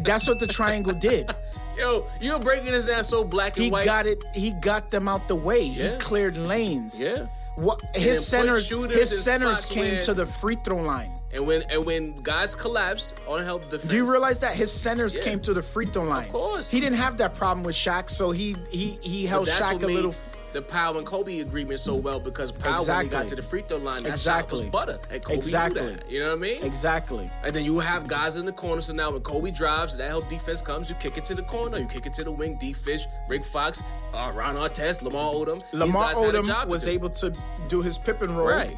That's 0.03 0.27
what 0.27 0.41
the 0.41 0.47
triangle 0.49 0.95
did. 0.95 1.31
Yo, 1.79 2.05
you're 2.21 2.41
breaking 2.41 2.73
this 2.73 2.87
down 2.87 3.05
so 3.05 3.23
black 3.23 3.57
and 3.57 3.65
He 3.67 3.71
white. 3.71 3.85
got 3.85 4.07
it. 4.07 4.25
He 4.35 4.51
got 4.53 4.89
them 4.89 5.09
out 5.09 5.29
the 5.29 5.35
way. 5.37 5.63
Yeah. 5.63 5.93
He 5.93 5.99
cleared 5.99 6.37
lanes. 6.37 7.01
Yeah. 7.01 7.27
What 7.57 7.81
his 7.95 8.25
centers? 8.27 8.69
His 8.69 9.23
centers 9.25 9.65
came 9.65 9.95
where- 9.95 10.03
to 10.03 10.15
the 10.15 10.27
free 10.27 10.57
throw 10.65 10.81
line. 10.83 11.13
And 11.33 11.47
when 11.47 11.63
and 11.71 11.85
when 11.85 12.21
guys 12.23 12.55
collapse 12.55 13.15
on 13.27 13.45
help 13.45 13.65
defense. 13.65 13.85
Do 13.85 13.97
you 13.97 14.11
realize 14.11 14.39
that 14.41 14.55
his 14.55 14.73
centers 14.73 15.17
Yeah. 15.17 15.25
came 15.25 15.41
to 15.41 15.55
the 15.55 15.63
free 15.63 15.87
throw 15.87 16.05
line? 16.05 16.27
Of 16.27 16.33
course. 16.33 16.71
He 16.71 16.81
didn't 16.81 16.99
have 16.99 17.19
that 17.19 17.35
problem 17.35 17.65
with 17.65 17.75
Shaq, 17.77 18.11
so 18.11 18.31
he 18.31 18.57
he 18.71 18.99
he 19.03 19.27
held 19.27 19.49
Shaq 19.49 19.83
a 19.83 19.87
made 19.87 19.95
little. 19.97 20.15
The 20.59 20.63
Pau 20.65 20.97
and 20.99 21.07
Kobe 21.07 21.39
agreement 21.39 21.79
so 21.79 21.95
well 21.95 22.19
because 22.19 22.51
Pau 22.51 22.71
when 22.71 22.81
Exactly. 22.81 23.07
he 23.07 23.13
got 23.13 23.29
to 23.29 23.37
the 23.37 23.43
free 23.43 23.63
throw 23.63 23.77
line, 23.77 24.03
that 24.03 24.09
Exactly. 24.15 24.59
shot 24.59 24.65
was 24.65 24.71
butter. 24.73 24.99
And 25.09 25.25
Kobe 25.25 25.37
Exactly. 25.37 25.83
knew 25.83 25.93
that. 25.93 26.11
You 26.11 26.19
know 26.19 26.31
what 26.31 26.39
I 26.39 26.43
mean? 26.43 26.65
Exactly. 26.65 27.31
And 27.45 27.55
then 27.55 27.65
you 27.65 27.79
have 27.79 28.09
guys 28.09 28.35
in 28.35 28.45
the 28.45 28.51
corner. 28.51 28.83
So 28.83 28.93
now 28.93 29.13
when 29.13 29.23
Kobe 29.23 29.53
drives, 29.53 29.97
that 29.99 30.09
help 30.09 30.29
defense 30.29 30.61
comes. 30.61 30.91
You 30.91 30.97
kick 30.97 31.17
it 31.17 31.25
to 31.27 31.37
the 31.37 31.43
corner. 31.43 31.79
You 31.79 31.87
kick 31.87 32.07
it 32.07 32.15
to 32.15 32.25
the 32.25 32.33
wing. 32.33 32.57
D 32.59 32.73
Fish, 32.73 33.07
Rick 33.29 33.45
Fox, 33.45 33.85
uh, 34.13 34.33
Ron 34.35 34.57
Artest, 34.57 35.03
Lamar 35.03 35.33
Odom. 35.33 35.63
These 35.71 35.79
Lamar 35.81 36.13
guys 36.15 36.25
had 36.27 36.35
a 36.35 36.43
job 36.43 36.47
Odom 36.47 36.67
to 36.67 36.73
was 36.73 36.89
able 36.89 37.11
to 37.11 37.33
do 37.69 37.81
his 37.81 37.97
Pippen 37.97 38.35
role 38.35 38.49
Right. 38.49 38.75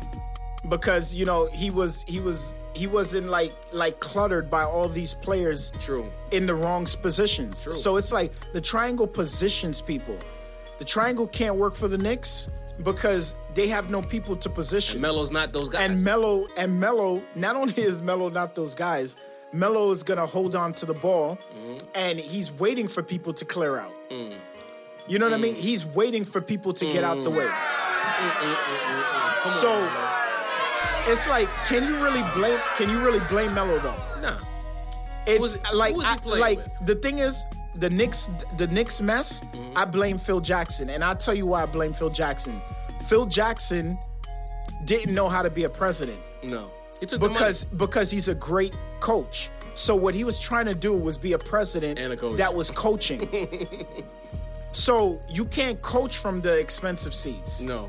because 0.68 1.14
you 1.14 1.24
know 1.24 1.46
he 1.46 1.70
was 1.70 2.04
he 2.06 2.20
was 2.20 2.54
he 2.74 2.86
wasn't 2.86 3.28
like 3.28 3.52
like 3.72 3.98
cluttered 4.00 4.50
by 4.50 4.64
all 4.64 4.86
these 4.88 5.14
players 5.14 5.70
True. 5.80 6.06
in 6.30 6.44
the 6.44 6.54
wrong 6.54 6.86
positions. 7.00 7.62
True. 7.62 7.72
So 7.72 7.96
it's 7.96 8.12
like 8.12 8.32
the 8.52 8.60
triangle 8.60 9.06
positions 9.06 9.80
people. 9.80 10.18
The 10.80 10.86
triangle 10.86 11.28
can't 11.28 11.56
work 11.56 11.74
for 11.76 11.88
the 11.88 11.98
Knicks 11.98 12.50
because 12.82 13.38
they 13.52 13.68
have 13.68 13.90
no 13.90 14.00
people 14.00 14.34
to 14.36 14.48
position. 14.48 14.98
Melo's 14.98 15.30
not 15.30 15.52
those 15.52 15.68
guys. 15.68 15.90
And 15.90 16.02
Melo 16.02 16.48
and 16.56 16.80
Melo, 16.80 17.22
not 17.34 17.54
only 17.54 17.74
is 17.82 18.00
Melo 18.00 18.30
not 18.30 18.54
those 18.54 18.74
guys, 18.74 19.14
Melo 19.52 19.90
is 19.90 20.02
gonna 20.02 20.24
hold 20.24 20.56
on 20.56 20.72
to 20.74 20.86
the 20.86 20.94
ball, 20.94 21.36
mm-hmm. 21.36 21.76
and 21.94 22.18
he's 22.18 22.50
waiting 22.54 22.88
for 22.88 23.02
people 23.02 23.34
to 23.34 23.44
clear 23.44 23.78
out. 23.78 23.92
Mm. 24.10 24.38
You 25.06 25.18
know 25.18 25.26
what 25.26 25.34
I 25.34 25.36
mean? 25.36 25.54
Mm. 25.54 25.58
He's 25.58 25.84
waiting 25.84 26.24
for 26.24 26.40
people 26.40 26.72
to 26.72 26.86
get 26.90 27.04
out 27.04 27.24
the 27.24 27.30
way. 27.30 27.50
so 29.48 29.86
it's 31.10 31.28
like, 31.28 31.48
can 31.66 31.84
you 31.84 32.02
really 32.02 32.22
blame? 32.32 32.58
Can 32.78 32.88
you 32.88 33.00
really 33.00 33.20
blame 33.28 33.52
Melo 33.52 33.78
though? 33.80 34.02
Nah. 34.22 34.38
It's 35.26 35.40
was- 35.40 35.58
like, 35.74 35.94
I- 35.98 36.16
like 36.24 36.58
with? 36.58 36.86
the 36.86 36.94
thing 36.94 37.18
is, 37.18 37.44
the 37.80 37.90
Knicks, 37.90 38.28
the 38.58 38.66
Knicks 38.68 39.00
mess. 39.00 39.40
Mm-hmm. 39.40 39.76
I 39.78 39.84
blame 39.84 40.18
Phil 40.18 40.40
Jackson, 40.40 40.90
and 40.90 41.02
I'll 41.02 41.16
tell 41.16 41.34
you 41.34 41.46
why 41.46 41.62
I 41.62 41.66
blame 41.66 41.92
Phil 41.92 42.10
Jackson. 42.10 42.60
Phil 43.08 43.26
Jackson 43.26 43.98
didn't 44.84 45.14
know 45.14 45.28
how 45.28 45.42
to 45.42 45.50
be 45.50 45.64
a 45.64 45.68
president 45.70 46.18
No. 46.42 46.68
He 47.00 47.06
took 47.06 47.20
the 47.20 47.28
because 47.28 47.64
because 47.64 48.10
he's 48.10 48.28
a 48.28 48.34
great 48.34 48.76
coach. 49.00 49.50
So 49.74 49.94
what 49.94 50.14
he 50.14 50.24
was 50.24 50.38
trying 50.38 50.66
to 50.66 50.74
do 50.74 50.92
was 50.92 51.16
be 51.16 51.32
a 51.32 51.38
president 51.38 51.98
And 51.98 52.12
a 52.12 52.16
coach. 52.16 52.34
that 52.36 52.52
was 52.54 52.70
coaching. 52.70 53.26
so 54.72 55.18
you 55.28 55.44
can't 55.46 55.80
coach 55.82 56.18
from 56.18 56.40
the 56.40 56.58
expensive 56.58 57.14
seats. 57.14 57.60
No. 57.60 57.88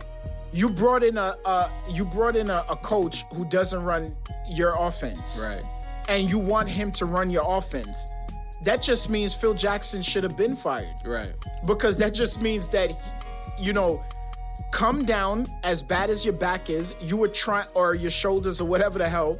You 0.53 0.69
brought 0.69 1.03
in 1.03 1.17
a, 1.17 1.33
a 1.45 1.69
you 1.89 2.05
brought 2.05 2.35
in 2.35 2.49
a, 2.49 2.63
a 2.69 2.75
coach 2.77 3.23
who 3.33 3.45
doesn't 3.45 3.81
run 3.81 4.15
your 4.49 4.73
offense 4.77 5.41
Right. 5.43 5.63
and 6.09 6.29
you 6.29 6.39
want 6.39 6.67
him 6.69 6.91
to 6.93 7.05
run 7.05 7.29
your 7.29 7.45
offense, 7.57 8.05
that 8.63 8.81
just 8.81 9.09
means 9.09 9.33
Phil 9.35 9.53
Jackson 9.53 10.01
should 10.01 10.23
have 10.23 10.37
been 10.37 10.53
fired 10.55 10.95
Right. 11.05 11.33
because 11.65 11.97
that 11.97 12.13
just 12.13 12.41
means 12.41 12.67
that 12.69 12.91
you 13.57 13.73
know 13.73 14.03
come 14.71 15.03
down 15.05 15.45
as 15.63 15.81
bad 15.81 16.09
as 16.09 16.23
your 16.25 16.35
back 16.37 16.69
is. 16.69 16.93
You 17.01 17.17
were 17.17 17.27
trying, 17.27 17.67
or 17.73 17.95
your 17.95 18.11
shoulders, 18.11 18.61
or 18.61 18.65
whatever 18.65 18.99
the 18.99 19.09
hell. 19.09 19.39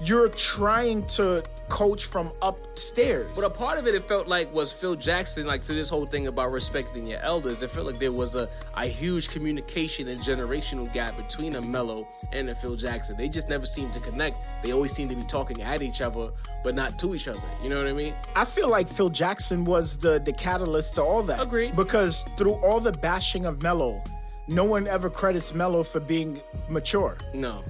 You're 0.00 0.28
trying 0.28 1.02
to 1.06 1.42
coach 1.68 2.04
from 2.06 2.32
upstairs. 2.42 3.28
But 3.34 3.44
a 3.44 3.50
part 3.50 3.78
of 3.78 3.86
it, 3.86 3.94
it 3.94 4.06
felt 4.06 4.28
like 4.28 4.52
was 4.52 4.72
Phil 4.72 4.94
Jackson, 4.94 5.46
like 5.46 5.62
to 5.62 5.74
this 5.74 5.88
whole 5.88 6.06
thing 6.06 6.26
about 6.26 6.52
respecting 6.52 7.06
your 7.06 7.20
elders. 7.20 7.62
It 7.62 7.70
felt 7.70 7.86
like 7.86 7.98
there 7.98 8.12
was 8.12 8.34
a, 8.36 8.48
a 8.74 8.86
huge 8.86 9.28
communication 9.28 10.08
and 10.08 10.20
generational 10.20 10.92
gap 10.92 11.16
between 11.16 11.56
a 11.56 11.60
Melo 11.60 12.06
and 12.32 12.48
a 12.48 12.54
Phil 12.54 12.76
Jackson. 12.76 13.16
They 13.16 13.28
just 13.28 13.48
never 13.48 13.66
seemed 13.66 13.92
to 13.94 14.00
connect. 14.00 14.48
They 14.62 14.72
always 14.72 14.92
seemed 14.92 15.10
to 15.10 15.16
be 15.16 15.24
talking 15.24 15.62
at 15.62 15.82
each 15.82 16.00
other, 16.00 16.30
but 16.62 16.74
not 16.74 16.98
to 17.00 17.14
each 17.14 17.28
other. 17.28 17.40
You 17.62 17.70
know 17.70 17.78
what 17.78 17.86
I 17.86 17.92
mean? 17.92 18.14
I 18.34 18.44
feel 18.44 18.68
like 18.68 18.88
Phil 18.88 19.10
Jackson 19.10 19.64
was 19.64 19.96
the 19.96 20.20
the 20.20 20.32
catalyst 20.32 20.94
to 20.96 21.02
all 21.02 21.22
that. 21.24 21.40
Agreed. 21.40 21.74
Because 21.74 22.22
through 22.36 22.54
all 22.54 22.80
the 22.80 22.92
bashing 22.92 23.44
of 23.44 23.62
Melo, 23.62 24.02
no 24.48 24.64
one 24.64 24.86
ever 24.86 25.10
credits 25.10 25.54
Melo 25.54 25.82
for 25.82 26.00
being 26.00 26.40
mature. 26.68 27.16
No. 27.34 27.62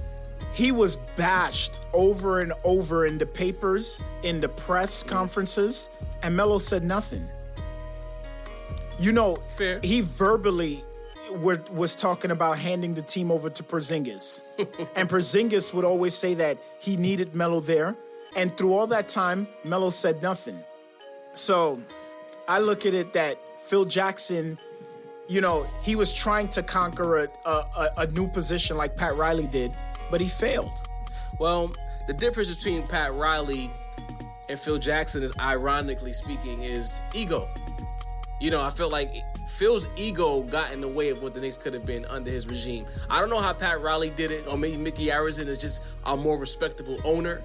He 0.57 0.71
was 0.71 0.95
bashed 1.15 1.81
over 1.93 2.39
and 2.39 2.51
over 2.63 3.05
in 3.05 3.19
the 3.19 3.27
papers, 3.27 4.01
in 4.23 4.41
the 4.41 4.49
press 4.49 5.03
conferences, 5.03 5.87
and 6.23 6.35
Melo 6.35 6.57
said 6.57 6.83
nothing. 6.83 7.27
You 8.97 9.11
know, 9.11 9.35
Fair. 9.55 9.79
he 9.83 10.01
verbally 10.01 10.83
were, 11.31 11.61
was 11.71 11.95
talking 11.95 12.31
about 12.31 12.57
handing 12.57 12.95
the 12.95 13.03
team 13.03 13.31
over 13.31 13.51
to 13.51 13.61
Porzingis. 13.61 14.41
and 14.95 15.07
Porzingis 15.07 15.75
would 15.75 15.85
always 15.85 16.15
say 16.15 16.33
that 16.33 16.57
he 16.79 16.97
needed 16.97 17.35
Melo 17.35 17.59
there. 17.59 17.95
And 18.35 18.51
through 18.57 18.73
all 18.73 18.87
that 18.87 19.07
time, 19.09 19.47
Melo 19.63 19.91
said 19.91 20.23
nothing. 20.23 20.57
So 21.33 21.79
I 22.47 22.57
look 22.57 22.87
at 22.87 22.95
it 22.95 23.13
that 23.13 23.37
Phil 23.61 23.85
Jackson, 23.85 24.57
you 25.27 25.39
know, 25.41 25.67
he 25.83 25.95
was 25.95 26.15
trying 26.15 26.47
to 26.49 26.63
conquer 26.63 27.25
a, 27.25 27.27
a, 27.45 27.51
a- 27.51 27.91
a 27.99 28.07
new 28.07 28.27
position 28.27 28.75
like 28.75 28.97
Pat 28.97 29.13
Riley 29.15 29.45
did, 29.45 29.71
but 30.09 30.21
he 30.21 30.27
failed. 30.27 30.71
Well, 31.39 31.71
the 32.07 32.13
difference 32.13 32.53
between 32.53 32.87
Pat 32.87 33.13
Riley 33.13 33.71
and 34.49 34.57
Phil 34.59 34.77
Jackson 34.77 35.23
is, 35.23 35.37
ironically 35.39 36.13
speaking, 36.13 36.61
is 36.63 37.01
ego. 37.13 37.47
You 38.39 38.51
know, 38.51 38.61
I 38.61 38.69
feel 38.69 38.89
like 38.89 39.15
Phil's 39.47 39.87
ego 39.97 40.43
got 40.43 40.71
in 40.71 40.81
the 40.81 40.87
way 40.87 41.09
of 41.09 41.21
what 41.23 41.33
the 41.33 41.41
Knicks 41.41 41.57
could 41.57 41.73
have 41.73 41.85
been 41.85 42.05
under 42.05 42.29
his 42.31 42.47
regime. 42.47 42.85
I 43.09 43.19
don't 43.19 43.29
know 43.29 43.39
how 43.39 43.53
Pat 43.53 43.81
Riley 43.81 44.11
did 44.11 44.31
it, 44.31 44.45
or 44.47 44.57
maybe 44.57 44.77
Micky 44.77 45.07
Arison 45.07 45.47
is 45.47 45.57
just 45.57 45.91
a 46.05 46.15
more 46.15 46.37
respectable 46.37 46.97
owner. 47.03 47.41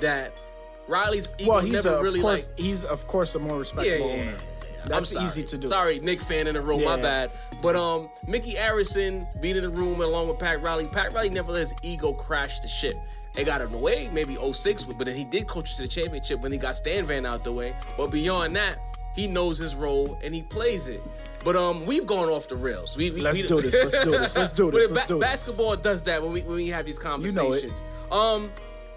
That 0.00 0.40
Riley's 0.88 1.28
ego 1.38 1.52
Well, 1.52 1.60
he's 1.60 1.72
never 1.72 1.90
a, 1.90 2.02
really 2.02 2.20
course, 2.20 2.48
like. 2.48 2.58
he's 2.58 2.84
of 2.84 3.06
course 3.06 3.34
a 3.36 3.38
more 3.38 3.58
respectable 3.58 4.08
yeah, 4.08 4.16
yeah, 4.16 4.22
owner. 4.22 4.36
Yeah. 4.82 4.88
That's 4.88 5.16
I'm 5.16 5.26
sorry. 5.26 5.26
easy 5.26 5.42
to 5.44 5.58
do. 5.58 5.66
Sorry, 5.68 5.98
Knick 6.00 6.20
fan 6.20 6.46
in 6.46 6.54
the 6.54 6.60
room. 6.60 6.84
My 6.84 6.96
bad. 7.00 7.34
But 7.60 7.76
um, 7.76 8.08
Micky 8.26 8.54
Arison 8.54 9.40
being 9.40 9.56
in 9.56 9.62
the 9.62 9.70
room 9.70 10.00
along 10.00 10.28
with 10.28 10.38
Pat 10.38 10.62
Riley. 10.62 10.86
Pat 10.86 11.12
Riley 11.14 11.30
never 11.30 11.52
let 11.52 11.60
his 11.60 11.74
ego 11.82 12.12
crash 12.12 12.60
the 12.60 12.68
ship. 12.68 12.96
It 13.38 13.44
got 13.44 13.60
in 13.62 13.72
away, 13.72 14.10
maybe 14.12 14.36
06, 14.36 14.82
but 14.84 14.98
then 15.06 15.14
he 15.14 15.24
did 15.24 15.46
coach 15.46 15.76
to 15.76 15.82
the 15.82 15.88
championship 15.88 16.40
when 16.40 16.52
he 16.52 16.58
got 16.58 16.76
Stan 16.76 17.04
Van 17.04 17.24
out 17.24 17.42
the 17.44 17.52
way. 17.52 17.74
But 17.96 18.10
beyond 18.10 18.54
that, 18.56 18.78
he 19.14 19.26
knows 19.26 19.58
his 19.58 19.74
role 19.74 20.18
and 20.22 20.34
he 20.34 20.42
plays 20.42 20.88
it. 20.88 21.00
But 21.44 21.56
um, 21.56 21.84
we've 21.86 22.06
gone 22.06 22.28
off 22.28 22.46
the 22.48 22.56
rails. 22.56 22.96
We, 22.96 23.10
we, 23.10 23.20
Let's 23.20 23.40
we- 23.40 23.48
do 23.48 23.60
this, 23.62 23.74
let's 23.74 24.04
do 24.04 24.10
this, 24.10 24.36
let's 24.36 24.52
do 24.52 24.70
this, 24.72 24.90
let's 24.90 25.06
do 25.06 25.18
this. 25.18 25.20
Basketball 25.28 25.76
does 25.76 26.02
that 26.04 26.22
when 26.22 26.32
we 26.32 26.42
when 26.42 26.56
we 26.56 26.68
have 26.68 26.84
these 26.84 26.98
conversations. 26.98 27.80
You 27.80 28.10
know 28.10 28.34
it. 28.34 28.36
Um, 28.44 28.50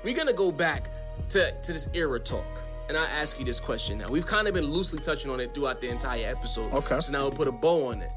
we're 0.04 0.16
gonna 0.16 0.34
go 0.34 0.52
back 0.52 0.90
to 1.30 1.52
to 1.52 1.74
this 1.74 1.90
era 1.94 2.20
talk, 2.20 2.46
and 2.88 2.98
I 2.98 3.06
ask 3.06 3.40
you 3.40 3.46
this 3.46 3.60
question 3.60 3.98
now. 3.98 4.06
We've 4.10 4.26
kind 4.26 4.48
of 4.48 4.54
been 4.54 4.66
loosely 4.66 5.00
touching 5.00 5.32
on 5.32 5.40
it 5.40 5.54
throughout 5.54 5.82
the 5.82 5.90
entire 5.90 6.28
episode. 6.28 6.72
Okay. 6.74 7.00
So 7.00 7.12
now 7.12 7.22
we'll 7.22 7.32
put 7.32 7.48
a 7.48 7.52
bow 7.52 7.90
on 7.90 8.02
it. 8.02 8.14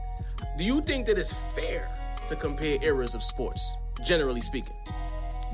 Do 0.56 0.64
you 0.64 0.80
think 0.80 1.06
that 1.06 1.18
it's 1.18 1.32
fair 1.54 1.88
to 2.26 2.36
compare 2.36 2.78
eras 2.82 3.14
of 3.14 3.22
sports, 3.22 3.80
generally 4.04 4.40
speaking? 4.40 4.76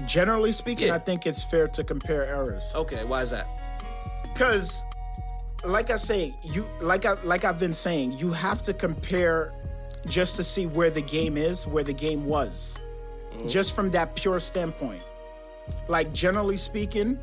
Generally 0.07 0.53
speaking, 0.53 0.89
Yeah. 0.89 0.97
I 0.97 0.99
think 0.99 1.27
it's 1.27 1.45
fair 1.45 1.69
to 1.69 1.85
compare 1.85 2.29
eras. 2.29 2.73
Okay, 2.75 3.05
why 3.05 3.23
is 3.23 3.31
that? 3.31 3.47
Because, 4.25 4.85
like 5.65 5.91
I 5.91 5.97
say, 5.97 6.35
you 6.43 6.67
like 6.81 7.05
I 7.05 7.15
like 7.23 7.45
I've 7.45 7.61
been 7.61 7.73
saying, 7.73 8.19
you 8.19 8.33
have 8.33 8.63
to 8.63 8.75
compare 8.75 9.53
just 10.07 10.35
to 10.37 10.45
see 10.45 10.67
where 10.67 10.91
the 10.91 11.01
game 11.01 11.37
is, 11.37 11.67
where 11.69 11.85
the 11.85 11.93
game 11.93 12.27
was, 12.27 12.81
mm-hmm. 13.31 13.49
just 13.49 13.77
from 13.77 13.91
that 13.91 14.17
pure 14.17 14.41
standpoint. 14.41 15.05
Like 15.89 16.13
generally 16.13 16.57
speaking, 16.57 17.19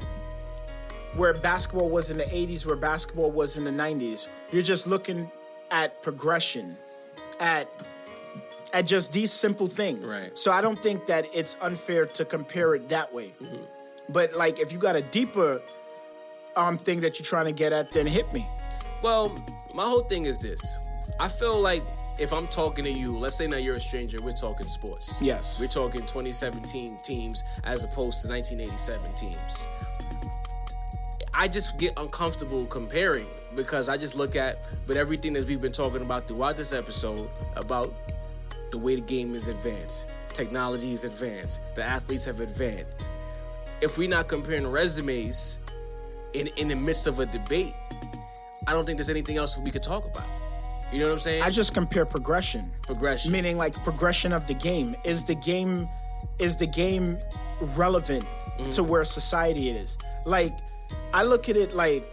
where 1.16 1.34
basketball 1.34 1.90
was 1.90 2.12
in 2.12 2.18
the 2.18 2.26
'80s, 2.26 2.66
where 2.66 2.76
basketball 2.76 3.32
was 3.32 3.58
in 3.58 3.64
the 3.64 3.72
'90s, 3.72 4.28
you're 4.52 4.62
just 4.62 4.88
looking 4.88 5.30
at 5.70 6.02
progression, 6.04 6.78
at 7.40 7.68
at 8.74 8.86
just 8.86 9.12
these 9.12 9.32
simple 9.32 9.68
things. 9.68 10.12
Right. 10.12 10.38
So 10.38 10.52
I 10.52 10.62
don't 10.62 10.82
think 10.82 11.06
that 11.08 11.26
it's 11.34 11.58
unfair 11.62 12.06
to 12.06 12.26
compare 12.26 12.76
it 12.76 12.88
that 12.90 13.14
way. 13.14 13.34
But 14.10 14.34
like, 14.34 14.60
if 14.60 14.72
you 14.72 14.78
got 14.78 14.96
a 14.96 15.02
deeper 15.02 15.62
um 16.56 16.78
thing 16.78 17.00
that 17.02 17.18
you're 17.18 17.26
trying 17.26 17.46
to 17.46 17.54
get 17.54 17.72
at, 17.74 17.92
then 17.92 18.06
hit 18.06 18.32
me. 18.34 18.46
Well, 19.02 19.36
my 19.74 19.84
whole 19.84 20.04
thing 20.04 20.26
is 20.26 20.40
this. 20.40 20.80
I 21.20 21.28
feel 21.28 21.60
like 21.60 21.84
if 22.20 22.34
I'm 22.34 22.48
talking 22.48 22.84
to 22.84 22.92
you, 22.92 23.18
let's 23.18 23.36
say 23.36 23.48
now 23.48 23.58
you're 23.58 23.78
a 23.78 23.82
stranger, 23.82 24.22
we're 24.22 24.32
talking 24.32 24.68
sports. 24.68 25.20
Yes. 25.22 25.60
We're 25.60 25.68
talking 25.68 26.02
2017 26.02 27.00
teams 27.02 27.44
as 27.64 27.84
opposed 27.84 28.22
to 28.22 28.28
1987 28.28 29.12
teams. 29.16 29.68
I 31.34 31.48
just 31.48 31.78
get 31.78 31.94
uncomfortable 31.98 32.66
comparing 32.66 33.28
because 33.56 33.88
I 33.90 33.98
just 33.98 34.16
look 34.16 34.36
at, 34.36 34.76
but 34.86 34.98
everything 34.98 35.34
that 35.34 35.48
we've 35.48 35.62
been 35.62 35.72
talking 35.72 36.02
about 36.02 36.28
throughout 36.28 36.58
this 36.58 36.74
episode 36.74 37.30
about 37.56 37.94
the 38.72 38.78
way 38.78 38.96
the 38.96 39.02
game 39.02 39.34
is 39.36 39.48
advanced, 39.48 40.14
technology 40.30 40.92
is 40.92 41.04
advanced, 41.04 41.74
the 41.76 41.84
athletes 41.84 42.26
have 42.26 42.40
advanced. 42.42 43.08
If 43.82 43.98
we're 43.98 44.10
not 44.10 44.28
comparing 44.28 44.68
resumes 44.68 45.58
in 46.34 46.48
in 46.58 46.68
the 46.68 46.76
midst 46.76 47.08
of 47.08 47.20
a 47.20 47.26
debate, 47.26 47.74
I 48.68 48.74
don't 48.74 48.86
think 48.86 48.98
there's 48.98 49.10
anything 49.10 49.38
else 49.38 49.58
we 49.58 49.72
could 49.72 49.84
talk 49.84 50.06
about. 50.06 50.28
You 50.92 51.00
know 51.00 51.06
what 51.06 51.14
I'm 51.14 51.20
saying? 51.20 51.42
I 51.42 51.50
just 51.50 51.74
compare 51.74 52.06
progression. 52.06 52.70
Progression. 52.84 53.32
Meaning 53.32 53.58
like 53.58 53.74
progression 53.84 54.34
of 54.34 54.46
the 54.48 54.54
game. 54.54 54.96
Is 55.06 55.24
the 55.24 55.36
game 55.36 55.88
is 56.40 56.58
the 56.58 56.68
game 56.68 57.18
relevant 57.78 58.26
Mm-hmm. 58.60 58.70
to 58.72 58.84
where 58.84 59.04
society 59.06 59.70
is? 59.70 59.98
Like 60.26 60.54
I 61.14 61.24
look 61.24 61.50
at 61.50 61.58
it 61.58 61.74
like 61.76 62.06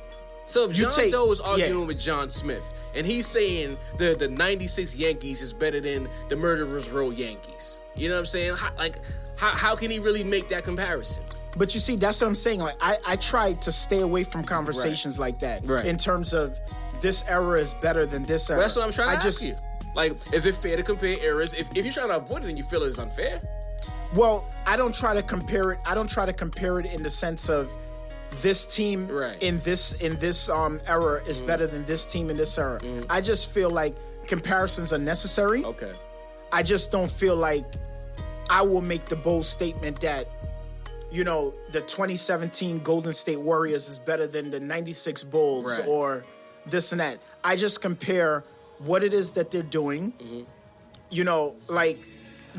So 0.46 0.68
if 0.68 0.76
You 0.76 0.84
John 0.84 0.92
take- 0.92 1.12
Doe 1.12 1.26
was 1.26 1.40
arguing 1.40 1.80
yeah. 1.80 1.86
with 1.86 1.98
John 1.98 2.30
Smith 2.30 2.62
and 2.94 3.04
he's 3.06 3.26
saying 3.26 3.76
the 3.98 4.14
the 4.18 4.28
96 4.28 4.96
Yankees 4.96 5.40
is 5.42 5.52
better 5.52 5.80
than 5.80 6.08
the 6.28 6.36
Murderers 6.36 6.90
Row 6.90 7.10
Yankees. 7.10 7.80
You 7.96 8.08
know 8.08 8.14
what 8.14 8.20
I'm 8.20 8.26
saying? 8.26 8.56
How, 8.56 8.72
like 8.76 8.98
how, 9.36 9.52
how 9.52 9.76
can 9.76 9.90
he 9.90 9.98
really 9.98 10.24
make 10.24 10.48
that 10.48 10.64
comparison? 10.64 11.22
But 11.56 11.74
you 11.74 11.80
see, 11.80 11.96
that's 11.96 12.20
what 12.20 12.28
I'm 12.28 12.34
saying. 12.34 12.60
Like 12.60 12.76
I, 12.80 12.98
I 13.06 13.16
try 13.16 13.52
to 13.52 13.72
stay 13.72 14.00
away 14.00 14.22
from 14.22 14.42
conversations 14.44 15.18
like 15.18 15.38
that. 15.40 15.60
Right. 15.64 15.86
In 15.86 15.96
terms 15.96 16.32
of 16.34 16.58
this 17.00 17.24
era 17.28 17.60
is 17.60 17.74
better 17.74 18.06
than 18.06 18.22
this 18.24 18.50
era. 18.50 18.58
Well, 18.58 18.66
that's 18.66 18.76
what 18.76 18.84
I'm 18.84 18.92
trying 18.92 19.08
to 19.08 19.12
I 19.12 19.14
ask 19.16 19.24
just, 19.24 19.44
you. 19.44 19.56
Like, 19.94 20.12
is 20.32 20.46
it 20.46 20.54
fair 20.54 20.76
to 20.76 20.82
compare 20.82 21.22
eras? 21.24 21.54
If, 21.54 21.68
if 21.74 21.84
you're 21.84 21.94
trying 21.94 22.08
to 22.08 22.16
avoid 22.16 22.44
it 22.44 22.48
and 22.48 22.58
you 22.58 22.64
feel 22.64 22.82
it's 22.82 22.98
unfair, 22.98 23.38
Well, 24.14 24.44
I 24.66 24.76
don't 24.76 24.94
try 24.94 25.14
to 25.14 25.22
compare 25.22 25.72
it. 25.72 25.80
I 25.86 25.94
don't 25.94 26.08
try 26.08 26.26
to 26.26 26.32
compare 26.32 26.78
it 26.78 26.86
in 26.86 27.02
the 27.02 27.10
sense 27.10 27.48
of 27.48 27.70
this 28.42 28.66
team 28.66 29.08
Right. 29.08 29.38
Mm. 29.38 29.42
in 29.42 29.58
this 29.60 29.92
in 29.94 30.16
this 30.18 30.48
um 30.48 30.78
era 30.86 31.20
is 31.26 31.40
better 31.40 31.66
than 31.66 31.84
this 31.84 32.06
team 32.06 32.30
in 32.30 32.36
this 32.36 32.56
era. 32.58 32.78
I 33.10 33.20
just 33.20 33.50
feel 33.52 33.70
like 33.70 33.94
comparisons 34.26 34.92
are 34.92 34.98
necessary. 34.98 35.64
okay. 35.64 35.92
I 36.52 36.62
just 36.62 36.90
don't 36.90 37.10
feel 37.10 37.36
like 37.36 37.64
I 38.50 38.62
will 38.62 38.80
make 38.82 39.04
the 39.06 39.16
bold 39.16 39.44
statement 39.44 40.00
that 40.02 40.28
you 41.10 41.24
know 41.24 41.52
the 41.72 41.80
2017 41.80 42.80
Golden 42.80 43.12
State 43.12 43.40
Warriors 43.40 43.88
is 43.88 43.98
better 43.98 44.26
than 44.26 44.50
the 44.50 44.60
96 44.60 45.24
Bulls 45.24 45.78
Right. 45.78 45.88
or 45.88 46.24
this 46.66 46.92
and 46.92 47.00
that. 47.00 47.18
I 47.42 47.56
just 47.56 47.80
compare 47.80 48.44
what 48.78 49.02
it 49.02 49.12
is 49.14 49.32
that 49.32 49.50
they're 49.50 49.62
doing. 49.62 50.12
Mm-hmm. 50.12 50.40
You 51.10 51.24
know, 51.24 51.56
like 51.68 51.98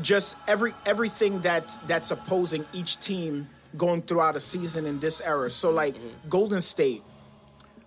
just 0.02 0.36
every 0.48 0.74
everything 0.86 1.40
that 1.42 1.78
that's 1.86 2.10
opposing 2.10 2.66
each 2.72 2.98
team 3.00 3.48
going 3.76 4.02
throughout 4.02 4.36
a 4.36 4.40
season 4.40 4.86
in 4.86 4.98
this 5.00 5.20
era. 5.20 5.50
So 5.50 5.70
like 5.70 5.94
Mm-hmm. 5.96 6.28
Golden 6.28 6.60
State, 6.60 7.02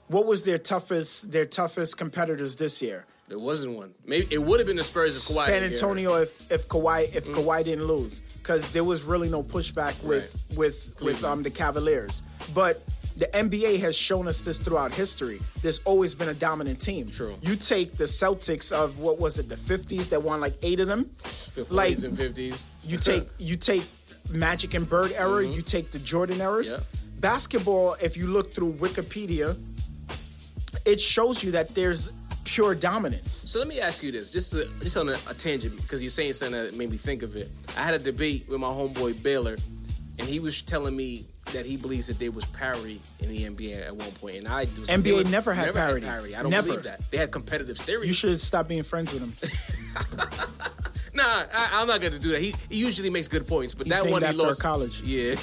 what 0.08 0.26
was 0.26 0.44
their 0.44 0.58
toughest 0.58 1.32
their 1.32 1.46
toughest 1.46 1.98
competitors 1.98 2.56
this 2.56 2.82
year? 2.82 3.06
There 3.30 3.40
wasn't 3.40 3.76
one. 3.78 3.94
Maybe 4.06 4.28
it 4.32 4.38
would 4.38 4.60
have 4.60 4.68
been 4.68 4.76
the 4.76 4.84
Spurs 4.84 5.16
if 5.18 5.36
Kawhi. 5.36 5.46
San 5.46 5.62
didn't 5.62 5.62
get 5.62 5.82
hurt. 5.82 5.88
Antonio 5.88 6.16
if 6.22 6.52
if 6.52 6.68
Kawhi 6.68 7.16
if 7.16 7.26
Mm. 7.26 7.36
Kawhi 7.36 7.64
didn't 7.64 7.86
lose 7.86 8.22
because 8.38 8.68
there 8.70 8.84
was 8.84 9.04
really 9.06 9.30
no 9.30 9.42
pushback 9.44 10.02
with 10.04 10.38
with 10.56 10.94
with 11.02 11.24
um 11.24 11.42
the 11.44 11.50
Cavaliers. 11.50 12.22
But 12.54 12.84
the 13.16 13.28
NBA 13.28 13.80
has 13.80 13.96
shown 13.96 14.28
us 14.28 14.40
this 14.42 14.58
throughout 14.58 14.92
history. 14.94 15.40
There's 15.62 15.80
always 15.86 16.16
been 16.16 16.30
a 16.30 16.34
dominant 16.34 16.82
team. 16.82 17.08
True. 17.10 17.36
You 17.42 17.56
take 17.56 17.96
the 17.96 18.06
Celtics 18.06 18.72
of 18.72 18.98
what 18.98 19.20
was 19.20 19.38
it 19.38 19.48
the 19.50 19.56
50s 19.56 20.10
that 20.10 20.22
won 20.24 20.42
like 20.42 20.56
eight 20.64 20.80
of 20.80 20.88
them. 20.88 21.12
Like 21.70 22.00
and 22.04 22.14
50s. 22.18 22.70
you 22.84 22.98
take 22.98 23.24
you 23.38 23.56
take 23.56 23.84
Magic 24.30 24.74
and 24.74 24.88
Bird 24.88 25.12
era. 25.14 25.44
Mm-hmm. 25.44 25.54
You 25.54 25.62
take 25.62 25.92
the 25.92 26.00
Jordan. 26.00 26.38
Yeah. 26.40 26.80
Basketball. 27.20 27.96
If 28.02 28.18
you 28.18 28.28
look 28.28 28.52
through 28.54 28.74
Wikipedia, 28.74 29.58
it 30.86 31.00
shows 31.00 31.44
you 31.44 31.52
that 31.52 31.70
there's 31.70 32.12
pure 32.44 32.76
dominance. 32.76 33.32
So 33.50 33.60
let 33.60 33.68
me 33.68 33.80
ask 33.80 34.04
you 34.04 34.12
this, 34.12 34.30
just 34.30 34.52
to, 34.52 34.68
just 34.82 34.98
on 34.98 35.10
a, 35.10 35.18
a 35.30 35.34
tangent, 35.34 35.78
because 35.78 36.04
you're 36.04 36.10
saying 36.10 36.34
something 36.34 36.60
that 36.62 36.76
made 36.76 36.90
me 36.92 36.98
think 36.98 37.24
of 37.24 37.36
it. 37.36 37.50
I 37.78 37.84
had 37.84 37.94
a 37.94 38.00
debate 38.00 38.46
with 38.50 38.60
my 38.60 38.68
homeboy 38.68 39.24
Baylor, 39.24 39.58
and 40.20 40.28
he 40.28 40.40
was 40.40 40.62
telling 40.62 40.96
me 40.96 41.26
that 41.54 41.66
he 41.66 41.78
believes 41.78 42.08
that 42.08 42.20
there 42.20 42.32
was 42.32 42.46
parity 42.46 43.02
in 43.20 43.30
the 43.30 43.44
NBA 43.46 43.86
at 43.88 43.96
one 43.96 44.12
point, 44.14 44.36
and 44.36 44.48
I 44.48 44.62
was, 44.62 44.90
NBA 44.90 45.16
was- 45.16 45.30
never 45.30 45.54
had 45.54 45.74
parity. 45.74 46.06
I 46.36 46.42
don't 46.42 46.52
Never. 46.52 46.68
believe 46.68 46.84
that 46.84 47.02
they 47.12 47.18
had 47.18 47.32
competitive 47.32 47.78
series. 47.78 48.08
You 48.08 48.14
should 48.14 48.40
stop 48.40 48.68
being 48.68 48.84
friends 48.84 49.14
with 49.14 49.22
him. 49.22 49.34
Nah, 51.14 51.24
I, 51.24 51.70
I'm 51.74 51.88
not 51.88 52.02
gonna 52.02 52.20
do 52.20 52.30
that. 52.30 52.42
He, 52.42 52.56
he 52.70 52.78
usually 52.78 53.10
makes 53.10 53.28
good 53.28 53.48
points, 53.48 53.74
but 53.74 53.86
He's 53.88 53.96
that 53.96 54.06
one 54.08 54.24
he 54.24 54.32
lost. 54.34 54.62
college. 54.62 55.02
Yeah, 55.02 55.36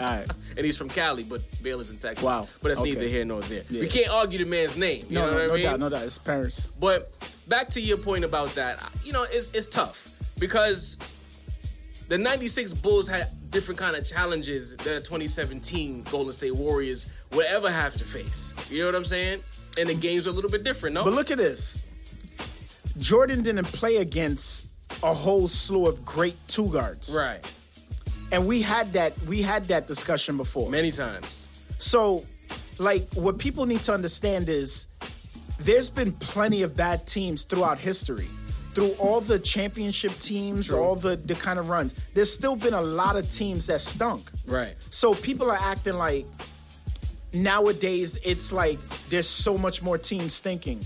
All 0.00 0.06
right. 0.06 0.26
and 0.56 0.64
he's 0.64 0.76
from 0.76 0.88
Cali, 0.88 1.22
but 1.24 1.42
Baylor's 1.62 1.90
in 1.90 1.98
Texas. 1.98 2.22
Wow. 2.22 2.46
But 2.60 2.68
that's 2.68 2.80
Okay. 2.80 2.90
neither 2.94 3.06
here 3.08 3.24
nor 3.24 3.40
there. 3.42 3.62
Yeah. 3.70 3.80
We 3.82 3.88
can't 3.88 4.10
argue 4.10 4.38
the 4.38 4.44
man's 4.44 4.76
name. 4.76 5.04
You 5.08 5.14
No, 5.16 5.26
know 5.26 5.30
no, 5.30 5.36
what 5.38 5.46
no 5.48 5.52
I 5.52 5.56
mean? 5.56 5.64
doubt, 5.64 5.80
no 5.80 5.88
doubt. 5.88 6.02
It's 6.04 6.18
parents. 6.18 6.66
But 6.78 7.12
back 7.48 7.68
to 7.70 7.80
your 7.80 7.96
point 7.98 8.24
about 8.24 8.54
that, 8.54 8.82
you 9.04 9.12
know, 9.12 9.24
it's, 9.24 9.50
it's 9.52 9.66
tough 9.66 10.14
because 10.38 10.96
the 12.08 12.18
96 12.18 12.74
Bulls 12.74 13.08
had 13.08 13.28
different 13.50 13.78
kind 13.78 13.96
of 13.96 14.04
challenges 14.04 14.76
that 14.76 14.84
the 14.84 15.00
2017 15.00 16.02
Golden 16.10 16.32
State 16.32 16.54
Warriors 16.54 17.06
will 17.32 17.46
ever 17.48 17.70
have 17.70 17.94
to 17.94 18.04
face. 18.04 18.54
You 18.70 18.80
know 18.80 18.86
what 18.86 18.94
I'm 18.94 19.04
saying? 19.04 19.40
And 19.78 19.88
the 19.88 19.94
games 19.94 20.26
are 20.26 20.30
a 20.30 20.32
little 20.32 20.50
bit 20.50 20.64
different, 20.64 20.94
no? 20.94 21.04
But 21.04 21.14
look 21.14 21.30
at 21.30 21.38
this. 21.38 21.78
Jordan 22.98 23.42
didn't 23.42 23.66
play 23.66 23.96
against 23.98 24.66
a 25.02 25.12
whole 25.14 25.48
slew 25.48 25.86
of 25.86 26.04
great 26.04 26.36
two 26.48 26.68
guards. 26.70 27.14
right. 27.14 27.40
And 28.30 28.46
we 28.46 28.62
had 28.62 28.94
that 28.94 29.12
we 29.26 29.42
had 29.42 29.64
that 29.64 29.86
discussion 29.86 30.38
before. 30.38 30.70
Many 30.70 30.90
times. 30.90 31.48
So, 31.76 32.24
like, 32.78 33.06
what 33.12 33.38
people 33.38 33.66
need 33.66 33.82
to 33.82 33.92
understand 33.92 34.48
is 34.48 34.86
there's 35.58 35.90
been 35.90 36.12
plenty 36.12 36.62
of 36.62 36.74
bad 36.74 37.06
teams 37.06 37.44
throughout 37.44 37.78
history. 37.78 38.28
Through 38.74 38.92
all 38.92 39.20
the 39.20 39.38
championship 39.38 40.18
teams, 40.18 40.68
True. 40.68 40.78
all 40.78 40.96
the, 40.96 41.16
the 41.16 41.34
kind 41.34 41.58
of 41.58 41.68
runs, 41.68 41.92
there's 42.14 42.32
still 42.32 42.56
been 42.56 42.72
a 42.72 42.80
lot 42.80 43.16
of 43.16 43.30
teams 43.30 43.66
that 43.66 43.82
stunk. 43.82 44.30
Right. 44.46 44.76
So 44.88 45.12
people 45.12 45.50
are 45.50 45.58
acting 45.58 45.94
like 45.94 46.24
nowadays 47.34 48.18
it's 48.24 48.52
like 48.52 48.78
there's 49.10 49.28
so 49.28 49.58
much 49.58 49.82
more 49.82 49.98
teams 49.98 50.32
stinking. 50.34 50.80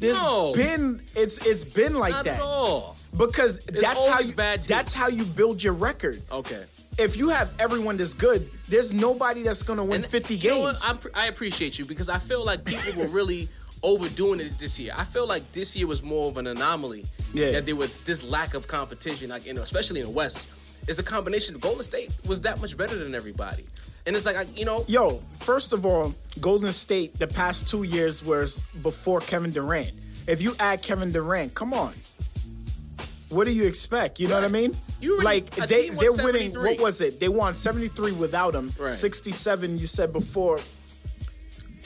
There's 0.00 0.20
No. 0.20 0.52
been 0.54 1.00
it's 1.14 1.38
it's 1.46 1.62
been 1.62 1.94
like 1.94 2.12
Not 2.12 2.24
that 2.24 2.36
at 2.36 2.40
all. 2.42 2.96
because 3.16 3.60
that's 3.66 4.06
how 4.06 4.20
you 4.20 4.32
bad 4.32 4.62
that's 4.64 4.94
how 4.94 5.08
you 5.08 5.24
build 5.24 5.62
your 5.62 5.74
record. 5.74 6.20
Okay. 6.32 6.64
If 6.98 7.16
you 7.16 7.28
have 7.28 7.52
everyone 7.58 7.96
that's 7.98 8.14
good, 8.14 8.50
there's 8.68 8.92
nobody 8.92 9.42
that's 9.42 9.62
gonna 9.62 9.84
win 9.84 10.02
And 10.02 10.10
50 10.10 10.34
you 10.36 10.50
know 10.50 10.66
games. 10.68 10.82
I, 11.14 11.24
I 11.24 11.26
appreciate 11.26 11.78
you 11.78 11.84
because 11.84 12.08
I 12.08 12.18
feel 12.18 12.44
like 12.44 12.64
people 12.64 13.00
were 13.00 13.08
really 13.08 13.48
overdoing 13.82 14.40
it 14.40 14.58
this 14.58 14.78
year. 14.80 14.92
I 14.96 15.04
feel 15.04 15.26
like 15.26 15.52
this 15.52 15.76
year 15.76 15.86
was 15.86 16.02
more 16.02 16.28
of 16.28 16.36
an 16.38 16.46
anomaly. 16.46 17.06
Yeah. 17.32 17.52
That 17.52 17.66
there 17.66 17.76
was 17.76 18.00
this 18.00 18.24
lack 18.24 18.54
of 18.54 18.66
competition, 18.66 19.30
like 19.30 19.46
you 19.46 19.52
know, 19.54 19.62
especially 19.62 20.00
in 20.00 20.06
the 20.06 20.12
West. 20.12 20.48
It's 20.88 20.98
a 20.98 21.02
combination. 21.02 21.58
Golden 21.58 21.82
State 21.82 22.10
was 22.26 22.40
that 22.40 22.58
much 22.60 22.74
better 22.76 22.96
than 22.96 23.14
everybody, 23.14 23.66
and 24.06 24.16
it's 24.16 24.26
like 24.26 24.36
I, 24.36 24.42
you 24.54 24.64
know, 24.64 24.84
Yo, 24.88 25.22
first 25.40 25.72
of 25.72 25.84
all, 25.86 26.14
Golden 26.40 26.72
State 26.72 27.18
the 27.18 27.26
past 27.26 27.68
two 27.68 27.82
years 27.82 28.24
was 28.24 28.58
before 28.82 29.20
Kevin 29.20 29.50
Durant. 29.50 29.92
If 30.26 30.42
you 30.42 30.54
add 30.60 30.82
Kevin 30.82 31.12
Durant, 31.12 31.54
come 31.54 31.72
on. 31.74 31.94
What 33.30 33.44
do 33.44 33.52
you 33.52 33.64
expect? 33.66 34.18
You 34.18 34.26
know 34.28 34.34
what 34.34 34.44
I 34.44 34.48
mean? 34.48 34.76
You 35.00 35.20
like 35.20 35.50
they 35.50 35.90
they're 35.90 36.12
winning. 36.12 36.52
What 36.52 36.80
was 36.80 37.00
it? 37.00 37.20
They 37.20 37.28
won 37.28 37.54
seventy 37.54 37.88
three 37.88 38.12
without 38.12 38.54
him. 38.54 38.72
Right. 38.78 38.90
Sixty 38.92 39.30
seven. 39.32 39.78
You 39.78 39.86
said 39.86 40.12
before. 40.12 40.58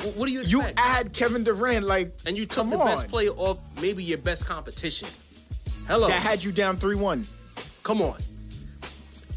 wh- 0.01 0.17
what 0.17 0.27
do 0.27 0.33
you 0.33 0.41
Expect? 0.41 0.79
You 0.79 0.83
add 0.83 1.12
Kevin 1.12 1.45
Durant, 1.45 1.85
like 1.87 2.15
and 2.27 2.37
you 2.37 2.47
took 2.47 2.71
the 2.71 2.79
on. 2.79 2.87
best 2.87 3.09
player 3.09 3.31
off 3.31 3.59
maybe 3.81 4.03
your 4.03 4.19
best 4.19 4.47
competition. 4.47 5.09
Hello, 5.87 6.09
that 6.09 6.23
had 6.23 6.43
you 6.43 6.51
down 6.51 6.79
three 6.79 6.97
one. 6.97 7.27
come 7.83 8.01
on. 8.01 8.17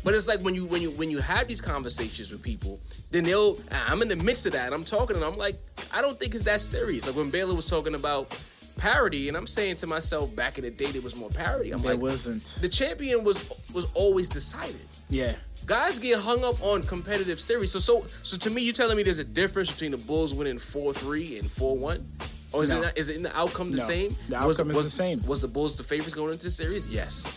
But 0.07 0.15
it's 0.15 0.25
like 0.27 0.39
when 0.39 0.55
you 0.55 0.65
when 0.65 0.81
you 0.81 0.91
when 0.91 1.11
you 1.11 1.19
have 1.19 1.49
these 1.49 1.59
conversations 1.59 2.31
with 2.31 2.41
people, 2.41 2.79
then 3.11 3.25
they'll. 3.25 3.59
I'm 3.89 4.01
in 4.01 4.07
the 4.07 4.15
midst 4.15 4.45
of 4.45 4.53
that. 4.53 4.71
I'm 4.71 4.85
talking, 4.85 5.17
and 5.17 5.25
I'm 5.25 5.35
like, 5.37 5.55
I 5.91 6.01
don't 6.01 6.17
think 6.17 6.33
it's 6.33 6.45
that 6.45 6.61
serious. 6.61 7.07
Like 7.07 7.17
when 7.17 7.29
Baylor 7.29 7.53
was 7.53 7.65
talking 7.65 7.93
about 7.93 8.33
parity, 8.77 9.27
and 9.27 9.35
I'm 9.35 9.47
saying 9.47 9.75
to 9.77 9.87
myself, 9.87 10.33
back 10.33 10.57
in 10.57 10.63
the 10.63 10.69
day, 10.71 10.91
there 10.91 11.01
was 11.01 11.15
more 11.17 11.29
parity. 11.29 11.71
I'm 11.71 11.81
There 11.81 11.91
like, 11.91 12.01
wasn't. 12.01 12.45
the 12.61 12.69
champion 12.69 13.25
was 13.25 13.37
was 13.73 13.85
always 13.93 14.29
decided. 14.29 14.87
Yeah. 15.09 15.33
Guys 15.65 15.99
get 15.99 16.19
hung 16.19 16.45
up 16.45 16.61
on 16.63 16.83
competitive 16.83 17.39
series. 17.41 17.71
So 17.71 17.79
so 17.79 18.05
so 18.23 18.37
to 18.37 18.49
me, 18.49 18.61
you're 18.61 18.73
telling 18.73 18.95
me 18.95 19.03
there's 19.03 19.19
a 19.19 19.25
difference 19.25 19.69
between 19.69 19.91
the 19.91 19.97
Bulls 19.97 20.33
winning 20.33 20.57
four 20.57 20.93
three 20.93 21.37
and 21.37 21.51
four 21.51 21.75
one, 21.77 22.07
or 22.53 22.63
is 22.63 22.69
No. 22.69 22.77
it 22.77 22.81
not, 22.81 22.97
is 22.97 23.09
it 23.09 23.15
in 23.17 23.23
the 23.23 23.37
outcome 23.37 23.71
the 23.71 23.77
No. 23.77 23.83
same? 23.85 24.15
The 24.29 24.35
Was- 24.37 24.59
outcome 24.59 24.71
is 24.71 24.77
was- 24.77 24.85
the 24.85 24.91
same. 24.91 25.25
Was 25.25 25.41
the 25.41 25.47
Bulls 25.47 25.75
the 25.75 25.83
favorites 25.83 26.13
going 26.13 26.31
into 26.31 26.43
the 26.45 26.49
series? 26.51 26.89
Yes. 26.89 27.31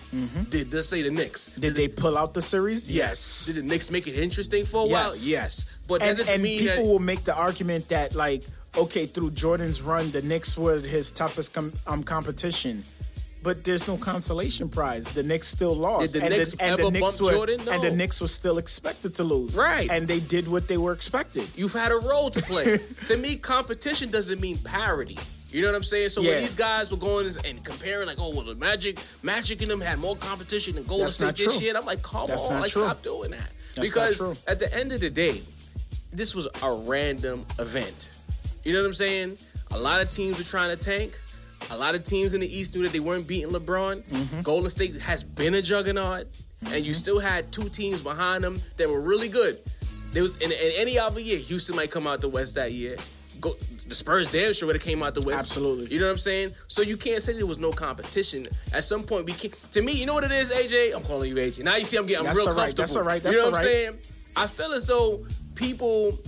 Did 0.50 0.72
let's 0.72 0.88
say 0.88 1.02
the 1.02 1.10
Knicks? 1.10 1.48
Did 1.58 1.74
they 1.74 1.88
pull 1.88 2.16
out 2.16 2.34
the 2.34 2.42
series? 2.42 2.90
Yes. 2.90 3.46
Did 3.46 3.56
the 3.56 3.62
Knicks 3.62 3.90
make 3.90 4.06
it 4.06 4.14
interesting 4.14 4.64
for 4.64 4.82
a 4.82 4.86
while? 4.86 5.08
Yes. 5.14 5.26
Yes. 5.26 5.66
But 5.88 6.00
that 6.00 6.20
and, 6.20 6.28
and 6.28 6.44
people 6.44 6.76
that. 6.76 6.84
will 6.84 6.98
make 7.00 7.24
the 7.24 7.34
argument 7.34 7.88
that 7.88 8.14
like 8.14 8.44
okay 8.78 9.04
through 9.04 9.32
jordan's 9.32 9.82
run 9.82 10.12
the 10.12 10.22
knicks 10.22 10.56
were 10.56 10.78
his 10.78 11.10
toughest 11.10 11.52
com- 11.52 11.72
um, 11.88 12.04
competition 12.04 12.84
but 13.42 13.64
there's 13.64 13.88
no 13.88 13.96
consolation 13.96 14.68
prize 14.68 15.04
the 15.12 15.22
knicks 15.22 15.48
still 15.48 15.74
lost 15.74 16.12
Did 16.12 16.22
the 16.22 16.26
and, 16.26 16.36
Knicks 16.36 16.50
the, 16.52 16.62
and 16.62 16.72
ever 16.72 16.82
the 16.84 16.90
knicks 16.90 17.18
bump 17.18 17.20
were 17.22 17.30
Jordan? 17.46 17.68
and 17.68 17.82
the 17.82 17.90
knicks 17.90 18.20
were 18.20 18.28
still 18.28 18.58
expected 18.58 19.14
to 19.14 19.24
lose 19.24 19.56
Right. 19.56 19.90
and 19.90 20.06
they 20.06 20.20
did 20.20 20.46
what 20.48 20.68
they 20.68 20.76
were 20.76 20.92
expected 20.92 21.48
You've 21.56 21.72
had 21.72 21.92
a 21.92 21.96
role 21.98 22.30
to 22.30 22.42
play. 22.42 22.78
to 23.06 23.16
me, 23.16 23.36
competition 23.36 24.10
doesn't 24.10 24.40
mean 24.40 24.58
parity. 24.58 25.18
You 25.50 25.62
know 25.62 25.68
what 25.68 25.74
I'm 25.76 25.82
saying? 25.82 26.10
So 26.10 26.20
Yeah. 26.20 26.32
when 26.32 26.42
these 26.42 26.54
guys 26.54 26.90
were 26.92 26.96
going 26.96 27.26
and 27.44 27.64
comparing, 27.64 28.06
like, 28.06 28.18
oh, 28.20 28.30
well, 28.30 28.42
the 28.44 28.54
Magic, 28.54 28.98
Magic 29.22 29.60
and 29.62 29.70
them 29.70 29.80
had 29.80 29.98
more 29.98 30.14
competition 30.16 30.76
than 30.76 30.84
Golden 30.84 31.06
That's 31.06 31.14
State 31.16 31.36
this 31.36 31.52
true. 31.54 31.60
year. 31.62 31.70
And 31.70 31.78
I'm 31.78 31.86
like, 31.86 32.02
come 32.02 32.28
That's 32.28 32.44
on, 32.46 32.60
like, 32.60 32.70
true. 32.70 32.82
stop 32.82 33.02
doing 33.02 33.32
that. 33.32 33.50
That's 33.74 33.88
because 33.88 34.22
at 34.46 34.58
the 34.60 34.72
end 34.72 34.92
of 34.92 35.00
the 35.00 35.10
day, 35.10 35.42
this 36.12 36.34
was 36.36 36.46
a 36.62 36.72
random 36.72 37.46
event. 37.58 38.10
You 38.64 38.72
know 38.74 38.80
what 38.80 38.86
I'm 38.88 38.94
saying? 38.94 39.38
A 39.72 39.78
lot 39.78 40.00
of 40.00 40.10
teams 40.10 40.38
were 40.38 40.44
trying 40.44 40.70
to 40.70 40.76
tank. 40.76 41.18
A 41.70 41.76
lot 41.76 41.94
of 41.94 42.04
teams 42.04 42.34
in 42.34 42.40
the 42.40 42.56
East 42.58 42.74
knew 42.74 42.82
that 42.82 42.92
they 42.92 43.00
weren't 43.00 43.26
beating 43.26 43.50
LeBron. 43.50 44.02
Mm-hmm. 44.02 44.40
Golden 44.42 44.70
State 44.70 44.96
has 45.00 45.22
been 45.22 45.54
a 45.54 45.62
juggernaut, 45.62 46.26
and 46.72 46.84
you 46.84 46.94
still 46.94 47.20
had 47.20 47.52
two 47.52 47.68
teams 47.68 48.00
behind 48.00 48.42
them 48.42 48.60
that 48.76 48.88
were 48.88 49.00
really 49.00 49.28
good. 49.28 49.58
There 50.12 50.24
was 50.24 50.36
in, 50.40 50.50
in 50.50 50.72
any 50.76 50.98
other 50.98 51.20
year, 51.20 51.38
Houston 51.38 51.76
might 51.76 51.90
come 51.90 52.06
out 52.06 52.20
the 52.20 52.28
West 52.28 52.56
that 52.56 52.72
year. 52.72 52.96
Go, 53.40 53.56
the 53.86 53.94
Spurs 53.94 54.30
damn 54.30 54.52
sure 54.52 54.66
would 54.66 54.76
have 54.76 54.82
came 54.82 55.02
out 55.02 55.14
the 55.14 55.22
West. 55.22 55.44
Absolutely. 55.44 55.86
You 55.86 56.00
know 56.00 56.06
what 56.06 56.12
I'm 56.12 56.18
saying? 56.18 56.50
So 56.66 56.82
you 56.82 56.96
can't 56.96 57.22
say 57.22 57.32
there 57.32 57.46
was 57.46 57.58
no 57.58 57.70
competition. 57.70 58.48
At 58.74 58.84
some 58.84 59.04
point, 59.04 59.26
we 59.26 59.32
can. 59.32 59.52
To 59.72 59.82
me, 59.82 59.92
you 59.92 60.06
know 60.06 60.14
what 60.14 60.24
it 60.24 60.32
is, 60.32 60.50
AJ. 60.50 60.94
I'm 60.94 61.04
calling 61.04 61.30
you 61.30 61.36
AJ. 61.36 61.62
Now 61.62 61.76
you 61.76 61.84
see, 61.84 61.96
I'm 61.96 62.06
getting 62.06 62.24
That's 62.24 62.36
real 62.36 62.48
all 62.48 62.54
right. 62.54 62.76
comfortable. 62.76 62.82
That's 62.82 62.96
all 62.96 63.02
right. 63.04 63.22
That's 63.22 63.34
you 63.36 63.40
know 63.40 63.46
all 63.46 63.52
what 63.52 63.60
I'm 63.60 63.66
saying? 63.66 63.98
I 64.36 64.46
feel 64.48 64.72
as 64.72 64.86
though 64.86 65.24
people 65.54 66.18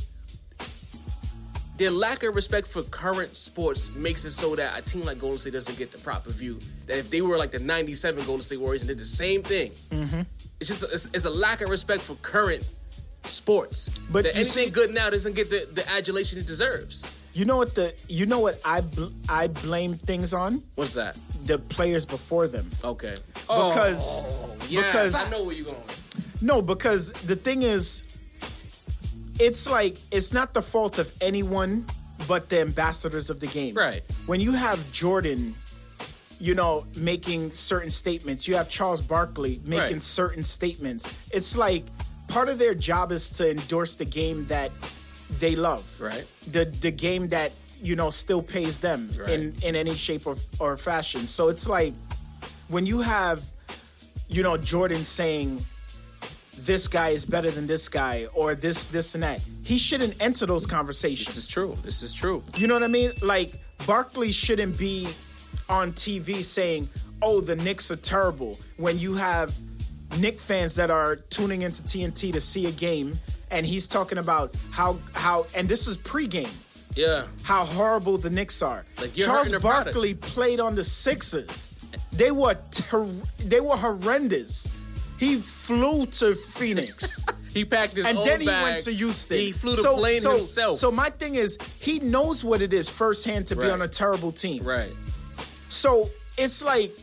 their 1.82 1.90
lack 1.90 2.22
of 2.22 2.36
respect 2.36 2.68
for 2.68 2.82
current 2.84 3.36
sports 3.36 3.90
makes 3.96 4.24
it 4.24 4.30
so 4.30 4.54
that 4.54 4.78
a 4.78 4.82
team 4.82 5.02
like 5.04 5.18
Golden 5.18 5.38
State 5.38 5.52
doesn't 5.54 5.76
get 5.76 5.90
the 5.90 5.98
proper 5.98 6.30
view. 6.30 6.60
That 6.86 6.98
if 6.98 7.10
they 7.10 7.20
were 7.22 7.36
like 7.36 7.50
the 7.50 7.58
'97 7.58 8.24
Golden 8.24 8.42
State 8.42 8.60
Warriors 8.60 8.82
and 8.82 8.88
did 8.88 8.98
the 8.98 9.04
same 9.04 9.42
thing, 9.42 9.72
Mm-hmm. 9.90 10.20
it's 10.60 10.68
just 10.70 10.84
it's, 10.84 11.06
it's 11.12 11.24
a 11.24 11.30
lack 11.30 11.60
of 11.60 11.70
respect 11.70 12.02
for 12.02 12.14
current 12.22 12.62
sports. 13.24 13.88
But 14.10 14.22
that 14.24 14.36
anything 14.36 14.64
see- 14.66 14.70
good 14.70 14.94
now 14.94 15.10
doesn't 15.10 15.34
get 15.34 15.50
the, 15.50 15.66
the 15.72 15.88
adulation 15.90 16.38
it 16.38 16.46
deserves. 16.46 17.10
you 17.34 17.44
know 17.44 17.56
what 17.56 17.74
the 17.74 17.94
you 18.08 18.26
know 18.26 18.40
what 18.46 18.60
i 18.64 18.80
bl- 18.82 19.08
i 19.28 19.46
blame 19.48 19.94
things 19.94 20.34
on 20.34 20.62
What's 20.74 20.92
that? 20.94 21.16
the 21.46 21.58
players 21.58 22.04
before 22.04 22.46
them 22.46 22.70
Okay. 22.84 23.16
because 23.34 24.22
Yes, 24.68 24.86
because 24.86 25.14
I 25.14 25.28
know 25.30 25.44
where 25.44 25.54
you're 25.54 25.64
going. 25.66 25.82
No, 26.40 26.60
because 26.62 27.12
the 27.26 27.36
thing 27.36 27.62
is, 27.62 28.02
it's 29.38 29.68
like 29.68 29.98
it's 30.10 30.32
not 30.32 30.54
the 30.54 30.62
fault 30.62 30.98
of 30.98 31.12
anyone 31.20 31.86
but 32.28 32.48
the 32.48 32.60
ambassadors 32.60 33.30
of 33.30 33.40
the 33.40 33.46
game. 33.48 33.74
Right. 33.74 34.02
When 34.26 34.40
you 34.40 34.52
have 34.52 34.78
Jordan, 34.92 35.56
you 36.38 36.54
know, 36.54 36.86
making 36.94 37.50
certain 37.50 37.90
statements, 37.90 38.46
you 38.46 38.54
have 38.54 38.68
Charles 38.68 39.00
Barkley 39.00 39.60
making 39.64 39.94
Right. 39.94 40.02
certain 40.02 40.44
statements. 40.44 41.04
It's 41.32 41.56
like 41.56 41.84
part 42.28 42.48
of 42.48 42.58
their 42.58 42.74
job 42.74 43.10
is 43.12 43.28
to 43.30 43.50
endorse 43.50 43.94
the 43.96 44.04
game 44.04 44.44
that 44.46 44.70
they 45.40 45.56
love. 45.56 45.84
Right. 46.00 46.24
The 46.50 46.64
the 46.66 46.90
game 46.92 47.28
that 47.28 47.52
you 47.82 47.96
know 47.96 48.10
still 48.10 48.42
pays 48.42 48.78
them 48.78 49.10
Right. 49.16 49.30
in 49.30 49.56
in 49.62 49.74
any 49.76 49.96
shape 49.96 50.26
or 50.26 50.36
or 50.60 50.76
fashion. 50.76 51.26
So 51.26 51.48
it's 51.48 51.68
like 51.68 51.94
when 52.68 52.86
you 52.86 53.00
have 53.00 53.42
you 54.28 54.42
know 54.44 54.56
Jordan 54.56 55.04
saying 55.04 55.64
this 56.58 56.86
guy 56.88 57.10
is 57.10 57.24
better 57.24 57.50
than 57.50 57.66
this 57.66 57.88
guy 57.88 58.26
or 58.34 58.54
this 58.54 58.84
this 58.86 59.14
and 59.14 59.22
that 59.22 59.40
he 59.62 59.78
shouldn't 59.78 60.14
enter 60.20 60.46
those 60.46 60.66
conversations 60.66 61.26
This 61.28 61.36
is 61.38 61.48
true. 61.48 61.76
This 61.82 62.02
is 62.02 62.12
true. 62.12 62.42
you 62.56 62.66
know 62.66 62.74
what 62.74 62.82
i 62.82 62.88
mean 62.88 63.12
like 63.22 63.50
barkley 63.86 64.30
shouldn't 64.30 64.76
be 64.78 65.08
on 65.68 65.92
tv 65.92 66.42
saying 66.42 66.88
oh 67.22 67.40
the 67.40 67.56
knicks 67.56 67.90
are 67.90 67.96
terrible 67.96 68.58
when 68.76 68.98
you 68.98 69.14
have 69.14 69.54
Knick 70.18 70.38
fans 70.38 70.74
that 70.74 70.90
are 70.90 71.16
tuning 71.16 71.62
into 71.62 71.82
tnt 71.82 72.32
to 72.34 72.40
see 72.40 72.66
a 72.66 72.70
game 72.70 73.18
and 73.50 73.64
he's 73.64 73.86
talking 73.88 74.18
about 74.18 74.54
how 74.70 74.98
how 75.14 75.46
and 75.54 75.66
this 75.68 75.88
is 75.88 75.96
pregame 75.96 76.50
Yeah. 76.94 77.24
how 77.42 77.64
horrible 77.64 78.18
the 78.18 78.28
Knicks 78.28 78.60
are. 78.60 78.84
Like, 79.00 79.16
you're 79.16 79.26
Charles 79.26 79.48
their 79.48 79.60
product. 79.60 79.94
Barkley 79.94 80.12
played 80.14 80.60
on 80.60 80.74
the 80.74 80.84
Sixers. 80.84 81.72
They 82.12 82.30
were 82.30 82.56
ter- 82.70 83.08
they 83.38 83.60
were 83.60 83.76
horrendous. 83.76 84.68
He 85.22 85.36
flew 85.36 86.06
to 86.06 86.34
Phoenix. 86.34 87.20
He 87.52 87.66
packed 87.66 87.96
his 87.96 88.06
and 88.06 88.16
own 88.16 88.24
then 88.24 88.40
he 88.40 88.46
bag. 88.46 88.62
went 88.62 88.84
to 88.84 88.92
Houston. 88.94 89.36
He 89.36 89.52
flew 89.52 89.76
the 89.76 89.82
so, 89.82 89.98
plane 89.98 90.22
so, 90.22 90.30
himself. 90.30 90.78
So 90.78 90.90
my 90.90 91.10
thing 91.10 91.34
is, 91.34 91.58
he 91.78 91.98
knows 92.00 92.42
what 92.42 92.62
it 92.62 92.72
is 92.72 92.88
firsthand 92.88 93.46
to 93.48 93.56
be 93.56 93.68
on 93.68 93.82
a 93.82 93.88
terrible 93.88 94.32
team. 94.32 94.64
right. 94.64 94.88
So 95.68 96.08
it's 96.38 96.64
like 96.64 96.96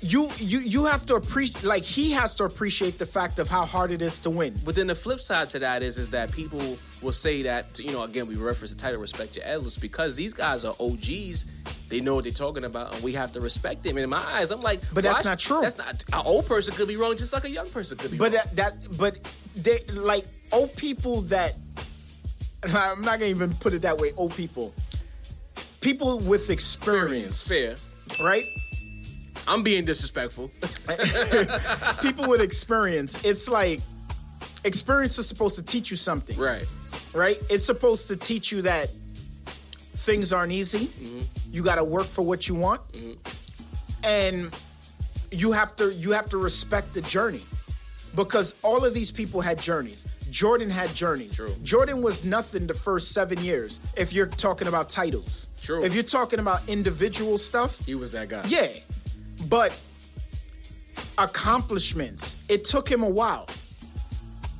you 0.00 0.30
you 0.38 0.60
you 0.60 0.84
have 0.84 1.06
to 1.06 1.16
appreciate 1.16 1.64
like 1.64 1.82
he 1.82 2.12
has 2.12 2.36
to 2.36 2.44
appreciate 2.44 2.98
the 2.98 3.06
fact 3.06 3.40
of 3.40 3.48
how 3.48 3.64
hard 3.64 3.90
it 3.90 4.00
is 4.00 4.20
to 4.20 4.30
win. 4.30 4.60
But 4.64 4.76
then 4.76 4.86
the 4.86 4.94
flip 4.94 5.20
side 5.20 5.48
to 5.48 5.58
that 5.58 5.82
is 5.82 5.98
is 5.98 6.10
that 6.10 6.30
people 6.30 6.78
will 7.02 7.12
say 7.12 7.42
that 7.42 7.80
you 7.80 7.90
know 7.90 8.04
again 8.04 8.28
we 8.28 8.36
reference 8.36 8.70
the 8.70 8.76
title 8.78 9.00
respect 9.00 9.34
your 9.36 9.44
elders 9.44 9.76
because 9.76 10.14
these 10.14 10.34
guys 10.34 10.64
are 10.64 10.74
OGs. 10.78 11.46
They 11.92 12.00
know 12.00 12.14
what 12.14 12.24
they're 12.24 12.32
talking 12.32 12.64
about, 12.64 12.94
and 12.94 13.04
we 13.04 13.12
have 13.12 13.34
to 13.34 13.40
respect 13.42 13.82
them. 13.82 13.98
And 13.98 14.04
in 14.04 14.08
my 14.08 14.16
eyes, 14.16 14.50
I'm 14.50 14.62
like, 14.62 14.80
But 14.94 15.04
that's 15.04 15.26
not 15.26 15.38
true. 15.38 15.60
That's 15.60 15.76
not 15.76 16.02
an 16.10 16.22
old 16.24 16.46
person 16.46 16.74
could 16.74 16.88
be 16.88 16.96
wrong, 16.96 17.18
just 17.18 17.34
like 17.34 17.44
a 17.44 17.50
young 17.50 17.68
person 17.68 17.98
could 17.98 18.10
be 18.10 18.16
But 18.16 18.32
wrong. 18.32 18.44
that, 18.54 18.56
that 18.56 18.96
but 18.96 19.18
they 19.54 19.80
like 19.92 20.24
old 20.52 20.74
people 20.74 21.20
that 21.22 21.52
I'm 22.64 23.02
not 23.02 23.18
gonna 23.18 23.26
even 23.26 23.52
put 23.56 23.74
it 23.74 23.82
that 23.82 23.98
way. 23.98 24.12
Old 24.16 24.34
people, 24.34 24.74
people 25.82 26.18
with 26.20 26.48
experience, 26.48 27.46
Fair. 27.46 27.76
right? 28.24 28.46
I'm 29.46 29.62
being 29.62 29.84
disrespectful. 29.84 30.50
People 32.00 32.26
with 32.26 32.40
experience. 32.40 33.22
It's 33.22 33.50
like 33.50 33.80
experience 34.64 35.18
is 35.18 35.26
supposed 35.28 35.56
to 35.56 35.62
teach 35.62 35.90
you 35.90 35.98
something. 35.98 36.38
right. 36.38 36.64
right? 37.12 37.38
It's 37.50 37.66
supposed 37.66 38.08
to 38.08 38.16
teach 38.16 38.50
you 38.50 38.62
that 38.62 38.88
things 40.02 40.32
aren't 40.32 40.52
easy. 40.52 40.86
Mm-hmm. 40.86 41.20
You 41.52 41.62
got 41.62 41.76
to 41.76 41.84
work 41.84 42.06
for 42.06 42.22
what 42.22 42.48
you 42.48 42.54
want, 42.54 42.80
and 44.04 44.54
you 45.30 45.52
have 45.52 45.74
to 45.76 45.92
you 45.94 46.10
have 46.12 46.28
to 46.30 46.38
respect 46.38 46.92
the 46.94 47.00
journey 47.02 47.42
because 48.14 48.54
all 48.62 48.84
of 48.84 48.92
these 48.94 49.10
people 49.10 49.40
had 49.40 49.58
journeys. 49.60 50.06
Jordan 50.30 50.70
had 50.70 50.94
journeys. 50.94 51.36
True. 51.36 51.54
Jordan 51.62 52.00
was 52.00 52.24
nothing 52.24 52.66
the 52.66 52.74
first 52.74 53.12
seven 53.12 53.38
years. 53.44 53.80
If 53.96 54.12
you're 54.14 54.26
talking 54.26 54.66
about 54.66 54.88
titles, 54.88 55.48
True. 55.62 55.84
If 55.84 55.92
you're 55.94 56.02
talking 56.02 56.38
about 56.38 56.66
individual 56.68 57.36
stuff, 57.38 57.78
He 57.84 57.94
was 57.94 58.12
that 58.12 58.28
guy. 58.28 58.42
yeah, 58.46 58.68
but 59.48 59.76
accomplishments. 61.18 62.36
It 62.48 62.64
took 62.64 62.90
him 62.90 63.02
a 63.02 63.08
while. 63.10 63.46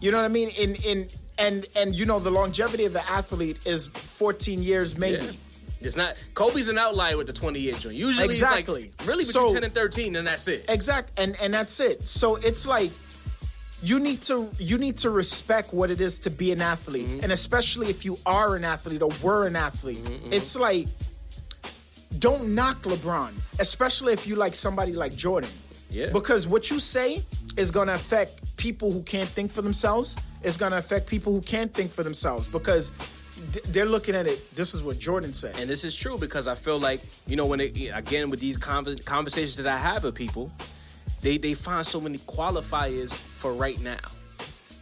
You 0.00 0.10
know 0.10 0.18
what 0.18 0.24
I 0.24 0.28
mean? 0.28 0.48
In 0.50 0.74
in 0.76 1.08
and 1.38 1.66
and 1.76 1.94
you 1.94 2.04
know 2.06 2.18
the 2.18 2.30
longevity 2.30 2.84
of 2.84 2.94
an 2.96 3.02
athlete 3.08 3.58
is 3.66 3.86
14 3.86 4.62
years 4.62 4.96
maybe. 4.98 5.24
Yeah. 5.24 5.32
It's 5.80 5.96
not 5.96 6.14
Kobe's 6.34 6.68
an 6.68 6.78
outlier 6.78 7.16
with 7.16 7.26
the 7.26 7.32
20 7.32 7.58
year 7.58 7.74
joint. 7.74 7.96
Usually 7.96 8.24
Exactly. 8.26 8.84
it's 8.84 8.98
like 9.00 9.08
really 9.08 9.24
between 9.24 9.48
So- 9.48 9.52
10 9.54 9.64
and 9.64 9.74
13, 9.74 10.14
and 10.16 10.26
that's 10.26 10.46
it. 10.46 10.64
Exact 10.68 11.10
and 11.16 11.34
and 11.40 11.52
that's 11.52 11.80
it. 11.80 12.06
So 12.06 12.36
it's 12.36 12.66
like 12.66 12.90
you 13.82 13.98
need 13.98 14.22
to 14.22 14.48
you 14.60 14.78
need 14.78 14.96
to 14.98 15.10
respect 15.10 15.72
what 15.74 15.90
it 15.90 16.00
is 16.00 16.20
to 16.20 16.30
be 16.30 16.52
an 16.52 16.62
athlete, 16.62 17.08
Mm-hmm. 17.08 17.24
and 17.24 17.32
especially 17.32 17.88
if 17.90 18.04
you 18.04 18.16
are 18.24 18.54
an 18.54 18.64
athlete 18.64 19.02
or 19.02 19.10
were 19.22 19.46
an 19.48 19.56
athlete. 19.56 20.04
Mm-hmm, 20.04 20.32
It's 20.32 20.54
like 20.56 20.86
don't 22.18 22.54
knock 22.54 22.82
LeBron, 22.82 23.32
especially 23.58 24.12
if 24.12 24.26
you 24.26 24.36
like 24.36 24.54
somebody 24.54 24.92
like 24.92 25.16
Jordan. 25.16 25.50
Yeah. 25.90 26.10
Because 26.12 26.46
what 26.46 26.70
you 26.70 26.78
say 26.78 27.24
is 27.56 27.70
going 27.70 27.88
to 27.88 27.94
affect 27.94 28.56
people 28.56 28.90
who 28.90 29.02
can't 29.02 29.28
think 29.28 29.50
for 29.50 29.62
themselves. 29.62 30.16
It's 30.42 30.56
going 30.56 30.72
to 30.72 30.78
affect 30.78 31.06
people 31.06 31.32
who 31.32 31.40
can't 31.40 31.72
think 31.72 31.90
for 31.90 32.02
themselves 32.02 32.48
because 32.48 32.92
they're 33.68 33.86
looking 33.86 34.14
at 34.14 34.26
it. 34.26 34.54
This 34.54 34.74
is 34.74 34.82
what 34.82 34.98
Jordan 34.98 35.32
said. 35.32 35.58
And 35.58 35.68
this 35.68 35.84
is 35.84 35.94
true 35.94 36.18
because 36.18 36.46
I 36.48 36.54
feel 36.54 36.78
like, 36.78 37.00
you 37.26 37.36
know, 37.36 37.46
when 37.46 37.60
it, 37.60 37.76
again, 37.94 38.30
with 38.30 38.40
these 38.40 38.56
conversations 38.56 39.56
that 39.56 39.66
I 39.66 39.76
have 39.76 40.04
with 40.04 40.14
people, 40.14 40.50
they, 41.20 41.38
they 41.38 41.54
find 41.54 41.86
so 41.86 42.00
many 42.00 42.18
qualifiers 42.18 43.20
for 43.20 43.52
right 43.54 43.80
now. 43.80 44.00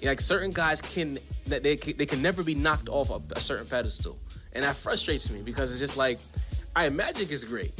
Like 0.02 0.20
certain 0.20 0.50
guys 0.50 0.80
can, 0.80 1.18
that 1.46 1.62
they 1.62 1.76
can, 1.76 1.96
they 1.96 2.06
can 2.06 2.22
never 2.22 2.42
be 2.42 2.54
knocked 2.54 2.88
off 2.88 3.10
a, 3.10 3.20
a 3.34 3.40
certain 3.40 3.66
pedestal. 3.66 4.18
And 4.52 4.64
that 4.64 4.76
frustrates 4.76 5.30
me 5.30 5.42
because 5.42 5.70
it's 5.70 5.80
just 5.80 5.96
like, 5.96 6.18
all 6.74 6.82
right, 6.82 6.92
Magic 6.92 7.30
is 7.30 7.44
great. 7.44 7.74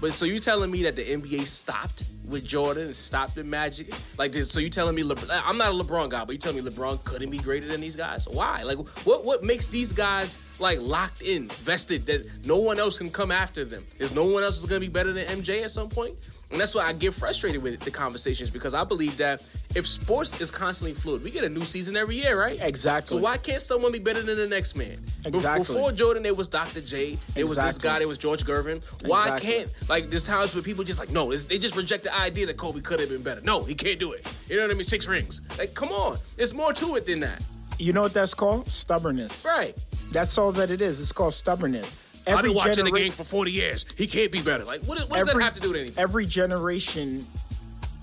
But 0.00 0.14
so 0.14 0.24
you 0.24 0.40
telling 0.40 0.70
me 0.70 0.82
that 0.84 0.96
the 0.96 1.04
NBA 1.04 1.46
stopped 1.46 2.04
with 2.24 2.44
Jordan 2.44 2.86
and 2.86 2.96
stopped 2.96 3.36
with 3.36 3.44
Magic? 3.44 3.92
Like, 4.16 4.34
so 4.34 4.58
you 4.58 4.70
telling 4.70 4.94
me 4.94 5.02
LeBron? 5.02 5.42
I'm 5.44 5.58
not 5.58 5.70
a 5.70 5.74
LeBron 5.74 6.08
guy, 6.08 6.24
but 6.24 6.32
you 6.32 6.38
telling 6.38 6.64
me 6.64 6.70
LeBron 6.70 7.04
couldn't 7.04 7.30
be 7.30 7.38
greater 7.38 7.66
than 7.66 7.80
these 7.80 7.96
guys? 7.96 8.26
Why? 8.26 8.62
Like, 8.62 8.78
what 9.04 9.24
what 9.24 9.44
makes 9.44 9.66
these 9.66 9.92
guys 9.92 10.38
like 10.58 10.78
locked 10.80 11.22
in, 11.22 11.48
vested 11.48 12.06
that 12.06 12.26
no 12.46 12.58
one 12.58 12.78
else 12.78 12.96
can 12.96 13.10
come 13.10 13.30
after 13.30 13.64
them? 13.64 13.84
Is 13.98 14.14
no 14.14 14.24
one 14.24 14.42
else 14.42 14.58
is 14.58 14.64
gonna 14.64 14.80
be 14.80 14.88
better 14.88 15.12
than 15.12 15.26
MJ 15.26 15.62
at 15.62 15.70
some 15.70 15.90
point? 15.90 16.16
And 16.50 16.60
that's 16.60 16.74
why 16.74 16.82
I 16.84 16.92
get 16.92 17.14
frustrated 17.14 17.62
with 17.62 17.78
the 17.80 17.92
conversations 17.92 18.50
because 18.50 18.74
I 18.74 18.82
believe 18.82 19.16
that 19.18 19.44
if 19.76 19.86
sports 19.86 20.40
is 20.40 20.50
constantly 20.50 20.94
fluid, 20.94 21.22
we 21.22 21.30
get 21.30 21.44
a 21.44 21.48
new 21.48 21.60
season 21.60 21.96
every 21.96 22.16
year, 22.16 22.40
right? 22.40 22.58
Exactly. 22.60 23.16
So 23.18 23.22
why 23.22 23.36
can't 23.36 23.60
someone 23.60 23.92
be 23.92 24.00
better 24.00 24.20
than 24.20 24.36
the 24.36 24.48
next 24.48 24.74
man? 24.74 24.98
Exactly. 25.24 25.60
Before 25.76 25.92
Jordan, 25.92 26.24
there 26.24 26.34
was 26.34 26.48
Dr. 26.48 26.80
J. 26.80 27.18
There 27.34 27.46
was 27.46 27.56
this 27.56 27.78
guy. 27.78 28.00
There 28.00 28.08
was 28.08 28.18
George 28.18 28.44
Gervin. 28.44 28.82
Why 29.08 29.24
Exactly. 29.36 29.48
can't 29.48 29.70
like 29.88 30.10
there's 30.10 30.24
times 30.24 30.52
where 30.54 30.62
people 30.62 30.82
just 30.82 30.98
like 30.98 31.10
no, 31.10 31.32
they 31.32 31.58
just 31.58 31.76
reject 31.76 32.02
the 32.02 32.16
idea 32.18 32.46
that 32.46 32.56
Kobe 32.56 32.80
could 32.80 32.98
have 32.98 33.10
been 33.10 33.22
better. 33.22 33.40
No, 33.42 33.62
he 33.62 33.74
can't 33.76 34.00
do 34.00 34.10
it. 34.12 34.26
You 34.48 34.56
know 34.56 34.62
what 34.62 34.72
I 34.72 34.74
mean? 34.74 34.86
Six 34.86 35.06
rings. 35.06 35.40
Like, 35.56 35.74
come 35.74 35.90
on, 35.90 36.18
there's 36.36 36.52
more 36.52 36.72
to 36.72 36.96
it 36.96 37.06
than 37.06 37.20
that, 37.20 37.40
You 37.78 37.92
know 37.92 38.02
what 38.02 38.12
that's 38.12 38.34
called? 38.34 38.68
Stubbornness. 38.68 39.44
right? 39.46 39.76
That's 40.10 40.36
all 40.36 40.50
that 40.52 40.72
it 40.72 40.80
is. 40.82 41.00
It's 41.00 41.12
called 41.12 41.32
stubbornness. 41.34 41.94
I've 42.38 42.42
been 42.44 42.54
watching 42.54 42.84
the 42.84 42.90
game 42.90 43.12
for 43.12 43.24
40 43.24 43.50
years. 43.50 43.86
He 43.96 44.06
can't 44.06 44.30
be 44.32 44.42
better. 44.42 44.64
Like, 44.64 44.80
what, 44.82 44.98
what 45.10 45.18
does 45.18 45.26
that 45.28 45.40
have 45.40 45.54
to 45.54 45.60
do 45.60 45.68
with 45.68 45.76
anything? 45.78 45.98
Every 45.98 46.26
generation 46.26 47.26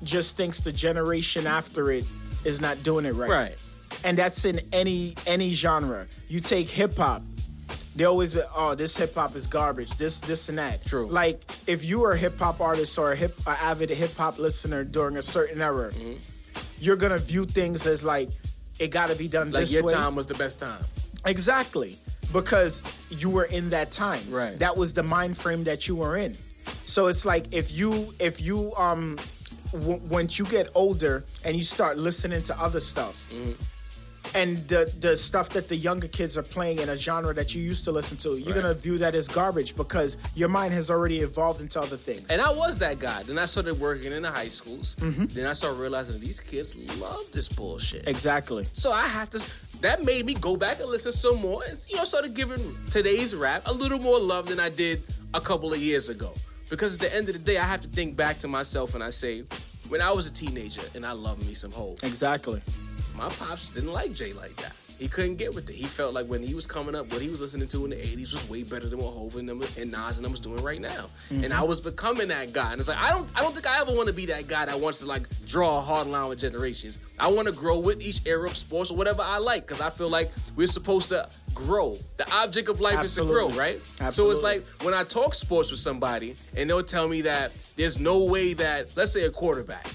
just 0.04 0.38
thinks 0.38 0.60
the 0.62 0.72
generation 0.72 1.48
after 1.48 1.92
it 1.92 2.06
is 2.46 2.62
not 2.62 2.82
doing 2.84 3.06
it 3.06 3.14
right. 3.14 3.30
Right. 3.30 3.64
And 4.04 4.18
that's 4.18 4.46
in 4.46 4.60
any 4.72 5.16
any 5.26 5.52
genre. 5.54 6.06
You 6.28 6.40
take 6.40 6.70
hip 6.70 6.98
hop. 6.98 7.24
They 7.96 8.04
always 8.04 8.36
be, 8.36 8.42
oh 8.56 8.76
this 8.76 8.96
hip 8.96 9.16
hop 9.16 9.36
is 9.36 9.48
garbage. 9.48 9.92
This 9.98 10.20
this 10.20 10.50
and 10.50 10.58
that. 10.60 10.86
True. 10.86 11.08
Like 11.08 11.42
if 11.66 11.84
you 11.84 12.00
were 12.00 12.12
a 12.12 12.18
hip 12.18 12.38
hop 12.38 12.62
artist 12.62 12.98
or 13.00 13.12
a 13.12 13.16
hip 13.16 13.36
a 13.48 13.52
avid 13.52 13.90
hip 13.90 14.16
hop 14.16 14.38
listener 14.38 14.84
during 14.84 15.18
a 15.18 15.22
certain 15.24 15.62
era, 15.62 15.92
Mm-hmm. 15.92 16.18
you're 16.80 16.96
gonna 16.96 17.18
view 17.18 17.46
things 17.46 17.88
as 17.88 18.04
like 18.04 18.30
it 18.80 18.90
got 18.90 19.08
to 19.10 19.16
be 19.16 19.28
done 19.28 19.48
Like 19.50 19.62
this 19.62 19.74
your 19.74 19.84
way. 19.84 19.94
time 19.94 20.14
was 20.16 20.28
the 20.28 20.36
best 20.36 20.60
time. 20.60 20.84
Exactly. 21.26 21.98
Because 22.34 22.84
you 23.10 23.30
were 23.30 23.46
in 23.46 23.70
that 23.70 23.92
time. 23.92 24.24
Right. 24.30 24.58
That 24.60 24.76
was 24.78 24.94
the 24.94 25.04
mind 25.04 25.38
frame 25.38 25.64
that 25.66 25.88
you 25.88 25.96
were 25.96 26.18
in. 26.18 26.36
So 26.86 27.08
it's 27.08 27.26
like 27.26 27.46
if 27.52 27.72
you 27.72 28.14
if 28.20 28.42
you 28.42 28.74
um 28.76 29.18
w- 29.72 30.02
once 30.10 30.38
you 30.38 30.46
get 30.46 30.70
older 30.76 31.24
and 31.46 31.56
you 31.56 31.64
start 31.64 31.98
listening 31.98 32.44
to 32.44 32.60
other 32.60 32.82
stuff 32.82 33.32
and 34.36 34.58
the 34.68 34.92
the 35.00 35.16
stuff 35.16 35.50
that 35.52 35.70
the 35.70 35.76
younger 35.76 36.10
kids 36.10 36.38
are 36.38 36.44
playing 36.44 36.80
in 36.80 36.90
a 36.90 36.98
genre 36.98 37.34
that 37.34 37.56
you 37.56 37.62
used 37.64 37.86
to 37.86 37.94
listen 37.94 38.18
to, 38.18 38.32
you're 38.38 38.54
Right. 38.54 38.62
gonna 38.64 38.74
view 38.74 38.98
that 38.98 39.16
as 39.16 39.30
garbage 39.30 39.78
because 39.78 40.18
your 40.36 40.50
mind 40.50 40.74
has 40.74 40.92
already 40.92 41.20
evolved 41.20 41.62
into 41.62 41.80
other 41.80 41.96
things. 41.96 42.30
And 42.30 42.42
I 42.42 42.52
was 42.52 42.78
that 42.80 43.00
guy. 43.00 43.24
Then 43.24 43.40
I 43.40 43.46
started 43.46 43.80
working 43.80 44.12
in 44.12 44.24
the 44.24 44.32
high 44.32 44.50
schools. 44.50 44.98
Mm-hmm. 45.00 45.26
Then 45.28 45.48
I 45.48 45.54
started 45.54 45.80
realizing 45.80 46.20
these 46.20 46.42
kids 46.42 46.76
love 46.98 47.22
this 47.32 47.48
bullshit. 47.48 48.06
exactly. 48.08 48.68
So 48.74 48.92
I 48.92 49.04
had 49.08 49.32
to. 49.32 49.46
That 49.82 50.04
made 50.04 50.26
me 50.26 50.34
go 50.34 50.58
back 50.58 50.80
and 50.80 50.90
listen 50.90 51.12
some 51.12 51.40
more, 51.40 51.62
and 51.70 51.78
you 51.90 51.96
know, 51.98 52.04
started 52.04 52.34
giving 52.34 52.60
today's 52.90 53.36
rap 53.36 53.62
a 53.66 53.74
little 53.74 54.00
more 54.00 54.20
love 54.20 54.48
than 54.48 54.60
I 54.60 54.70
did 54.70 55.04
a 55.34 55.42
couple 55.42 55.72
of 55.74 55.80
years 55.80 56.10
ago. 56.10 56.34
Because 56.70 56.96
at 56.96 57.00
the 57.02 57.14
end 57.16 57.30
of 57.30 57.34
the 57.36 57.40
day, 57.40 57.58
I 57.58 57.64
have 57.64 57.82
to 57.82 57.88
think 57.88 58.16
back 58.16 58.40
to 58.40 58.48
myself 58.48 58.96
and 58.96 59.04
I 59.04 59.10
say, 59.10 59.44
when 59.90 60.02
I 60.02 60.12
was 60.12 60.28
a 60.28 60.34
teenager 60.34 60.82
and 60.96 61.06
I 61.06 61.12
loved 61.14 61.46
me 61.48 61.54
some 61.54 61.72
Hov, 61.72 62.04
Exactly. 62.04 62.62
my 63.16 63.30
pops 63.30 63.70
didn't 63.70 63.94
like 63.94 64.14
Jay 64.14 64.34
like 64.34 64.56
that. 64.58 64.74
He 65.00 65.08
couldn't 65.08 65.36
get 65.36 65.54
with 65.54 65.70
it. 65.70 65.76
He 65.76 65.86
felt 65.86 66.14
like 66.14 66.26
when 66.26 66.42
he 66.42 66.56
was 66.56 66.66
coming 66.66 66.96
up, 66.96 67.12
what 67.12 67.22
he 67.22 67.30
was 67.30 67.40
listening 67.40 67.68
to 67.68 67.84
in 67.86 67.92
the 67.92 67.96
80s 67.96 68.34
was 68.34 68.50
way 68.50 68.64
better 68.64 68.90
than 68.90 69.00
what 69.00 69.14
Hov 69.14 69.36
and, 69.36 69.48
them, 69.48 69.62
and 69.78 69.92
Nas 69.92 70.18
and 70.18 70.26
them 70.26 70.32
was 70.32 70.40
doing 70.40 70.62
right 70.64 70.82
now. 70.82 71.10
Mm-hmm. 71.30 71.44
And 71.44 71.54
I 71.54 71.64
was 71.64 71.80
becoming 71.80 72.30
that 72.30 72.54
guy. 72.54 72.72
And 72.72 72.80
it's 72.80 72.90
like 72.90 72.98
I 72.98 73.12
don't 73.12 73.28
I 73.36 73.42
don't 73.42 73.54
think 73.54 73.68
I 73.68 73.80
ever 73.80 73.94
want 73.94 74.08
to 74.08 74.14
be 74.14 74.26
that 74.28 74.48
guy 74.48 74.66
that 74.66 74.80
wants 74.80 75.00
to 75.00 75.06
like 75.06 75.28
draw 75.46 75.78
a 75.78 75.82
hard 75.82 76.08
line 76.08 76.30
with 76.30 76.40
generations. 76.40 77.00
I 77.20 77.28
want 77.28 77.48
to 77.48 77.54
grow 77.54 77.80
with 77.80 78.02
each 78.02 78.22
era 78.26 78.48
of 78.48 78.58
sports 78.58 78.92
or 78.92 78.98
whatever 78.98 79.22
I 79.22 79.38
like 79.38 79.68
because 79.68 79.82
I 79.82 79.90
feel 79.90 80.10
like 80.10 80.32
we're 80.56 80.68
supposed 80.68 81.10
to 81.10 81.30
grow. 81.54 81.96
The 82.18 82.32
object 82.34 82.70
of 82.70 82.80
life 82.80 83.04
is 83.04 83.16
to 83.16 83.24
grow, 83.24 83.50
right? 83.50 83.80
Absolutely. 84.00 84.06
right? 84.06 84.14
So 84.14 84.32
it's 84.32 84.42
like 84.42 84.66
when 84.84 84.94
I 84.94 85.04
talk 85.04 85.34
sports 85.34 85.72
with 85.72 85.80
somebody 85.80 86.36
and 86.56 86.70
they'll 86.70 86.84
tell 86.84 87.08
me 87.08 87.22
that 87.22 87.52
there's 87.76 88.00
no 88.00 88.26
way 88.26 88.54
that 88.54 88.96
let's 88.96 89.12
say 89.12 89.24
a 89.24 89.32
quarterback 89.32 89.88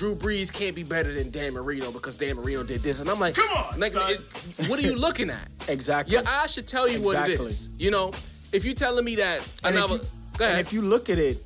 Drew 0.00 0.16
Brees 0.16 0.50
can't 0.50 0.74
be 0.74 0.82
better 0.82 1.12
than 1.12 1.30
Dan 1.30 1.52
Marino 1.52 1.92
because 1.92 2.14
Dan 2.14 2.36
Marino 2.36 2.62
did 2.62 2.80
this. 2.82 3.00
And 3.00 3.10
I'm 3.10 3.20
like, 3.20 3.34
Come 3.34 3.50
on, 3.50 3.78
like, 3.78 3.92
son. 3.92 4.12
it- 4.12 4.66
what 4.66 4.78
are 4.78 4.82
you 4.82 4.96
looking 4.96 5.28
at? 5.28 5.46
Exactly. 5.68 6.14
Your 6.16 6.26
eyes 6.26 6.50
should 6.52 6.66
tell 6.66 6.88
you 6.88 7.02
what 7.02 7.28
it 7.28 7.38
is. 7.38 7.68
You 7.78 7.90
know, 7.90 8.12
if 8.50 8.64
you're 8.64 8.72
telling 8.74 9.04
me 9.04 9.16
that 9.16 9.46
And 9.62 9.76
if, 9.76 9.84
another, 9.84 9.94
you, 10.02 10.10
go 10.38 10.44
ahead. 10.46 10.58
and 10.58 10.66
if 10.66 10.72
you 10.72 10.80
look 10.80 11.10
at 11.10 11.18
it, 11.18 11.36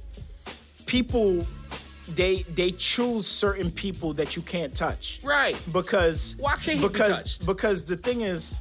people 0.87 1.45
they 2.15 2.43
they 2.55 2.71
choose 2.71 3.27
certain 3.27 3.73
people 3.73 4.13
that 4.15 4.37
you 4.37 4.43
can't 4.43 4.73
touch. 4.73 5.19
right. 5.25 5.61
Because 5.73 6.37
Why 6.39 6.53
can't 6.53 6.79
he 6.79 6.87
be 6.87 6.93
because 6.93 7.09
touched? 7.19 7.47
because 7.47 7.85
the 7.85 7.97
thing 7.97 8.21
is 8.21 8.57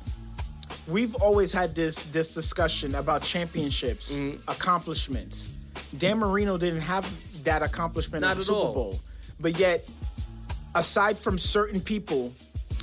we've 0.88 1.14
always 1.16 1.54
had 1.54 1.76
this 1.76 2.02
this 2.06 2.34
discussion 2.34 2.96
about 2.96 3.22
championships, 3.22 4.12
Mm-hmm. 4.12 4.50
accomplishments. 4.50 5.50
Dan 5.96 6.18
Marino 6.18 6.58
didn't 6.58 6.82
have 6.82 7.06
that 7.44 7.62
accomplishment 7.62 8.22
Not 8.24 8.32
at 8.32 8.38
the 8.38 8.41
at 8.41 8.48
Super 8.48 8.60
all. 8.60 8.74
Bowl, 8.74 9.00
but 9.40 9.58
yet, 9.60 9.88
aside 10.76 11.18
from 11.18 11.38
certain 11.38 11.80
people, 11.82 12.34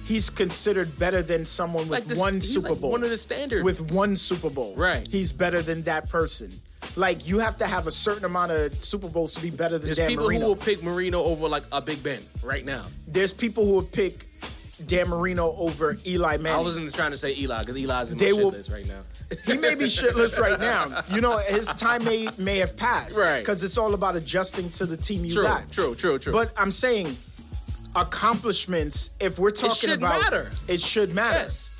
he's 0.04 0.30
considered 0.30 0.98
better 0.98 1.22
than 1.22 1.44
someone 1.44 1.88
with 1.88 2.00
Like 2.00 2.08
the- 2.08 2.16
one 2.18 2.40
Super 2.40 2.70
like 2.70 2.80
Bowl. 2.80 2.90
one 2.92 3.02
of 3.02 3.10
the 3.10 3.16
standard. 3.16 3.64
with 3.64 3.92
one 3.92 4.16
Super 4.16 4.50
Bowl. 4.50 4.74
Right. 4.76 5.06
He's 5.10 5.32
better 5.32 5.62
than 5.62 5.82
that 5.84 6.08
person. 6.08 6.50
Like 6.96 7.26
you 7.28 7.38
have 7.38 7.58
to 7.58 7.66
have 7.66 7.86
a 7.86 7.90
certain 7.92 8.24
amount 8.24 8.52
of 8.52 8.74
Super 8.82 9.08
Bowls 9.08 9.34
to 9.34 9.40
be 9.42 9.50
better 9.50 9.78
than 9.78 9.86
There's 9.88 9.98
Dan 9.98 10.08
people 10.08 10.24
Marino. 10.26 10.40
who 10.40 10.46
will 10.48 10.56
pick 10.56 10.82
Marino 10.82 11.22
over 11.22 11.48
like 11.48 11.62
a 11.72 11.80
Big 11.80 12.02
Ben 12.02 12.20
right 12.42 12.64
now. 12.64 12.84
There's 13.06 13.32
people 13.32 13.64
who 13.66 13.72
will 13.72 13.82
pick 13.82 14.26
Dan 14.86 15.08
Marino 15.08 15.54
over 15.56 15.96
Eli 16.06 16.36
Manning. 16.38 16.58
I 16.60 16.62
wasn't 16.62 16.92
trying 16.94 17.10
to 17.12 17.16
say 17.16 17.34
Eli 17.36 17.60
because 17.60 17.76
Eli's 17.76 18.12
in 18.12 18.18
They 18.18 18.26
my 18.32 18.36
shit 18.36 18.44
will- 18.44 18.50
list 18.52 18.70
right 18.70 18.86
now. 18.86 19.00
he 19.46 19.56
may 19.56 19.74
be 19.74 19.84
shitless 19.84 20.38
right 20.38 20.58
now. 20.70 21.02
You 21.14 21.20
know, 21.20 21.38
his 21.38 21.66
time 21.68 22.04
may 22.04 22.28
may 22.38 22.58
have 22.58 22.76
passed. 22.76 23.18
Right. 23.18 23.40
Because 23.40 23.62
it's 23.62 23.78
all 23.78 23.94
about 23.94 24.16
adjusting 24.16 24.70
to 24.72 24.86
the 24.86 24.96
team 24.96 25.24
you 25.24 25.32
True, 25.34 25.42
got. 25.44 25.70
true, 25.70 25.94
true, 25.94 26.18
true. 26.18 26.32
But 26.32 26.52
I'm 26.56 26.70
saying 26.72 27.16
accomplishments, 27.96 29.10
if 29.20 29.38
we're 29.38 29.50
talking 29.50 29.74
should 29.90 29.98
about 29.98 30.20
matter. 30.22 30.50
it 30.68 30.80
should 30.80 31.14
matter. 31.14 31.38
yes, 31.40 31.70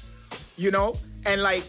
You 0.56 0.70
know? 0.70 0.96
And 1.26 1.42
like 1.42 1.64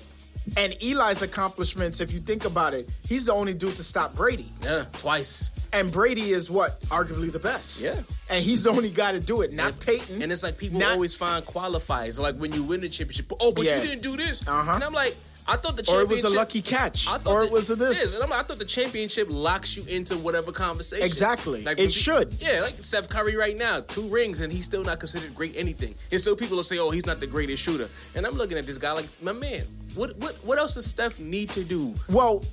and 0.57 0.75
Eli's 0.81 1.21
accomplishments, 1.21 2.01
if 2.01 2.11
you 2.11 2.19
think 2.19 2.45
about 2.45 2.73
it, 2.73 2.89
he's 3.07 3.25
the 3.25 3.33
only 3.33 3.53
dude 3.53 3.75
to 3.75 3.83
stop 3.83 4.15
Brady. 4.15 4.51
yeah, 4.63 4.85
twice. 4.93 5.51
And 5.73 5.91
Brady 5.91 6.33
is 6.33 6.51
what? 6.51 6.81
Arguably 6.83 7.31
the 7.31 7.39
best. 7.39 7.81
Yeah. 7.81 8.01
And 8.29 8.43
he's 8.43 8.63
the 8.63 8.71
only 8.71 8.89
guy 8.89 9.13
to 9.13 9.19
do 9.19 9.41
it, 9.41 9.53
not 9.53 9.79
Peyton. 9.79 10.21
And 10.21 10.31
it's 10.31 10.43
like 10.43 10.57
people 10.57 10.79
not- 10.79 10.93
always 10.93 11.13
find 11.13 11.45
qualifiers. 11.45 12.19
Like 12.19 12.35
when 12.35 12.51
you 12.53 12.63
win 12.63 12.81
the 12.81 12.89
championship, 12.89 13.31
oh, 13.39 13.51
but 13.51 13.65
Yeah. 13.65 13.81
you 13.81 13.87
didn't 13.87 14.01
do 14.01 14.17
this. 14.17 14.45
Uh-huh. 14.47 14.71
And 14.73 14.83
I'm 14.83 14.93
like, 14.93 15.15
I 15.47 15.55
thought 15.57 15.75
the 15.75 15.81
Or 15.91 15.95
it 15.95 15.99
championship 16.01 16.23
was 16.25 16.33
a 16.33 16.35
lucky 16.35 16.61
catch. 16.61 17.07
I 17.07 17.17
thought 17.17 17.31
Or 17.33 17.43
it 17.43 17.51
was 17.51 17.69
a 17.71 17.75
this. 17.75 18.15
And 18.15 18.23
I'm 18.23 18.29
like, 18.29 18.39
I 18.41 18.43
thought 18.43 18.59
the 18.59 18.65
championship 18.65 19.27
locks 19.29 19.75
you 19.75 19.83
into 19.87 20.17
whatever 20.17 20.51
conversation. 20.51 21.03
Exactly. 21.05 21.63
Like 21.63 21.79
It 21.79 21.91
should. 21.91 22.35
Yeah, 22.39 22.61
like 22.61 22.75
Steph 22.81 23.09
Curry 23.09 23.35
right 23.35 23.57
now, 23.57 23.79
two 23.79 24.07
rings, 24.07 24.41
and 24.41 24.51
he's 24.53 24.65
still 24.65 24.83
not 24.83 24.99
considered 24.99 25.33
great 25.33 25.55
anything. 25.57 25.95
And 26.11 26.21
so 26.21 26.35
people 26.35 26.57
will 26.57 26.63
say, 26.63 26.77
oh, 26.79 26.91
he's 26.91 27.05
not 27.07 27.19
the 27.19 27.27
greatest 27.27 27.63
shooter. 27.63 27.89
And 28.13 28.27
I'm 28.27 28.33
looking 28.35 28.57
at 28.57 28.67
this 28.67 28.77
guy 28.77 28.91
like, 28.91 29.07
my 29.21 29.31
man, 29.33 29.63
what 29.95 30.15
what 30.17 30.35
what 30.45 30.57
else 30.59 30.75
does 30.75 30.85
Steph 30.85 31.19
need 31.19 31.49
to 31.51 31.63
do? 31.63 31.95
Well, 32.07 32.43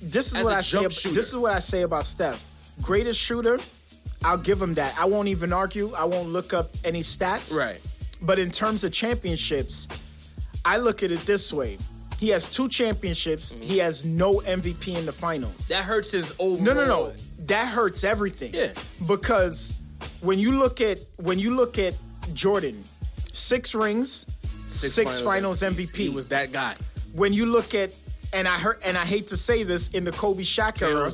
this 0.00 0.32
is 0.32 0.42
what 0.42 0.54
I 0.54 0.60
say. 0.60 0.84
ab-. 0.84 0.90
This 0.92 1.28
is 1.28 1.36
what 1.36 1.52
I 1.52 1.58
say 1.58 1.82
about 1.82 2.04
Steph. 2.04 2.48
Greatest 2.82 3.20
shooter, 3.20 3.58
I'll 4.24 4.38
give 4.38 4.60
him 4.60 4.74
that. 4.74 4.98
I 4.98 5.04
won't 5.04 5.28
even 5.28 5.52
argue. 5.52 5.92
I 5.94 6.04
won't 6.04 6.28
look 6.28 6.52
up 6.52 6.70
any 6.84 7.00
stats. 7.00 7.56
Right. 7.56 7.80
But 8.22 8.38
in 8.38 8.50
terms 8.50 8.84
of 8.84 8.92
championships, 8.92 9.88
I 10.64 10.78
look 10.78 11.02
at 11.02 11.10
it 11.10 11.20
this 11.20 11.52
way. 11.52 11.78
He 12.18 12.30
has 12.30 12.48
two 12.48 12.68
championships. 12.68 13.52
Mm-hmm. 13.52 13.62
He 13.62 13.78
has 13.78 14.04
no 14.04 14.40
MVP 14.40 14.96
in 14.96 15.06
the 15.06 15.12
finals. 15.12 15.68
That 15.68 15.84
hurts 15.84 16.12
his 16.12 16.32
overall. 16.38 16.64
No, 16.64 16.72
no, 16.74 16.86
no. 16.86 17.12
That 17.40 17.68
hurts 17.68 18.04
everything. 18.04 18.54
Yeah. 18.54 18.72
Because 19.06 19.74
when 20.20 20.38
you 20.38 20.52
look 20.58 20.80
at 20.80 20.98
when 21.16 21.38
you 21.38 21.54
look 21.54 21.78
at 21.78 21.94
Jordan, 22.32 22.82
six 23.32 23.74
rings, 23.74 24.26
six, 24.64 25.20
finals, 25.20 25.60
MVPs. 25.62 25.92
MVP. 25.92 25.96
He 25.96 26.08
was 26.08 26.26
that 26.28 26.52
guy. 26.52 26.74
when 27.12 27.32
you 27.32 27.46
look 27.46 27.74
at 27.74 27.94
and 28.32 28.48
I 28.48 28.56
heard 28.58 28.78
and 28.84 28.96
I 28.96 29.04
hate 29.04 29.28
to 29.28 29.36
say 29.36 29.62
this 29.62 29.88
in 29.88 30.04
the 30.04 30.12
Kobe 30.12 30.42
Shaq 30.42 30.82
era. 30.82 31.10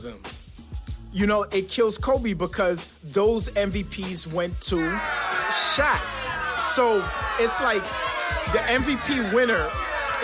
You 1.13 1.27
know, 1.27 1.43
it 1.45 1.69
kills 1.69 1.99
Kobe 1.99 2.33
because 2.35 2.87
those 3.05 3.49
MVPs 3.51 4.33
went 4.33 4.61
to 4.63 4.77
Shaq. 5.51 6.01
So 6.65 7.05
it's 7.39 7.61
like 7.61 7.83
the 8.53 8.59
MVP 8.59 9.33
winner 9.35 9.71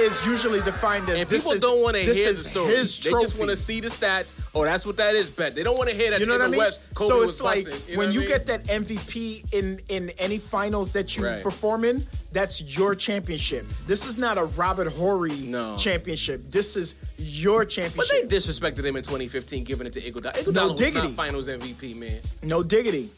is 0.01 0.25
usually 0.25 0.61
defined 0.61 1.09
as 1.11 1.19
And 1.21 1.29
people 1.29 1.51
is, 1.53 1.61
don't 1.61 1.83
want 1.83 1.97
to 1.97 2.03
hear 2.05 2.33
the 2.33 2.39
story. 2.39 2.69
His 2.77 2.97
they 3.01 3.11
just 3.11 3.37
want 3.37 3.51
to 3.51 3.57
see 3.57 3.81
the 3.81 3.89
stats. 3.89 4.35
Oh, 4.55 4.63
that's 4.65 4.87
what 4.87 4.97
that 4.99 5.17
is. 5.17 5.29
Bet 5.29 5.57
they 5.57 5.65
don't 5.65 5.77
want 5.77 5.91
to 5.91 5.97
hear 5.97 6.13
that 6.13 6.21
You 6.21 6.27
know 6.27 6.35
in 6.35 6.41
what 6.41 6.45
I 6.45 6.49
the 6.49 6.53
mean? 6.53 6.59
West. 6.61 6.81
Kobe 6.95 7.09
so 7.09 7.23
it's 7.23 7.41
like 7.41 7.65
busting, 7.65 7.83
you 7.89 7.97
know 7.97 7.99
when 7.99 8.13
you 8.13 8.21
mean? 8.21 8.29
get 8.29 8.47
that 8.47 8.65
MVP 8.65 9.53
in 9.53 9.81
in 9.89 10.11
any 10.19 10.39
finals 10.39 10.93
that 10.93 11.17
you 11.17 11.27
Right. 11.27 11.43
perform 11.43 11.85
in, 11.85 12.07
that's 12.33 12.63
your 12.79 12.95
championship. 12.95 13.67
This 13.89 14.07
is 14.07 14.17
not 14.17 14.39
a 14.39 14.45
Robert 14.45 14.87
Horry 14.93 15.37
No. 15.37 15.77
championship. 15.77 16.43
This 16.51 16.77
is 16.77 16.95
your 17.43 17.65
But 17.65 18.07
they 18.11 18.27
disrespected 18.27 18.85
him 18.85 18.97
in 18.97 19.03
2015, 19.03 19.65
giving 19.65 19.87
it 19.87 19.93
to 19.95 20.01
Iguodala. 20.01 20.35
Iguodala 20.35 20.53
No 20.55 20.69
was 20.69 20.79
diggity. 20.81 21.09
not 21.09 21.17
Finals 21.17 21.49
MVP, 21.49 21.97
man. 21.97 22.21
no 22.43 22.63
diggity. 22.63 23.11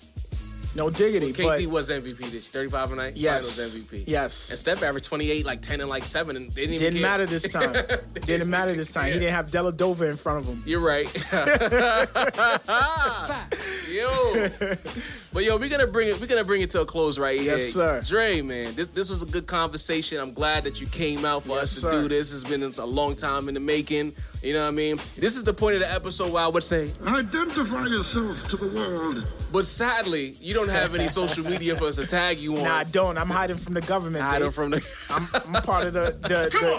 No 0.76 0.88
diggity. 0.88 1.32
KD 1.32 1.64
but 1.64 1.66
was 1.66 1.90
MVP 1.90 2.30
this 2.30 2.48
35 2.48 2.90
and 2.92 2.96
9 2.98 3.12
Yes. 3.16 3.56
Finals 3.56 3.76
MVP. 3.76 4.04
Yes. 4.06 4.50
And 4.50 4.58
Steph 4.58 4.84
averaged 4.84 5.06
28, 5.06 5.44
like 5.44 5.62
10 5.62 5.80
and 5.80 5.90
like 5.90 6.04
7, 6.04 6.36
and 6.36 6.48
they 6.54 6.60
didn't 6.66 6.74
even 6.74 6.84
didn't 6.84 7.00
care. 7.00 7.10
matter 7.10 7.26
this 7.26 7.52
time. 7.52 7.72
didn't 8.14 8.48
matter 8.48 8.72
this 8.76 8.92
time. 8.92 9.06
He 9.12 9.18
didn't 9.18 9.34
have 9.34 9.48
Deladova 9.50 10.08
in 10.08 10.16
front 10.16 10.38
of 10.38 10.46
him. 10.46 10.62
You're 10.64 10.78
right. 10.78 11.08
Yo. 13.88 14.48
But 15.32 15.44
yo, 15.44 15.56
we're 15.58 15.68
gonna 15.68 15.86
bring 15.86 16.08
it. 16.08 16.20
We're 16.20 16.26
gonna 16.26 16.42
bring 16.42 16.60
it 16.60 16.70
to 16.70 16.80
a 16.80 16.84
close 16.84 17.16
right 17.16 17.38
here. 17.40 17.52
Yes, 17.56 17.72
sir. 17.72 18.00
Dre, 18.04 18.42
man, 18.42 18.74
this, 18.74 18.88
this 18.88 19.10
was 19.10 19.22
a 19.22 19.26
good 19.26 19.46
conversation. 19.46 20.18
I'm 20.18 20.32
glad 20.32 20.64
that 20.64 20.80
you 20.80 20.88
came 20.88 21.24
out 21.24 21.44
for 21.44 21.50
Yes, 21.54 21.62
us 21.62 21.74
to 21.76 21.80
sir. 21.82 21.90
do 22.02 22.08
this. 22.08 22.34
It's 22.34 22.42
been 22.42 22.64
a 22.64 22.84
long 22.84 23.14
time 23.14 23.46
in 23.48 23.54
the 23.54 23.60
making. 23.60 24.12
You 24.42 24.54
know 24.54 24.62
what 24.62 24.68
I 24.68 24.72
mean? 24.72 24.98
This 25.16 25.36
is 25.36 25.44
the 25.44 25.52
point 25.54 25.74
of 25.74 25.80
the 25.82 25.92
episode 25.92 26.32
where 26.32 26.42
I 26.42 26.48
would 26.48 26.64
say, 26.64 26.90
Identify 27.06 27.86
yourself 27.86 28.48
to 28.48 28.56
the 28.56 28.68
world. 28.74 29.24
but 29.52 29.66
sadly, 29.66 30.30
you 30.40 30.52
don't 30.52 30.68
have 30.70 30.96
any 30.96 31.06
social 31.06 31.44
media 31.44 31.76
for 31.76 31.84
us 31.84 31.96
to 31.96 32.06
tag 32.06 32.40
you 32.40 32.56
on. 32.56 32.64
Nah, 32.64 32.78
I 32.78 32.84
don't. 32.84 33.16
I'm 33.16 33.30
hiding 33.30 33.56
from 33.58 33.74
the 33.74 33.82
government. 33.82 34.24
Hiding 34.24 34.48
babe. 34.48 34.54
from 34.54 34.70
the. 34.70 34.84
I'm, 35.10 35.28
I'm 35.54 35.62
part 35.62 35.86
of 35.86 35.92
the, 35.92 36.16
the, 36.22 36.28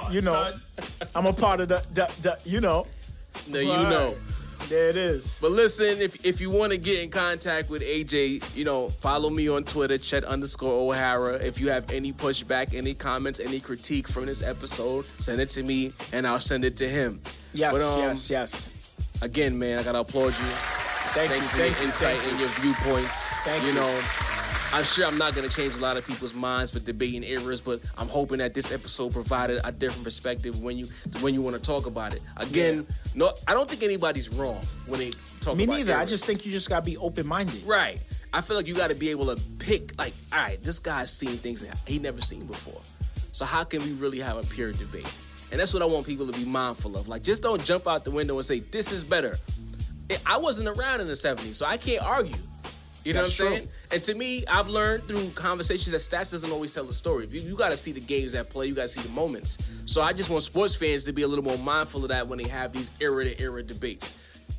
the 0.09 0.13
you 0.13 0.19
know, 0.21 0.51
I'm 1.15 1.25
a 1.25 1.31
part 1.33 1.61
of 1.61 1.69
the, 1.69 1.85
the, 1.93 2.13
the 2.21 2.37
you 2.43 2.59
know. 2.59 2.85
no, 3.47 3.59
you 3.59 3.71
Right. 3.71 3.89
know. 3.89 4.15
There 4.71 4.87
it 4.87 4.95
is. 4.95 5.37
But 5.41 5.51
listen, 5.51 5.99
if 5.99 6.23
if 6.25 6.39
you 6.39 6.49
want 6.49 6.71
to 6.71 6.77
get 6.77 7.03
in 7.03 7.09
contact 7.09 7.69
with 7.69 7.81
AJ, 7.81 8.55
you 8.55 8.63
know, 8.63 8.89
follow 9.01 9.29
me 9.29 9.49
on 9.49 9.65
Twitter, 9.65 9.97
Chet 9.97 10.23
underscore 10.23 10.93
O'Hara. 10.93 11.33
If 11.33 11.59
you 11.59 11.67
have 11.69 11.91
any 11.91 12.13
pushback, 12.13 12.73
any 12.73 12.93
comments, 12.93 13.41
any 13.41 13.59
critique 13.59 14.07
from 14.07 14.27
this 14.27 14.41
episode, 14.41 15.03
send 15.19 15.41
it 15.41 15.49
to 15.49 15.63
me 15.63 15.91
and 16.13 16.25
I'll 16.25 16.39
send 16.39 16.63
it 16.63 16.77
to 16.77 16.87
him. 16.87 17.19
Yes, 17.51 17.73
But, 17.73 17.81
um, 17.81 17.99
yes, 17.99 18.29
yes. 18.29 18.71
Again, 19.21 19.59
man, 19.59 19.77
I 19.77 19.83
gotta 19.83 19.99
applaud 19.99 20.27
you. 20.27 20.31
Thank 21.11 21.31
Thanks 21.31 21.47
you, 21.47 21.51
for 21.51 21.57
thank 21.57 21.73
your 21.73 21.81
you, 21.81 21.87
insight 21.87 22.31
and 22.31 22.39
your 22.39 22.49
viewpoints. 22.61 23.25
Thank 23.43 23.63
you 23.63 23.69
you. 23.71 23.75
know, 23.75 24.01
I'm 24.73 24.83
sure 24.83 25.05
I'm 25.05 25.17
not 25.17 25.35
gonna 25.35 25.49
change 25.49 25.75
a 25.75 25.79
lot 25.79 25.97
of 25.97 26.07
people's 26.07 26.33
minds 26.33 26.73
with 26.73 26.85
debating 26.85 27.23
errors, 27.23 27.59
but 27.59 27.81
I'm 27.97 28.07
hoping 28.07 28.37
that 28.37 28.53
this 28.53 28.71
episode 28.71 29.11
provided 29.13 29.61
a 29.63 29.71
different 29.71 30.03
perspective 30.03 30.61
when 30.63 30.77
you 30.77 30.85
when 31.19 31.33
you 31.33 31.41
want 31.41 31.55
to 31.55 31.61
talk 31.61 31.87
about 31.87 32.13
it. 32.13 32.21
Again, 32.37 32.87
no, 33.13 33.33
I 33.47 33.53
don't 33.53 33.69
think 33.69 33.83
anybody's 33.83 34.29
wrong 34.29 34.61
when 34.87 34.99
they 34.99 35.13
talk 35.41 35.57
Me 35.57 35.65
neither. 35.65 35.95
I 35.95 36.05
just 36.05 36.25
think 36.25 36.45
you 36.45 36.51
just 36.51 36.69
gotta 36.69 36.85
be 36.85 36.97
open 36.97 37.27
minded. 37.27 37.63
Right. 37.65 37.99
I 38.33 38.39
feel 38.41 38.55
like 38.55 38.67
you 38.67 38.73
got 38.73 38.87
to 38.87 38.95
be 38.95 39.09
able 39.09 39.35
to 39.35 39.41
pick, 39.59 39.97
like, 39.99 40.13
all 40.31 40.39
right, 40.39 40.61
this 40.63 40.79
guy's 40.79 41.11
seen 41.11 41.37
things 41.37 41.65
that 41.65 41.77
he 41.85 41.99
never 41.99 42.21
seen 42.21 42.45
before. 42.45 42.79
So 43.33 43.43
how 43.43 43.65
can 43.65 43.83
we 43.83 43.91
really 43.91 44.19
have 44.19 44.37
a 44.37 44.43
pure 44.43 44.71
debate? 44.71 45.11
And 45.51 45.59
that's 45.59 45.73
what 45.73 45.81
I 45.81 45.85
want 45.85 46.05
people 46.05 46.25
to 46.25 46.31
be 46.31 46.45
mindful 46.45 46.95
of. 46.95 47.09
Like, 47.09 47.23
just 47.23 47.41
don't 47.41 47.61
jump 47.63 47.87
out 47.87 48.05
the 48.05 48.11
window 48.11 48.37
and 48.37 48.45
say 48.45 48.59
this 48.59 48.91
is 48.91 49.03
better. 49.03 49.37
I 50.25 50.37
wasn't 50.37 50.69
around 50.69 51.01
in 51.01 51.07
the 51.07 51.13
'70s, 51.13 51.55
so 51.55 51.65
I 51.65 51.77
can't 51.77 52.03
argue. 52.03 52.35
You 53.03 53.13
know 53.13 53.23
That's 53.23 53.39
what 53.39 53.45
I'm 53.47 53.51
true. 53.53 53.59
saying? 53.61 53.71
And 53.91 54.03
to 54.03 54.15
me, 54.15 54.45
I've 54.45 54.67
learned 54.67 55.03
through 55.03 55.29
conversations 55.31 55.91
that 55.91 55.97
stats 55.97 56.31
doesn't 56.31 56.51
always 56.51 56.73
tell 56.73 56.85
the 56.85 56.93
story. 56.93 57.27
You, 57.31 57.41
you 57.41 57.55
got 57.55 57.71
to 57.71 57.77
see 57.77 57.91
the 57.91 57.99
games 57.99 58.35
at 58.35 58.49
play. 58.49 58.67
You 58.67 58.75
got 58.75 58.83
to 58.83 58.87
see 58.87 59.01
the 59.01 59.09
moments. 59.09 59.57
So 59.85 60.01
I 60.01 60.13
just 60.13 60.29
want 60.29 60.43
sports 60.43 60.75
fans 60.75 61.03
to 61.05 61.13
be 61.13 61.23
a 61.23 61.27
little 61.27 61.43
more 61.43 61.57
mindful 61.57 62.03
of 62.03 62.09
that 62.09 62.27
when 62.27 62.37
they 62.37 62.47
have 62.47 62.73
these 62.73 62.91
era 62.99 63.23
to 63.23 63.39
era 63.41 63.63
debates. 63.63 64.13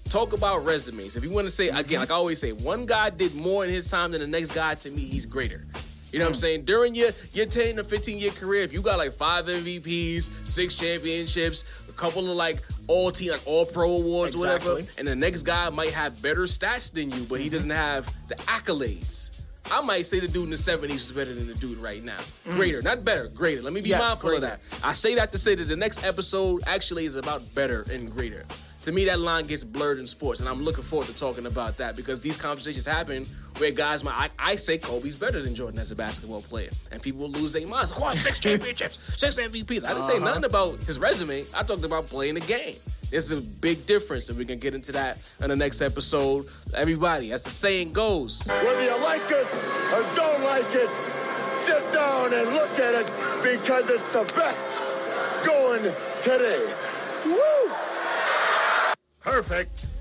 Talk 0.09 0.33
about 0.33 0.65
resumes. 0.65 1.17
If 1.17 1.23
you 1.25 1.31
want 1.31 1.47
to 1.47 1.51
say 1.51 1.69
again, 1.69 2.01
like 2.01 2.11
I 2.11 2.15
always 2.15 2.41
say, 2.41 2.53
one 2.53 2.85
guy 2.85 3.11
did 3.11 3.35
more 3.35 3.65
in 3.65 3.71
his 3.71 3.87
time 3.87 4.13
than 4.13 4.21
the 4.21 4.27
next 4.27 4.53
guy. 4.53 4.75
To 4.75 4.91
me, 4.91 5.05
he's 5.05 5.25
greater. 5.25 5.65
You 6.13 6.19
know 6.19 6.27
what 6.27 6.31
I'm 6.31 6.35
saying? 6.35 6.65
During 6.65 6.95
your 6.95 7.11
your 7.33 7.47
10 7.47 7.77
to 7.77 7.85
15 7.85 8.19
year 8.19 8.31
career, 8.31 8.63
if 8.63 8.73
you 8.73 8.83
got 8.83 8.99
like 8.99 9.13
five 9.13 9.47
MVPs, 9.47 10.47
six 10.47 10.77
championships, 10.77 11.65
a 11.89 11.93
couple 11.93 12.31
of 12.31 12.37
like 12.37 12.63
all 12.87 13.11
team, 13.11 13.33
like 13.33 13.47
all 13.47 13.65
pro 13.65 13.91
awards, 13.97 14.37
whatever, 14.37 14.83
and 14.99 15.09
the 15.09 15.17
next 15.17 15.43
guy 15.43 15.71
might 15.71 15.93
have 15.93 16.21
better 16.21 16.43
stats 16.43 16.93
than 16.93 17.11
you, 17.11 17.25
but 17.25 17.41
he 17.41 17.47
mm-hmm. 17.47 17.55
doesn't 17.55 17.71
have 17.71 18.13
the 18.29 18.35
accolades. 18.35 19.43
I 19.71 19.81
might 19.81 20.05
say 20.05 20.21
the 20.21 20.29
dude 20.29 20.45
in 20.45 20.51
the 20.51 20.57
70s 20.57 20.91
is 20.97 21.13
better 21.13 21.33
than 21.33 21.47
the 21.47 21.55
dude 21.55 21.79
right 21.79 22.03
now. 22.03 22.19
Mm-hmm. 22.19 22.57
Greater, 22.57 22.83
not 22.83 23.05
better, 23.05 23.29
greater. 23.29 23.63
Let 23.63 23.73
me 23.73 23.81
be 23.81 23.91
Yes, 23.91 24.01
mindful 24.01 24.31
greater. 24.31 24.47
of 24.47 24.61
that. 24.71 24.87
I 24.87 24.93
say 24.93 25.15
that 25.15 25.33
to 25.33 25.39
say 25.39 25.55
that 25.55 25.65
the 25.65 25.77
next 25.77 26.05
episode 26.05 26.63
actually 26.67 27.07
is 27.07 27.15
about 27.15 27.55
better 27.55 27.87
and 27.91 28.11
greater. 28.11 28.45
To 28.83 28.91
me, 28.91 29.05
that 29.05 29.21
line 29.21 29.45
gets 29.45 29.63
blurred 29.63 30.01
in 30.01 30.09
sports, 30.09 30.41
and 30.41 30.49
I'm 30.49 30.63
looking 30.63 30.83
forward 30.83 31.07
to 31.07 31.15
talking 31.15 31.47
about 31.47 31.77
that 31.77 31.95
because 31.95 32.19
these 32.19 32.37
conversations 32.37 32.85
happen 32.85 33.25
where 33.59 33.71
guys 33.71 34.03
might. 34.03 34.15
I, 34.15 34.53
I 34.53 34.57
say 34.57 34.77
Kobe's 34.77 35.15
better 35.15 35.41
than 35.41 35.55
Jordan 35.55 35.79
as 35.79 35.93
a 35.93 35.95
basketball 35.95 36.41
player, 36.41 36.71
and 36.91 37.01
people 37.01 37.21
will 37.21 37.31
lose 37.31 37.53
their 37.53 37.65
minds. 37.67 37.93
Come 37.93 38.03
on, 38.03 38.17
six 38.17 38.39
championships, 38.41 38.99
six 39.17 39.37
MVPs. 39.37 39.85
I 39.85 39.89
didn't 39.89 40.03
say 40.03 40.17
uh-huh. 40.17 40.25
nothing 40.25 40.45
about 40.45 40.79
his 40.81 40.99
resume. 40.99 41.45
I 41.55 41.63
talked 41.63 41.85
about 41.85 42.07
playing 42.07 42.35
the 42.35 42.41
game. 42.41 42.75
There's 43.11 43.31
a 43.31 43.37
big 43.37 43.87
difference, 43.87 44.29
and 44.31 44.37
we 44.39 44.45
can 44.45 44.59
get 44.59 44.75
into 44.75 44.91
that 44.93 45.19
in 45.41 45.51
the 45.51 45.57
next 45.57 45.81
episode. 45.81 46.49
Everybody, 46.75 47.31
as 47.31 47.45
the 47.45 47.51
saying 47.51 47.93
goes. 47.93 48.49
Whether 48.49 48.85
you 48.85 49.01
like 49.01 49.31
it 49.31 49.47
or 49.93 50.03
don't 50.17 50.43
like 50.43 50.75
it, 50.75 50.91
sit 51.61 51.93
down 51.93 52.35
and 52.35 52.49
look 52.53 52.71
at 52.81 52.95
it 52.97 53.07
because 53.45 53.89
it's 53.91 54.13
the 54.13 54.25
best 54.35 55.47
going 55.47 55.83
today. 56.25 56.67
Woo! 57.27 57.92
Perfect. 59.23 59.92